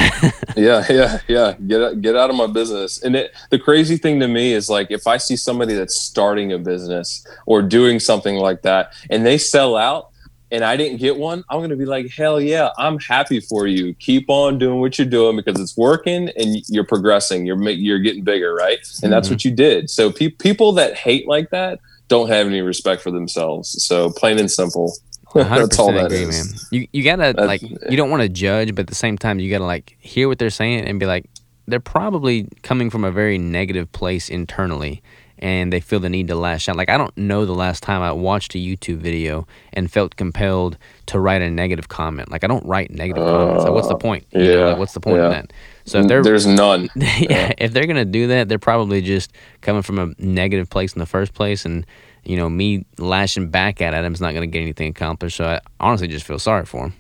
yeah, 0.56 0.86
yeah, 0.90 1.20
yeah. 1.28 1.54
Get 1.68 1.82
out, 1.82 2.02
get 2.02 2.16
out 2.16 2.30
of 2.30 2.36
my 2.36 2.48
business. 2.48 3.02
And 3.04 3.16
it, 3.16 3.32
the 3.50 3.60
crazy 3.60 3.98
thing 3.98 4.20
to 4.20 4.28
me 4.28 4.54
is 4.54 4.70
like 4.70 4.88
if 4.90 5.08
I 5.08 5.18
see 5.18 5.36
somebody 5.36 5.74
that's 5.74 5.96
starting 5.96 6.52
a 6.52 6.58
business 6.58 7.26
or 7.46 7.62
doing 7.62 8.00
something 8.00 8.36
like 8.36 8.64
that 8.64 8.94
and 9.10 9.26
they 9.26 9.38
sell 9.38 9.76
out, 9.76 10.09
and 10.52 10.64
I 10.64 10.78
didn't 10.78 10.98
get 10.98 11.18
one, 11.18 11.44
I'm 11.50 11.62
gonna 11.62 11.76
be 11.76 11.86
like, 11.86 12.10
hell 12.12 12.42
yeah, 12.42 12.70
I'm 12.78 13.00
happy 13.00 13.40
for 13.40 13.68
you. 13.68 13.94
Keep 13.96 14.30
on 14.30 14.58
doing 14.58 14.80
what 14.80 14.98
you're 14.98 15.08
doing 15.08 15.36
because 15.36 15.60
it's 15.60 15.78
working 15.78 16.30
and 16.30 16.64
you're 16.68 16.86
progressing. 16.86 17.46
You're 17.46 17.62
you're 17.70 18.00
getting 18.00 18.24
bigger, 18.24 18.54
right? 18.54 18.80
And 19.04 19.12
that's 19.12 19.28
mm-hmm. 19.28 19.34
what 19.34 19.46
you 19.46 19.52
did. 19.52 19.90
So 19.90 20.12
pe- 20.12 20.30
people 20.30 20.72
that 20.74 20.96
hate 20.96 21.28
like 21.28 21.52
that 21.52 21.80
don't 22.08 22.30
have 22.30 22.48
any 22.48 22.62
respect 22.62 23.02
for 23.02 23.12
themselves. 23.12 23.84
So 23.84 24.10
plain 24.10 24.40
and 24.40 24.50
simple. 24.50 24.94
That's 25.36 25.78
all 25.78 25.94
that 25.94 26.08
agree, 26.08 26.24
is. 26.24 26.54
man. 26.54 26.60
You 26.72 26.88
you 26.92 27.04
gotta 27.04 27.34
that's, 27.34 27.48
like 27.48 27.62
you 27.62 27.96
don't 27.96 28.10
want 28.10 28.24
to 28.24 28.30
judge, 28.30 28.74
but 28.74 28.82
at 28.82 28.88
the 28.88 28.96
same 28.96 29.16
time 29.16 29.40
you 29.40 29.52
gotta 29.52 29.66
like 29.66 29.96
hear 30.00 30.28
what 30.28 30.40
they're 30.40 30.50
saying 30.50 30.86
and 30.86 31.00
be 31.00 31.06
like, 31.06 31.30
they're 31.68 31.80
probably 31.80 32.48
coming 32.64 32.90
from 32.90 33.04
a 33.04 33.12
very 33.12 33.38
negative 33.38 33.92
place 33.92 34.28
internally 34.28 35.04
and 35.40 35.72
they 35.72 35.80
feel 35.80 36.00
the 36.00 36.10
need 36.10 36.28
to 36.28 36.36
lash 36.36 36.70
out. 36.70 36.76
Like 36.76 36.90
I 36.90 36.98
don't 36.98 37.16
know 37.18 37.46
the 37.46 37.56
last 37.56 37.82
time 37.82 38.02
I 38.02 38.12
watched 38.12 38.54
a 38.56 38.58
YouTube 38.58 38.98
video 38.98 39.48
and 39.74 39.92
felt 39.92 40.18
compelled 40.18 40.78
to 41.08 41.20
write 41.20 41.42
a 41.42 41.50
negative 41.50 41.88
comment. 41.88 42.30
Like 42.30 42.44
I 42.44 42.48
don't 42.48 42.66
write 42.66 42.92
negative 42.92 43.24
uh, 43.24 43.32
comments. 43.32 43.64
Like 43.64 43.74
what's 43.74 43.88
the 43.88 43.96
point? 43.96 44.28
You 44.32 44.44
yeah. 44.44 44.56
Know, 44.56 44.70
like, 44.70 44.78
what's 44.78 44.94
the 44.94 45.00
point 45.00 45.18
yeah. 45.18 45.26
of 45.26 45.32
that? 45.32 45.54
So 45.86 46.00
if 46.02 46.08
they're 46.08 46.22
there's 46.22 46.46
none. 46.46 46.90
yeah, 46.96 47.18
yeah, 47.20 47.54
if 47.58 47.72
they're 47.72 47.88
gonna 47.88 48.06
do 48.06 48.28
that, 48.28 48.50
they're 48.50 48.60
probably 48.60 49.02
just 49.02 49.32
coming 49.62 49.82
from 49.82 49.98
a 49.98 50.14
negative 50.22 50.70
place 50.70 50.94
in 50.94 51.00
the 51.00 51.06
first 51.06 51.34
place, 51.34 51.66
and 51.66 51.86
you 52.24 52.36
know 52.36 52.50
me 52.50 52.86
lashing 52.98 53.50
back 53.50 53.82
at 53.82 53.92
them 53.92 54.14
is 54.14 54.22
not 54.22 54.34
gonna 54.34 54.48
get 54.48 54.62
anything 54.62 54.90
accomplished. 54.90 55.38
So 55.38 55.46
I 55.46 55.62
honestly 55.80 56.08
just 56.08 56.26
feel 56.26 56.40
sorry 56.40 56.66
for 56.66 56.84
them. 56.84 56.94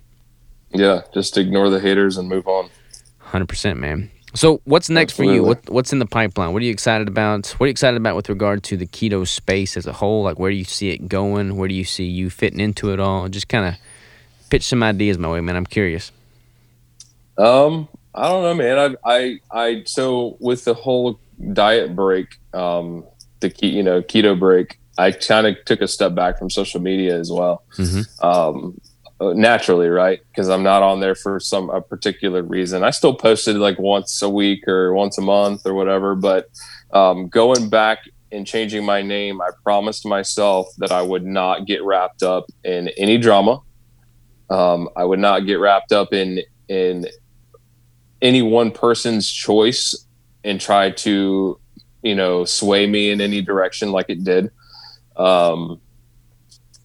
Yeah, 0.71 1.01
just 1.13 1.37
ignore 1.37 1.69
the 1.69 1.79
haters 1.79 2.17
and 2.17 2.29
move 2.29 2.47
on. 2.47 2.69
Hundred 3.19 3.49
percent, 3.49 3.79
man. 3.79 4.09
So 4.33 4.61
what's 4.65 4.89
next 4.89 5.13
Absolutely. 5.13 5.37
for 5.37 5.41
you? 5.41 5.47
What 5.47 5.69
what's 5.69 5.93
in 5.93 5.99
the 5.99 6.05
pipeline? 6.05 6.53
What 6.53 6.61
are 6.61 6.65
you 6.65 6.71
excited 6.71 7.07
about? 7.07 7.47
What 7.57 7.65
are 7.65 7.67
you 7.67 7.71
excited 7.71 7.97
about 7.97 8.15
with 8.15 8.29
regard 8.29 8.63
to 8.63 8.77
the 8.77 8.85
keto 8.85 9.27
space 9.27 9.75
as 9.75 9.87
a 9.87 9.93
whole? 9.93 10.23
Like 10.23 10.37
where 10.37 10.51
do 10.51 10.57
you 10.57 10.63
see 10.63 10.89
it 10.89 11.07
going? 11.07 11.57
Where 11.57 11.67
do 11.67 11.73
you 11.73 11.83
see 11.83 12.05
you 12.05 12.29
fitting 12.29 12.59
into 12.59 12.91
it 12.93 12.99
all? 12.99 13.27
Just 13.29 13.49
kind 13.49 13.65
of 13.65 13.75
pitch 14.49 14.63
some 14.63 14.83
ideas 14.83 15.17
my 15.17 15.29
way, 15.31 15.41
man. 15.41 15.55
I'm 15.55 15.65
curious. 15.65 16.11
Um, 17.37 17.87
I 18.13 18.27
don't 18.27 18.43
know, 18.43 18.53
man. 18.53 18.97
I 19.05 19.15
I 19.15 19.39
I 19.51 19.83
so 19.85 20.37
with 20.39 20.65
the 20.65 20.73
whole 20.73 21.19
diet 21.53 21.95
break, 21.95 22.37
um, 22.53 23.05
the 23.39 23.49
key, 23.49 23.69
you 23.69 23.83
know, 23.83 24.01
keto 24.01 24.37
break, 24.37 24.79
I 24.97 25.11
kind 25.11 25.47
of 25.47 25.55
took 25.65 25.81
a 25.81 25.87
step 25.87 26.13
back 26.13 26.37
from 26.37 26.49
social 26.49 26.81
media 26.81 27.17
as 27.17 27.31
well. 27.31 27.63
Mm-hmm. 27.77 28.25
Um, 28.25 28.81
naturally, 29.21 29.89
right? 29.89 30.19
Because 30.29 30.49
I'm 30.49 30.63
not 30.63 30.81
on 30.81 30.99
there 30.99 31.15
for 31.15 31.39
some 31.39 31.69
a 31.69 31.81
particular 31.81 32.41
reason. 32.41 32.83
I 32.83 32.91
still 32.91 33.13
posted 33.13 33.57
like 33.57 33.77
once 33.79 34.21
a 34.21 34.29
week 34.29 34.67
or 34.67 34.93
once 34.93 35.17
a 35.17 35.21
month 35.21 35.65
or 35.65 35.73
whatever, 35.73 36.15
but 36.15 36.49
um, 36.91 37.27
going 37.27 37.69
back 37.69 37.99
and 38.31 38.45
changing 38.45 38.85
my 38.85 39.01
name, 39.01 39.41
I 39.41 39.49
promised 39.63 40.05
myself 40.05 40.67
that 40.77 40.91
I 40.91 41.01
would 41.01 41.25
not 41.25 41.65
get 41.65 41.83
wrapped 41.83 42.23
up 42.23 42.45
in 42.63 42.89
any 42.97 43.17
drama. 43.17 43.61
Um, 44.49 44.89
I 44.95 45.03
would 45.03 45.19
not 45.19 45.45
get 45.45 45.55
wrapped 45.55 45.91
up 45.91 46.13
in 46.13 46.41
in 46.67 47.05
any 48.21 48.41
one 48.41 48.71
person's 48.71 49.29
choice 49.29 50.05
and 50.43 50.59
try 50.59 50.91
to, 50.91 51.59
you 52.03 52.15
know, 52.15 52.45
sway 52.45 52.85
me 52.85 53.11
in 53.11 53.21
any 53.21 53.41
direction 53.41 53.91
like 53.91 54.09
it 54.09 54.23
did. 54.23 54.51
Um, 55.15 55.81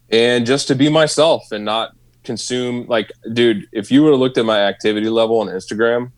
and 0.09 0.45
just 0.45 0.67
to 0.67 0.75
be 0.75 0.89
myself 0.89 1.51
and 1.51 1.65
not 1.65 1.91
consume 2.25 2.85
like 2.87 3.11
dude 3.33 3.67
if 3.71 3.91
you 3.91 4.03
would 4.03 4.11
have 4.11 4.19
looked 4.19 4.37
at 4.37 4.45
my 4.45 4.59
activity 4.59 5.09
level 5.09 5.39
on 5.39 5.47
instagram 5.47 6.11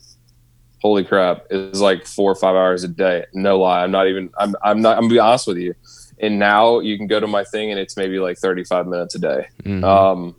holy 0.82 1.04
crap 1.04 1.46
it's 1.50 1.80
like 1.80 2.06
four 2.06 2.32
or 2.32 2.36
five 2.36 2.56
hours 2.56 2.84
a 2.84 2.88
day. 2.88 3.26
No 3.34 3.60
lie 3.60 3.84
i'm 3.84 3.92
not 3.92 4.08
even 4.08 4.30
i'm, 4.38 4.56
I'm 4.64 4.82
not 4.82 4.98
i'm 4.98 5.04
gonna 5.04 5.14
be 5.14 5.20
honest 5.20 5.48
with 5.48 5.58
you. 5.58 5.74
And 6.20 6.40
now 6.40 6.80
you 6.80 6.98
can 6.98 7.06
go 7.06 7.20
to 7.20 7.28
my 7.28 7.44
thing 7.44 7.70
and 7.70 7.80
it's 7.80 7.96
maybe 7.96 8.18
like 8.18 8.40
35 8.40 8.88
minutes 8.88 9.16
a 9.16 9.20
day. 9.20 9.48
Mm-hmm. 9.64 9.84
um 9.84 10.36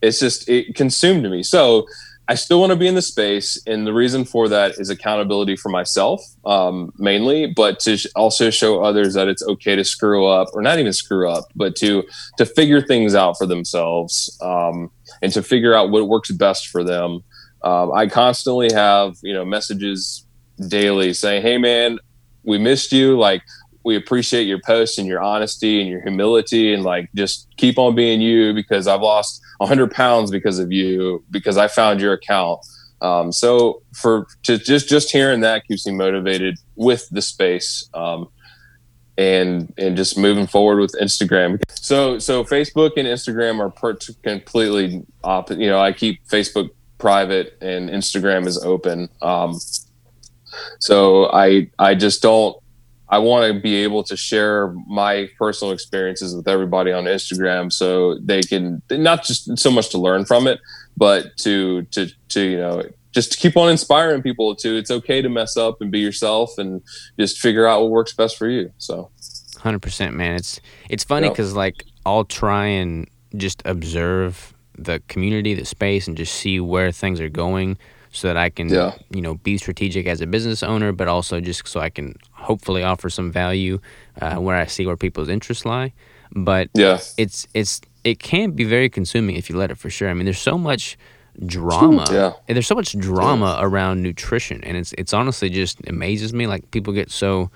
it's 0.00 0.18
just 0.18 0.48
it 0.48 0.74
consumed 0.74 1.30
me. 1.30 1.42
So 1.42 1.86
I 2.28 2.34
still 2.34 2.60
want 2.60 2.70
to 2.70 2.76
be 2.76 2.86
in 2.86 2.94
the 2.94 3.02
space, 3.02 3.60
and 3.66 3.86
the 3.86 3.92
reason 3.92 4.24
for 4.24 4.48
that 4.48 4.78
is 4.78 4.90
accountability 4.90 5.56
for 5.56 5.70
myself, 5.70 6.22
um, 6.44 6.92
mainly, 6.96 7.46
but 7.46 7.80
to 7.80 7.98
also 8.14 8.48
show 8.50 8.82
others 8.82 9.14
that 9.14 9.26
it's 9.28 9.42
okay 9.42 9.74
to 9.74 9.84
screw 9.84 10.26
up, 10.26 10.48
or 10.54 10.62
not 10.62 10.78
even 10.78 10.92
screw 10.92 11.28
up, 11.28 11.44
but 11.56 11.74
to 11.76 12.04
to 12.38 12.46
figure 12.46 12.80
things 12.80 13.14
out 13.14 13.36
for 13.36 13.46
themselves, 13.46 14.38
um, 14.40 14.90
and 15.22 15.32
to 15.32 15.42
figure 15.42 15.74
out 15.74 15.90
what 15.90 16.08
works 16.08 16.30
best 16.30 16.68
for 16.68 16.84
them. 16.84 17.22
Um, 17.62 17.92
I 17.92 18.06
constantly 18.08 18.72
have 18.72 19.16
you 19.22 19.32
know 19.32 19.44
messages 19.44 20.26
daily 20.68 21.14
saying, 21.14 21.42
"Hey, 21.42 21.58
man, 21.58 21.98
we 22.42 22.58
missed 22.58 22.92
you. 22.92 23.18
Like, 23.18 23.42
we 23.84 23.96
appreciate 23.96 24.46
your 24.46 24.60
posts 24.60 24.98
and 24.98 25.06
your 25.06 25.22
honesty 25.22 25.80
and 25.80 25.88
your 25.88 26.02
humility, 26.02 26.74
and 26.74 26.82
like 26.82 27.08
just 27.14 27.48
keep 27.56 27.78
on 27.78 27.94
being 27.94 28.20
you 28.20 28.52
because 28.52 28.86
I've 28.86 29.02
lost." 29.02 29.42
100 29.62 29.92
pounds 29.92 30.30
because 30.32 30.58
of 30.58 30.72
you 30.72 31.24
because 31.30 31.56
I 31.56 31.68
found 31.68 32.00
your 32.00 32.12
account. 32.12 32.60
Um, 33.00 33.32
so 33.32 33.82
for 33.94 34.26
to 34.44 34.58
just 34.58 34.88
just 34.88 35.10
hearing 35.10 35.40
that 35.40 35.66
keeps 35.66 35.86
me 35.86 35.92
motivated 35.92 36.58
with 36.76 37.08
the 37.10 37.22
space 37.22 37.88
um, 37.94 38.28
and 39.18 39.72
and 39.76 39.96
just 39.96 40.16
moving 40.16 40.46
forward 40.46 40.80
with 40.80 40.94
Instagram. 41.00 41.60
So 41.70 42.18
so 42.18 42.44
Facebook 42.44 42.92
and 42.96 43.06
Instagram 43.06 43.60
are 43.60 43.70
per- 43.70 43.98
completely 44.22 45.04
opposite. 45.22 45.60
You 45.60 45.70
know, 45.70 45.80
I 45.80 45.92
keep 45.92 46.26
Facebook 46.28 46.70
private 46.98 47.58
and 47.60 47.90
Instagram 47.90 48.46
is 48.46 48.58
open. 48.62 49.08
Um, 49.20 49.58
so 50.80 51.30
I 51.32 51.70
I 51.78 51.94
just 51.94 52.22
don't 52.22 52.56
I 53.08 53.18
want 53.18 53.52
to 53.52 53.60
be 53.60 53.76
able 53.76 54.02
to 54.04 54.16
share 54.16 54.72
my 54.86 55.28
personal 55.38 55.74
experiences 55.74 56.34
with 56.34 56.48
everybody 56.48 56.92
on 56.92 57.04
Instagram 57.04 57.70
so 57.70 58.18
they 58.18 58.40
can 58.40 58.80
not 58.90 59.24
just 59.24 59.58
so 59.58 59.70
much 59.70 59.90
to 59.90 59.98
learn 59.98 60.24
from 60.24 60.46
it, 60.46 60.60
but 60.96 61.36
to 61.38 61.82
to 61.90 62.08
to 62.30 62.40
you 62.40 62.56
know 62.56 62.82
just 63.12 63.38
keep 63.38 63.56
on 63.56 63.70
inspiring 63.70 64.22
people 64.22 64.54
to 64.56 64.76
it's 64.76 64.90
okay 64.90 65.22
to 65.22 65.28
mess 65.28 65.56
up 65.56 65.80
and 65.80 65.90
be 65.90 66.00
yourself 66.00 66.58
and 66.58 66.82
just 67.18 67.38
figure 67.38 67.66
out 67.66 67.82
what 67.82 67.90
works 67.90 68.12
best 68.12 68.36
for 68.36 68.48
you. 68.48 68.72
So 68.78 69.10
100% 69.56 70.14
man. 70.14 70.36
It's 70.36 70.60
it's 70.88 71.04
funny 71.04 71.30
cuz 71.30 71.54
like 71.54 71.84
I'll 72.04 72.24
try 72.24 72.66
and 72.66 73.06
just 73.36 73.62
observe 73.64 74.54
the 74.76 75.02
community, 75.08 75.54
the 75.54 75.64
space 75.64 76.08
and 76.08 76.16
just 76.16 76.34
see 76.34 76.58
where 76.60 76.90
things 76.90 77.20
are 77.20 77.28
going 77.28 77.78
so 78.10 78.28
that 78.28 78.36
I 78.36 78.50
can, 78.50 78.68
yeah. 78.68 78.94
you 79.10 79.22
know, 79.22 79.34
be 79.34 79.56
strategic 79.56 80.06
as 80.06 80.20
a 80.20 80.26
business 80.26 80.62
owner, 80.62 80.92
but 80.92 81.08
also 81.08 81.40
just 81.40 81.66
so 81.66 81.80
I 81.80 81.88
can 81.88 82.14
hopefully 82.32 82.82
offer 82.82 83.08
some 83.08 83.32
value 83.32 83.80
uh, 84.20 84.36
where 84.36 84.56
I 84.56 84.66
see 84.66 84.86
where 84.86 84.96
people's 84.96 85.28
interests 85.28 85.64
lie. 85.64 85.92
But 86.34 86.68
yeah, 86.74 86.98
it's 87.16 87.46
it's 87.54 87.80
it 88.04 88.18
can 88.18 88.52
be 88.52 88.64
very 88.64 88.88
consuming 88.88 89.36
if 89.36 89.48
you 89.48 89.56
let 89.56 89.70
it 89.70 89.78
for 89.78 89.90
sure. 89.90 90.08
I 90.08 90.14
mean, 90.14 90.24
there's 90.24 90.38
so 90.38 90.58
much 90.58 90.98
drama. 91.46 92.06
Yeah. 92.10 92.32
And 92.48 92.56
there's 92.56 92.66
so 92.66 92.74
much 92.74 92.96
drama 92.98 93.56
yeah. 93.58 93.66
around 93.66 94.02
nutrition, 94.02 94.62
and 94.64 94.76
it's 94.76 94.92
it's 94.98 95.12
honestly 95.12 95.50
just 95.50 95.80
amazes 95.86 96.32
me. 96.32 96.46
Like 96.46 96.70
people 96.70 96.92
get 96.92 97.10
so, 97.10 97.50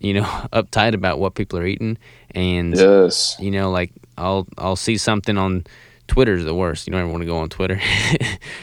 you 0.00 0.14
know, 0.14 0.22
uptight 0.52 0.94
about 0.94 1.18
what 1.18 1.34
people 1.34 1.58
are 1.58 1.66
eating, 1.66 1.98
and 2.32 2.76
yes, 2.76 3.36
you 3.38 3.50
know, 3.50 3.70
like 3.70 3.92
I'll 4.18 4.46
I'll 4.58 4.76
see 4.76 4.96
something 4.96 5.38
on 5.38 5.64
Twitter's 6.12 6.44
the 6.44 6.54
worst. 6.54 6.86
You 6.86 6.90
don't 6.90 7.00
ever 7.00 7.10
want 7.10 7.22
to 7.22 7.26
go 7.26 7.38
on 7.38 7.48
Twitter. 7.48 7.80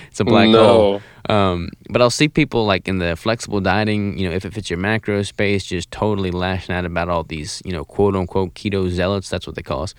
it's 0.08 0.20
a 0.20 0.24
black 0.24 0.50
no. 0.50 0.68
hole. 0.68 1.02
Um, 1.28 1.72
but 1.90 2.00
I'll 2.00 2.12
see 2.12 2.28
people 2.28 2.68
like 2.68 2.88
in 2.88 3.00
the 3.00 3.16
flexible 3.16 3.60
dieting, 3.60 4.20
you 4.20 4.30
know, 4.30 4.36
if 4.36 4.46
it 4.46 4.54
fits 4.54 4.70
your 4.70 4.78
macro 4.78 5.24
space, 5.24 5.66
just 5.66 5.90
totally 5.90 6.30
lashing 6.30 6.76
out 6.76 6.86
about 6.86 7.10
all 7.10 7.24
these, 7.24 7.60
you 7.66 7.72
know, 7.72 7.84
quote 7.84 8.16
unquote 8.16 8.54
keto 8.54 8.88
zealots. 8.88 9.32
That's 9.32 9.48
what 9.48 9.56
they 9.56 9.64
call 9.64 9.82
us. 9.82 9.96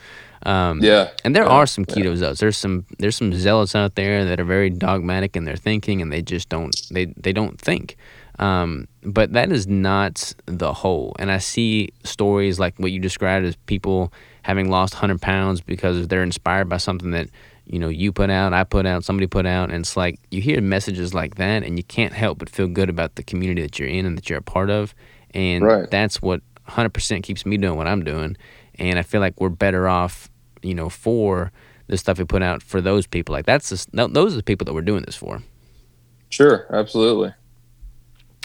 Um, 0.46 0.78
yeah. 0.80 1.10
And 1.24 1.34
there 1.34 1.42
yeah. 1.42 1.50
are 1.50 1.66
some 1.66 1.84
keto 1.84 2.10
yeah. 2.10 2.16
zealots. 2.16 2.38
There's 2.38 2.56
some 2.56 2.86
there's 3.00 3.16
some 3.16 3.32
zealots 3.32 3.74
out 3.74 3.96
there 3.96 4.24
that 4.24 4.38
are 4.38 4.44
very 4.44 4.70
dogmatic 4.70 5.34
in 5.34 5.44
their 5.44 5.56
thinking, 5.56 6.00
and 6.00 6.12
they 6.12 6.22
just 6.22 6.50
don't 6.50 6.76
they 6.92 7.06
they 7.16 7.32
don't 7.32 7.60
think. 7.60 7.96
Um, 8.38 8.86
but 9.02 9.32
that 9.32 9.50
is 9.50 9.66
not 9.66 10.34
the 10.46 10.72
whole. 10.72 11.16
And 11.18 11.32
I 11.32 11.38
see 11.38 11.88
stories 12.04 12.60
like 12.60 12.78
what 12.78 12.92
you 12.92 13.00
described 13.00 13.44
as 13.44 13.56
people 13.66 14.12
having 14.42 14.70
lost 14.70 14.94
100 14.94 15.20
pounds 15.20 15.60
because 15.60 16.08
they're 16.08 16.22
inspired 16.22 16.68
by 16.68 16.76
something 16.76 17.10
that 17.10 17.28
you 17.66 17.78
know 17.78 17.88
you 17.88 18.10
put 18.12 18.30
out 18.30 18.52
i 18.52 18.64
put 18.64 18.84
out 18.84 19.04
somebody 19.04 19.26
put 19.26 19.46
out 19.46 19.70
and 19.70 19.80
it's 19.80 19.96
like 19.96 20.18
you 20.30 20.40
hear 20.40 20.60
messages 20.60 21.14
like 21.14 21.36
that 21.36 21.62
and 21.62 21.76
you 21.76 21.84
can't 21.84 22.12
help 22.12 22.38
but 22.38 22.50
feel 22.50 22.66
good 22.66 22.88
about 22.88 23.14
the 23.14 23.22
community 23.22 23.62
that 23.62 23.78
you're 23.78 23.88
in 23.88 24.06
and 24.06 24.16
that 24.16 24.28
you're 24.28 24.38
a 24.38 24.42
part 24.42 24.70
of. 24.70 24.94
And 25.32 25.64
right. 25.64 25.90
that's 25.90 26.20
what 26.20 26.42
100% 26.68 27.22
keeps 27.22 27.46
me 27.46 27.56
doing 27.56 27.76
what 27.76 27.86
i'm 27.86 28.02
doing. 28.02 28.36
And 28.76 28.98
i 28.98 29.02
feel 29.02 29.20
like 29.20 29.40
we're 29.40 29.50
better 29.50 29.88
off 29.88 30.28
you 30.62 30.74
know 30.74 30.88
for 30.88 31.52
the 31.86 31.96
stuff 31.96 32.18
we 32.18 32.24
put 32.24 32.42
out 32.42 32.62
for 32.62 32.80
those 32.80 33.06
people. 33.06 33.32
Like 33.32 33.46
that's 33.46 33.68
just, 33.68 33.90
those 33.92 34.32
are 34.32 34.36
the 34.36 34.44
people 34.44 34.64
that 34.64 34.74
we're 34.74 34.80
doing 34.80 35.02
this 35.02 35.16
for. 35.16 35.42
Sure. 36.28 36.66
Absolutely. 36.70 37.34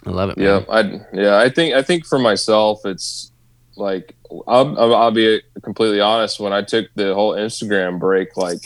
I 0.04 0.10
love 0.10 0.30
it 0.30 0.38
man. 0.38 0.46
yeah 0.46 0.64
i 0.70 1.02
yeah 1.14 1.38
i 1.38 1.50
think 1.50 1.74
i 1.74 1.82
think 1.82 2.06
for 2.06 2.20
myself 2.20 2.86
it's 2.86 3.32
like 3.78 4.16
I'll, 4.48 4.94
I'll 4.96 5.12
be 5.12 5.42
completely 5.64 6.02
honest. 6.02 6.40
When 6.40 6.54
i 6.54 6.62
took 6.62 6.88
the 6.96 7.14
whole 7.14 7.34
instagram 7.34 8.00
break 8.00 8.38
like 8.38 8.62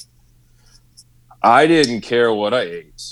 i 1.42 1.66
didn't 1.68 2.02
care 2.02 2.34
what 2.34 2.54
i 2.54 2.62
ate. 2.62 3.04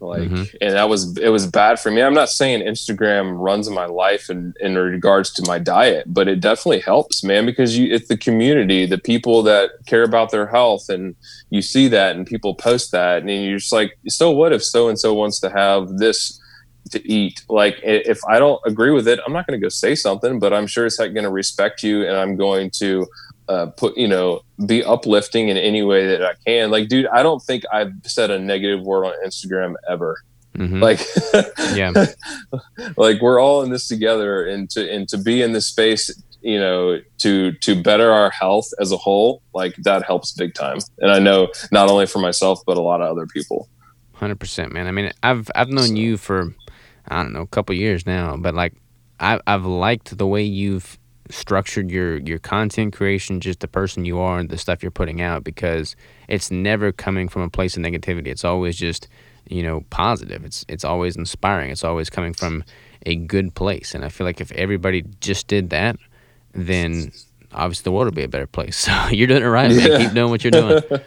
Like 0.00 0.28
Mhm. 0.28 0.54
and 0.60 0.72
that 0.74 0.88
was 0.88 1.16
it 1.16 1.28
was 1.30 1.46
bad 1.46 1.80
for 1.80 1.90
me. 1.90 2.02
I'm 2.02 2.12
not 2.14 2.28
saying 2.28 2.60
instagram 2.66 3.38
runs 3.38 3.70
my 3.70 3.86
life 3.86 4.28
in 4.28 4.52
in 4.60 4.74
regards 4.76 5.32
to 5.34 5.42
my 5.46 5.58
diet 5.58 6.04
but 6.12 6.28
it 6.28 6.40
definitely 6.40 6.80
helps 6.80 7.24
man 7.24 7.46
because 7.46 7.78
you 7.78 7.90
it's 7.94 8.08
the 8.08 8.16
community 8.18 8.84
the 8.84 8.98
people 8.98 9.42
that 9.44 9.70
care 9.86 10.02
about 10.02 10.30
their 10.30 10.46
health 10.46 10.88
and 10.90 11.14
you 11.48 11.62
see 11.62 11.88
that 11.88 12.16
and 12.16 12.26
people 12.26 12.54
post 12.54 12.90
that 12.92 13.22
and 13.22 13.30
you're 13.30 13.58
just 13.58 13.72
like 13.72 13.96
so 14.08 14.30
what 14.30 14.52
if 14.52 14.62
so 14.62 14.88
and 14.88 14.98
so 14.98 15.14
wants 15.14 15.40
to 15.40 15.48
have 15.48 15.88
this 15.98 16.38
to 16.90 17.06
eat 17.10 17.42
like 17.48 17.78
if 17.82 18.18
i 18.28 18.38
don't 18.38 18.60
agree 18.66 18.90
with 18.90 19.08
it 19.08 19.18
i'm 19.26 19.32
not 19.32 19.46
going 19.46 19.58
to 19.58 19.64
go 19.64 19.68
say 19.68 19.94
something 19.94 20.38
but 20.38 20.52
i'm 20.52 20.66
sure 20.66 20.84
it's 20.86 20.98
heck 20.98 21.12
going 21.14 21.24
to 21.24 21.30
respect 21.30 21.82
you 21.82 22.06
and 22.06 22.16
i'm 22.16 22.36
going 22.36 22.70
to 22.70 23.06
uh, 23.48 23.66
put 23.66 23.96
you 23.96 24.08
know 24.08 24.40
be 24.66 24.82
uplifting 24.84 25.48
in 25.48 25.56
any 25.58 25.82
way 25.82 26.06
that 26.06 26.22
I 26.24 26.32
can. 26.46 26.70
Like, 26.70 26.88
dude, 26.88 27.06
I 27.08 27.22
don't 27.22 27.42
think 27.42 27.62
I've 27.70 27.92
said 28.04 28.30
a 28.30 28.38
negative 28.38 28.80
word 28.80 29.04
on 29.04 29.12
Instagram 29.26 29.74
ever. 29.86 30.16
Mhm. 30.56 30.80
Like, 30.80 31.00
Yeah. 31.76 31.92
like 32.96 33.20
we're 33.20 33.38
all 33.40 33.62
in 33.62 33.70
this 33.70 33.86
together, 33.86 34.46
and 34.46 34.70
to 34.70 34.90
and 34.90 35.06
to 35.10 35.18
be 35.18 35.42
in 35.42 35.52
this 35.52 35.66
space, 35.66 36.10
you 36.40 36.58
know, 36.58 37.00
to 37.18 37.52
to 37.52 37.82
better 37.82 38.10
our 38.10 38.30
health 38.30 38.68
as 38.80 38.92
a 38.92 38.96
whole, 38.96 39.42
like 39.52 39.74
that 39.82 40.04
helps 40.04 40.32
big 40.32 40.54
time. 40.54 40.78
And 41.00 41.10
I 41.10 41.18
know 41.18 41.48
not 41.70 41.90
only 41.90 42.06
for 42.06 42.20
myself, 42.20 42.60
but 42.66 42.78
a 42.78 42.80
lot 42.82 43.02
of 43.02 43.10
other 43.10 43.26
people. 43.26 43.68
Hundred 44.14 44.40
percent, 44.40 44.72
man. 44.72 44.86
I 44.86 44.90
mean, 44.92 45.12
I've 45.22 45.50
I've 45.54 45.68
known 45.68 45.88
So- 45.88 45.94
you 45.94 46.16
for 46.16 46.54
I 47.08 47.22
don't 47.22 47.32
know 47.32 47.42
a 47.42 47.46
couple 47.46 47.74
years 47.74 48.06
now, 48.06 48.36
but 48.36 48.54
like 48.54 48.74
I 49.20 49.40
I've 49.46 49.66
liked 49.66 50.16
the 50.16 50.26
way 50.26 50.42
you've 50.42 50.98
structured 51.30 51.90
your 51.90 52.18
your 52.18 52.38
content 52.38 52.94
creation, 52.94 53.40
just 53.40 53.60
the 53.60 53.68
person 53.68 54.04
you 54.04 54.18
are 54.18 54.38
and 54.38 54.48
the 54.48 54.58
stuff 54.58 54.82
you're 54.82 54.90
putting 54.90 55.20
out, 55.20 55.44
because 55.44 55.96
it's 56.28 56.50
never 56.50 56.92
coming 56.92 57.28
from 57.28 57.42
a 57.42 57.50
place 57.50 57.76
of 57.76 57.82
negativity. 57.82 58.28
It's 58.28 58.44
always 58.44 58.76
just 58.76 59.08
you 59.48 59.62
know 59.62 59.84
positive. 59.90 60.44
It's 60.44 60.64
it's 60.68 60.84
always 60.84 61.16
inspiring. 61.16 61.70
It's 61.70 61.84
always 61.84 62.10
coming 62.10 62.34
from 62.34 62.64
a 63.06 63.16
good 63.16 63.54
place, 63.54 63.94
and 63.94 64.04
I 64.04 64.08
feel 64.08 64.26
like 64.26 64.40
if 64.40 64.52
everybody 64.52 65.04
just 65.20 65.46
did 65.46 65.70
that, 65.70 65.96
then 66.52 67.12
obviously 67.52 67.84
the 67.84 67.92
world 67.92 68.06
would 68.06 68.14
be 68.14 68.24
a 68.24 68.28
better 68.28 68.46
place. 68.46 68.88
So 68.94 69.08
you're 69.08 69.28
doing 69.28 69.42
it 69.42 69.46
right, 69.46 69.70
man. 69.70 70.00
Keep 70.00 70.14
doing 70.14 70.30
what 70.30 70.44
you're 70.44 70.50
doing. 70.50 70.82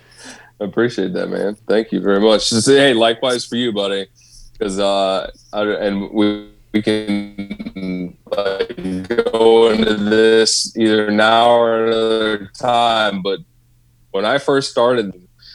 I 0.60 0.64
appreciate 0.64 1.14
that, 1.14 1.28
man. 1.28 1.56
Thank 1.68 1.92
you 1.92 2.02
very 2.02 2.20
much. 2.20 2.50
Hey, 2.50 2.94
likewise 2.94 3.46
for 3.46 3.56
you, 3.56 3.72
buddy. 3.72 4.08
Because 4.58 4.80
uh, 4.80 5.30
I, 5.54 5.62
and 5.64 6.10
we 6.12 6.50
we 6.74 6.82
can 6.82 8.18
like 8.36 8.76
go 9.08 9.70
into 9.70 9.96
this 9.96 10.76
either 10.78 11.10
now 11.12 11.50
or 11.50 11.86
another 11.86 12.52
time. 12.58 13.22
But 13.22 13.40
when 14.12 14.26
I 14.26 14.38
first 14.38 14.72
started, 14.72 15.14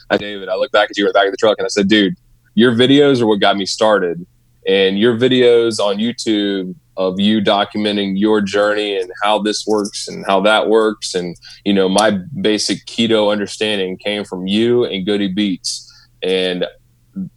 I 0.09 0.17
David, 0.17 0.49
I 0.49 0.55
looked 0.55 0.73
back 0.73 0.89
at 0.89 0.97
you 0.97 1.05
in 1.05 1.07
the 1.09 1.13
back 1.13 1.27
of 1.27 1.31
the 1.31 1.37
truck 1.37 1.57
and 1.57 1.65
I 1.65 1.69
said, 1.69 1.87
dude, 1.87 2.15
your 2.55 2.73
videos 2.73 3.21
are 3.21 3.27
what 3.27 3.39
got 3.39 3.57
me 3.57 3.65
started, 3.65 4.25
and 4.67 4.99
your 4.99 5.17
videos 5.17 5.79
on 5.79 5.97
YouTube 5.97 6.75
of 6.95 7.19
you 7.19 7.41
documenting 7.41 8.19
your 8.19 8.39
journey 8.39 8.99
and 8.99 9.11
how 9.23 9.39
this 9.39 9.65
works 9.65 10.07
and 10.07 10.23
how 10.27 10.39
that 10.39 10.69
works 10.69 11.15
and 11.15 11.35
you 11.65 11.73
know 11.73 11.89
my 11.89 12.11
basic 12.39 12.85
keto 12.85 13.31
understanding 13.31 13.97
came 13.97 14.23
from 14.23 14.45
you 14.45 14.85
and 14.85 15.03
goody 15.03 15.27
beats 15.27 15.91
and 16.21 16.67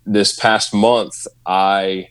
this 0.04 0.38
past 0.38 0.72
month 0.74 1.26
i 1.44 2.08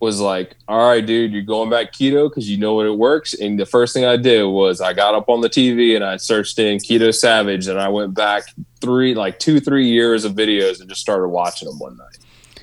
was 0.00 0.20
like 0.20 0.56
all 0.68 0.88
right 0.88 1.06
dude 1.06 1.32
you're 1.32 1.42
going 1.42 1.70
back 1.70 1.92
keto 1.92 2.28
because 2.28 2.50
you 2.50 2.58
know 2.58 2.74
what 2.74 2.84
it 2.84 2.98
works. 2.98 3.32
And 3.32 3.58
the 3.58 3.64
first 3.64 3.94
thing 3.94 4.04
i 4.04 4.16
did 4.16 4.44
was 4.44 4.80
i 4.80 4.92
got 4.92 5.14
up 5.14 5.28
on 5.28 5.40
the 5.40 5.48
tv 5.48 5.94
and 5.94 6.04
i 6.04 6.16
searched 6.16 6.58
in 6.58 6.78
keto 6.78 7.14
savage 7.14 7.68
and 7.68 7.80
i 7.80 7.88
went 7.88 8.12
back 8.12 8.44
three 8.84 9.14
like 9.14 9.38
two 9.38 9.60
three 9.60 9.88
years 9.88 10.24
of 10.24 10.34
videos 10.34 10.80
and 10.80 10.88
just 10.88 11.00
started 11.00 11.28
watching 11.28 11.68
them 11.68 11.78
one 11.78 11.96
night. 11.96 12.18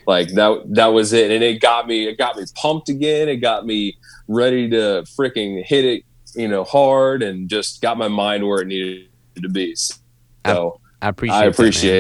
Like 0.08 0.30
that 0.34 0.64
that 0.70 0.88
was 0.88 1.14
it. 1.14 1.32
And 1.32 1.44
it 1.44 1.62
got 1.62 1.88
me 1.88 2.08
it 2.08 2.18
got 2.18 2.38
me 2.38 2.44
pumped 2.56 2.90
again. 2.90 3.28
It 3.28 3.38
got 3.38 3.66
me 3.66 3.98
ready 4.28 4.70
to 4.70 5.04
freaking 5.18 5.64
hit 5.66 5.86
it 5.86 6.04
you 6.36 6.48
know 6.48 6.64
hard 6.64 7.24
and 7.24 7.50
just 7.50 7.82
got 7.82 7.98
my 7.98 8.08
mind 8.08 8.48
where 8.48 8.62
it 8.62 8.68
needed 8.68 9.10
to 9.42 9.50
be. 9.50 9.76
So 9.76 10.81
I 11.02 11.10
appreciate. 11.10 11.40
i 11.40 11.46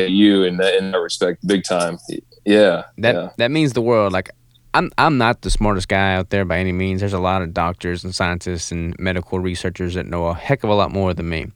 that, 0.03 0.11
you 0.11 0.43
in 0.43 0.57
that 0.57 0.75
in 0.75 0.91
that 0.91 0.99
respect 0.99 1.45
big 1.45 1.63
time 1.63 1.97
yeah 2.45 2.85
that 2.97 3.15
yeah. 3.15 3.29
that 3.37 3.51
means 3.51 3.73
the 3.73 3.81
world. 3.81 4.13
Like 4.13 4.31
I'm 4.73 4.91
I'm 4.97 5.17
not 5.17 5.41
the 5.41 5.49
smartest 5.49 5.87
guy 5.87 6.15
out 6.15 6.29
there 6.29 6.45
by 6.45 6.59
any 6.59 6.71
means. 6.71 7.01
There's 7.01 7.13
a 7.13 7.19
lot 7.19 7.41
of 7.41 7.53
doctors 7.53 8.03
and 8.03 8.15
scientists 8.15 8.71
and 8.71 8.97
medical 8.99 9.39
researchers 9.39 9.95
that 9.95 10.05
know 10.05 10.27
a 10.27 10.33
heck 10.33 10.63
of 10.63 10.69
a 10.69 10.73
lot 10.73 10.91
more 10.91 11.13
than 11.13 11.29
me. 11.29 11.47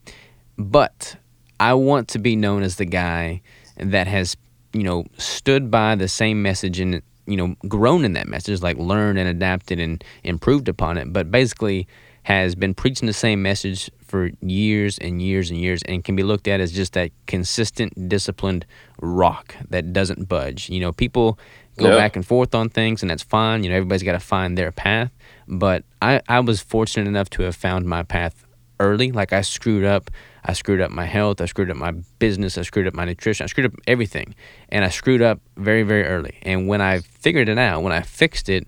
But 0.58 1.16
I 1.60 1.74
want 1.74 2.10
to 2.10 2.20
be 2.20 2.36
known 2.36 2.64
as 2.64 2.76
the 2.76 2.86
guy 2.86 3.42
that 3.78 4.08
has, 4.08 4.36
you 4.74 4.84
know, 4.84 5.06
stood 5.18 5.72
by 5.72 5.96
the 5.96 6.08
same 6.08 6.42
message 6.42 6.80
and 6.80 7.02
you 7.28 7.38
know, 7.38 7.56
grown 7.68 8.06
in 8.06 8.14
that 8.14 8.28
message, 8.28 8.62
like 8.62 8.78
learned 8.78 9.18
and 9.18 9.28
adapted 9.28 9.80
and 9.80 10.04
improved 10.24 10.68
upon 10.68 10.96
it, 10.98 11.12
but 11.12 11.32
basically 11.32 11.88
has 12.26 12.56
been 12.56 12.74
preaching 12.74 13.06
the 13.06 13.14
same 13.14 13.44
message 13.44 13.88
for 14.04 14.32
years 14.42 14.98
and 14.98 15.22
years 15.22 15.52
and 15.52 15.60
years 15.60 15.84
and 15.84 16.04
can 16.04 16.16
be 16.16 16.24
looked 16.24 16.48
at 16.48 16.60
as 16.60 16.72
just 16.72 16.94
that 16.94 17.12
consistent, 17.28 18.10
disciplined 18.10 18.66
rock 19.00 19.56
that 19.70 19.94
doesn't 19.94 20.28
budge. 20.28 20.68
You 20.68 20.80
know, 20.80 20.92
people 20.92 21.38
go 21.78 21.90
Yeah. 21.92 21.98
back 21.98 22.16
and 22.16 22.26
forth 22.26 22.56
on 22.56 22.70
things 22.70 23.04
and 23.04 23.12
that's 23.12 23.22
fine. 23.22 23.64
You 23.64 23.70
know, 23.70 23.76
everybody's 23.76 24.02
got 24.02 24.14
to 24.14 24.20
find 24.20 24.58
their 24.58 24.72
path. 24.72 25.12
But 25.48 25.84
I, 26.02 26.20
I 26.28 26.40
was 26.40 26.62
fortunate 26.62 27.08
enough 27.08 27.30
to 27.32 27.44
have 27.44 27.56
found 27.56 27.86
my 27.86 28.02
path 28.02 28.44
early. 28.80 29.12
Like 29.12 29.32
I 29.32 29.42
screwed 29.42 29.84
up. 29.86 30.10
I 30.44 30.54
screwed 30.54 30.82
up 30.82 30.90
my 30.90 31.06
health. 31.06 31.42
I 31.42 31.46
screwed 31.46 31.70
up 31.70 31.78
my 31.78 31.92
business. 32.18 32.58
I 32.58 32.64
screwed 32.64 32.88
up 32.88 32.96
my 32.96 33.06
nutrition. 33.06 33.44
I 33.44 33.48
screwed 33.48 33.68
up 33.68 33.74
everything. 33.86 34.34
And 34.70 34.84
I 34.84 34.90
screwed 34.90 35.22
up 35.22 35.42
very, 35.58 35.84
very 35.84 36.06
early. 36.06 36.40
And 36.42 36.68
when 36.68 36.82
I 36.82 37.02
figured 37.02 37.50
it 37.50 37.60
out, 37.60 37.84
when 37.84 37.94
I 37.94 38.02
fixed 38.02 38.50
it, 38.50 38.68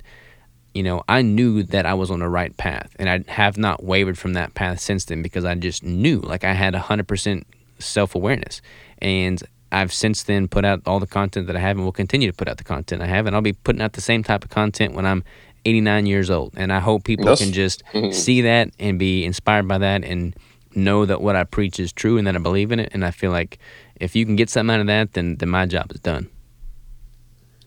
you 0.77 0.83
know, 0.83 1.01
I 1.09 1.23
knew 1.23 1.63
that 1.63 1.87
I 1.87 1.95
was 1.95 2.11
on 2.11 2.19
the 2.19 2.29
right 2.29 2.55
path. 2.55 2.95
And 2.99 3.09
I 3.09 3.23
have 3.31 3.57
not 3.57 3.83
wavered 3.83 4.15
from 4.15 4.33
that 4.33 4.53
path 4.53 4.79
since 4.79 5.05
then 5.05 5.23
because 5.23 5.43
I 5.43 5.55
just 5.55 5.83
knew, 5.83 6.19
like 6.19 6.43
I 6.43 6.53
had 6.53 6.75
100% 6.75 7.43
self 7.79 8.13
awareness. 8.13 8.61
And 8.99 9.41
I've 9.71 9.91
since 9.91 10.21
then 10.21 10.47
put 10.47 10.65
out 10.65 10.81
all 10.85 10.99
the 10.99 11.07
content 11.07 11.47
that 11.47 11.55
I 11.55 11.59
have 11.59 11.77
and 11.77 11.83
will 11.83 11.91
continue 11.91 12.29
to 12.31 12.37
put 12.37 12.47
out 12.47 12.57
the 12.57 12.63
content 12.63 13.01
I 13.01 13.07
have. 13.07 13.25
And 13.25 13.35
I'll 13.35 13.41
be 13.41 13.53
putting 13.53 13.81
out 13.81 13.93
the 13.93 14.01
same 14.01 14.23
type 14.23 14.43
of 14.43 14.51
content 14.51 14.93
when 14.93 15.07
I'm 15.07 15.23
89 15.65 16.05
years 16.05 16.29
old. 16.29 16.53
And 16.55 16.71
I 16.71 16.79
hope 16.79 17.03
people 17.05 17.25
Yes. 17.25 17.39
can 17.39 17.53
just 17.53 17.81
Mhm. 17.93 18.13
see 18.13 18.41
that 18.41 18.69
and 18.77 18.99
be 18.99 19.25
inspired 19.25 19.67
by 19.67 19.79
that 19.79 20.03
and 20.03 20.35
know 20.75 21.05
that 21.07 21.21
what 21.21 21.35
I 21.35 21.43
preach 21.43 21.79
is 21.79 21.91
true 21.91 22.19
and 22.19 22.27
that 22.27 22.35
I 22.35 22.39
believe 22.39 22.71
in 22.71 22.79
it. 22.79 22.89
And 22.93 23.03
I 23.03 23.09
feel 23.09 23.31
like 23.31 23.57
if 23.99 24.15
you 24.15 24.25
can 24.27 24.35
get 24.35 24.51
something 24.51 24.75
out 24.75 24.81
of 24.81 24.87
that, 24.87 25.13
then, 25.13 25.37
then 25.37 25.49
my 25.49 25.65
job 25.65 25.91
is 25.91 25.99
done. 26.01 26.27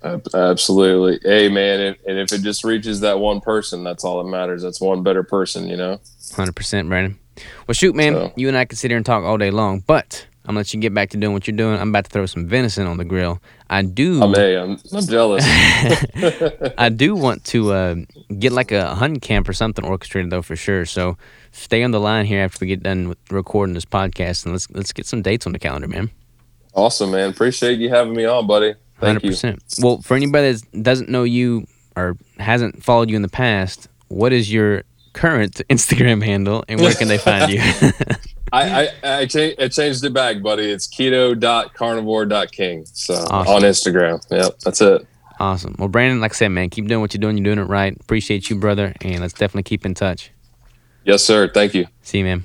Ab- 0.03 0.27
Absolutely. 0.35 1.19
Hey, 1.23 1.49
man. 1.49 1.81
If, 1.81 1.97
and 2.07 2.19
if 2.19 2.33
it 2.33 2.43
just 2.43 2.65
reaches 2.65 3.01
that 3.01 3.19
one 3.19 3.41
person, 3.41 3.85
that's 3.85 4.05
all 4.05 4.23
that 4.23 4.31
matters. 4.31 4.63
That's 4.63 4.81
one 4.81 5.03
better 5.03 5.23
person, 5.23 5.69
you 5.69 5.77
know? 5.77 6.01
Hundred 6.35 6.57
percent, 6.57 6.89
Brandon. 6.89 7.19
Well, 7.67 7.75
shoot, 7.75 7.95
man. 7.95 8.15
So- 8.15 8.33
You 8.37 8.49
and 8.49 8.57
I 8.57 8.65
could 8.65 8.79
sit 8.79 8.91
here 8.91 8.97
and 8.97 9.05
talk 9.07 9.25
all 9.25 9.37
day 9.39 9.51
long, 9.51 9.81
but 9.87 10.27
I'm 10.45 10.51
gonna 10.55 10.61
let 10.61 10.73
you 10.75 10.81
get 10.81 10.95
back 10.95 11.11
to 11.11 11.17
doing 11.19 11.33
what 11.35 11.47
you're 11.47 11.57
doing. 11.57 11.79
I'm 11.79 11.91
about 11.91 12.05
to 12.05 12.11
throw 12.11 12.27
some 12.27 12.47
venison 12.47 12.87
on 12.87 12.97
the 12.97 13.05
grill. 13.05 13.41
I 13.69 13.83
do. 13.83 14.23
I'm, 14.23 14.33
hey, 14.35 14.57
I'm, 14.59 14.79
I'm 14.93 15.07
jealous. 15.07 15.45
I 16.79 16.89
do 16.89 17.15
want 17.15 17.45
to 17.47 17.73
uh, 17.73 17.95
get 18.39 18.53
like 18.53 18.73
a 18.73 18.95
hunting 18.95 19.21
camp 19.21 19.49
or 19.49 19.53
something 19.53 19.85
orchestrated 19.85 20.31
though 20.31 20.43
for 20.43 20.57
sure. 20.57 20.85
So 20.87 21.17
stay 21.53 21.83
on 21.83 21.91
the 21.91 22.01
line 22.01 22.27
here 22.27 22.41
after 22.43 22.59
we 22.63 22.69
get 22.69 22.83
done 22.83 23.09
with 23.09 23.19
recording 23.31 23.75
this 23.75 23.85
podcast, 23.85 24.45
and 24.45 24.53
let's 24.55 24.71
let's 24.71 24.93
get 24.93 25.07
some 25.07 25.23
dates 25.23 25.47
on 25.47 25.53
the 25.53 25.59
calendar, 25.59 25.89
man. 25.89 26.11
awesome, 26.75 27.11
man. 27.13 27.31
Appreciate 27.31 27.79
you 27.79 27.91
having 27.91 28.15
me 28.15 28.25
on, 28.25 28.47
buddy. 28.47 28.75
Thank 29.01 29.09
Hundred 29.09 29.25
you. 29.25 29.31
percent. 29.31 29.63
Well, 29.81 30.03
for 30.03 30.15
anybody 30.17 30.53
that 30.53 30.83
doesn't 30.83 31.09
know 31.09 31.25
you 31.25 31.67
or 31.97 32.17
hasn't 32.39 32.83
followed 32.85 33.11
you 33.11 33.17
in 33.17 33.23
the 33.23 33.29
past, 33.29 33.89
what 34.09 34.33
is 34.33 34.53
your 34.53 34.83
current 35.13 35.55
Instagram 35.71 36.23
handle, 36.25 36.65
and 36.69 36.81
where 36.81 36.95
can 36.95 37.09
they 37.09 37.19
find 37.31 37.51
you? 37.53 37.61
I, 38.53 38.89
I, 38.89 38.89
I, 39.21 39.27
cha- 39.27 39.55
I 39.59 39.69
changed 39.69 40.05
it 40.05 40.13
back, 40.13 40.43
buddy. 40.43 40.65
It's 40.71 40.89
keto.carnivore.king. 40.89 42.85
So 42.87 43.15
Awesome. 43.15 43.55
on 43.55 43.63
Instagram. 43.63 44.25
Yep, 44.31 44.59
that's 44.65 44.81
it. 44.81 45.07
Awesome. 45.39 45.75
Well, 45.79 45.89
Brandon, 45.89 46.21
like 46.21 46.33
I 46.33 46.35
said, 46.35 46.49
man, 46.49 46.69
keep 46.69 46.87
doing 46.87 47.01
what 47.01 47.15
you're 47.15 47.21
doing. 47.21 47.37
You're 47.39 47.45
doing 47.55 47.59
it 47.65 47.71
right. 47.71 47.97
Appreciate 48.01 48.51
you, 48.51 48.57
brother. 48.57 48.93
And 49.01 49.21
let's 49.21 49.33
definitely 49.33 49.63
keep 49.63 49.87
in 49.87 49.95
touch. 49.95 50.31
Yes, 51.05 51.23
sir. 51.25 51.49
Thank 51.49 51.75
you. 51.75 51.87
See 52.03 52.19
you, 52.19 52.25
man. 52.25 52.45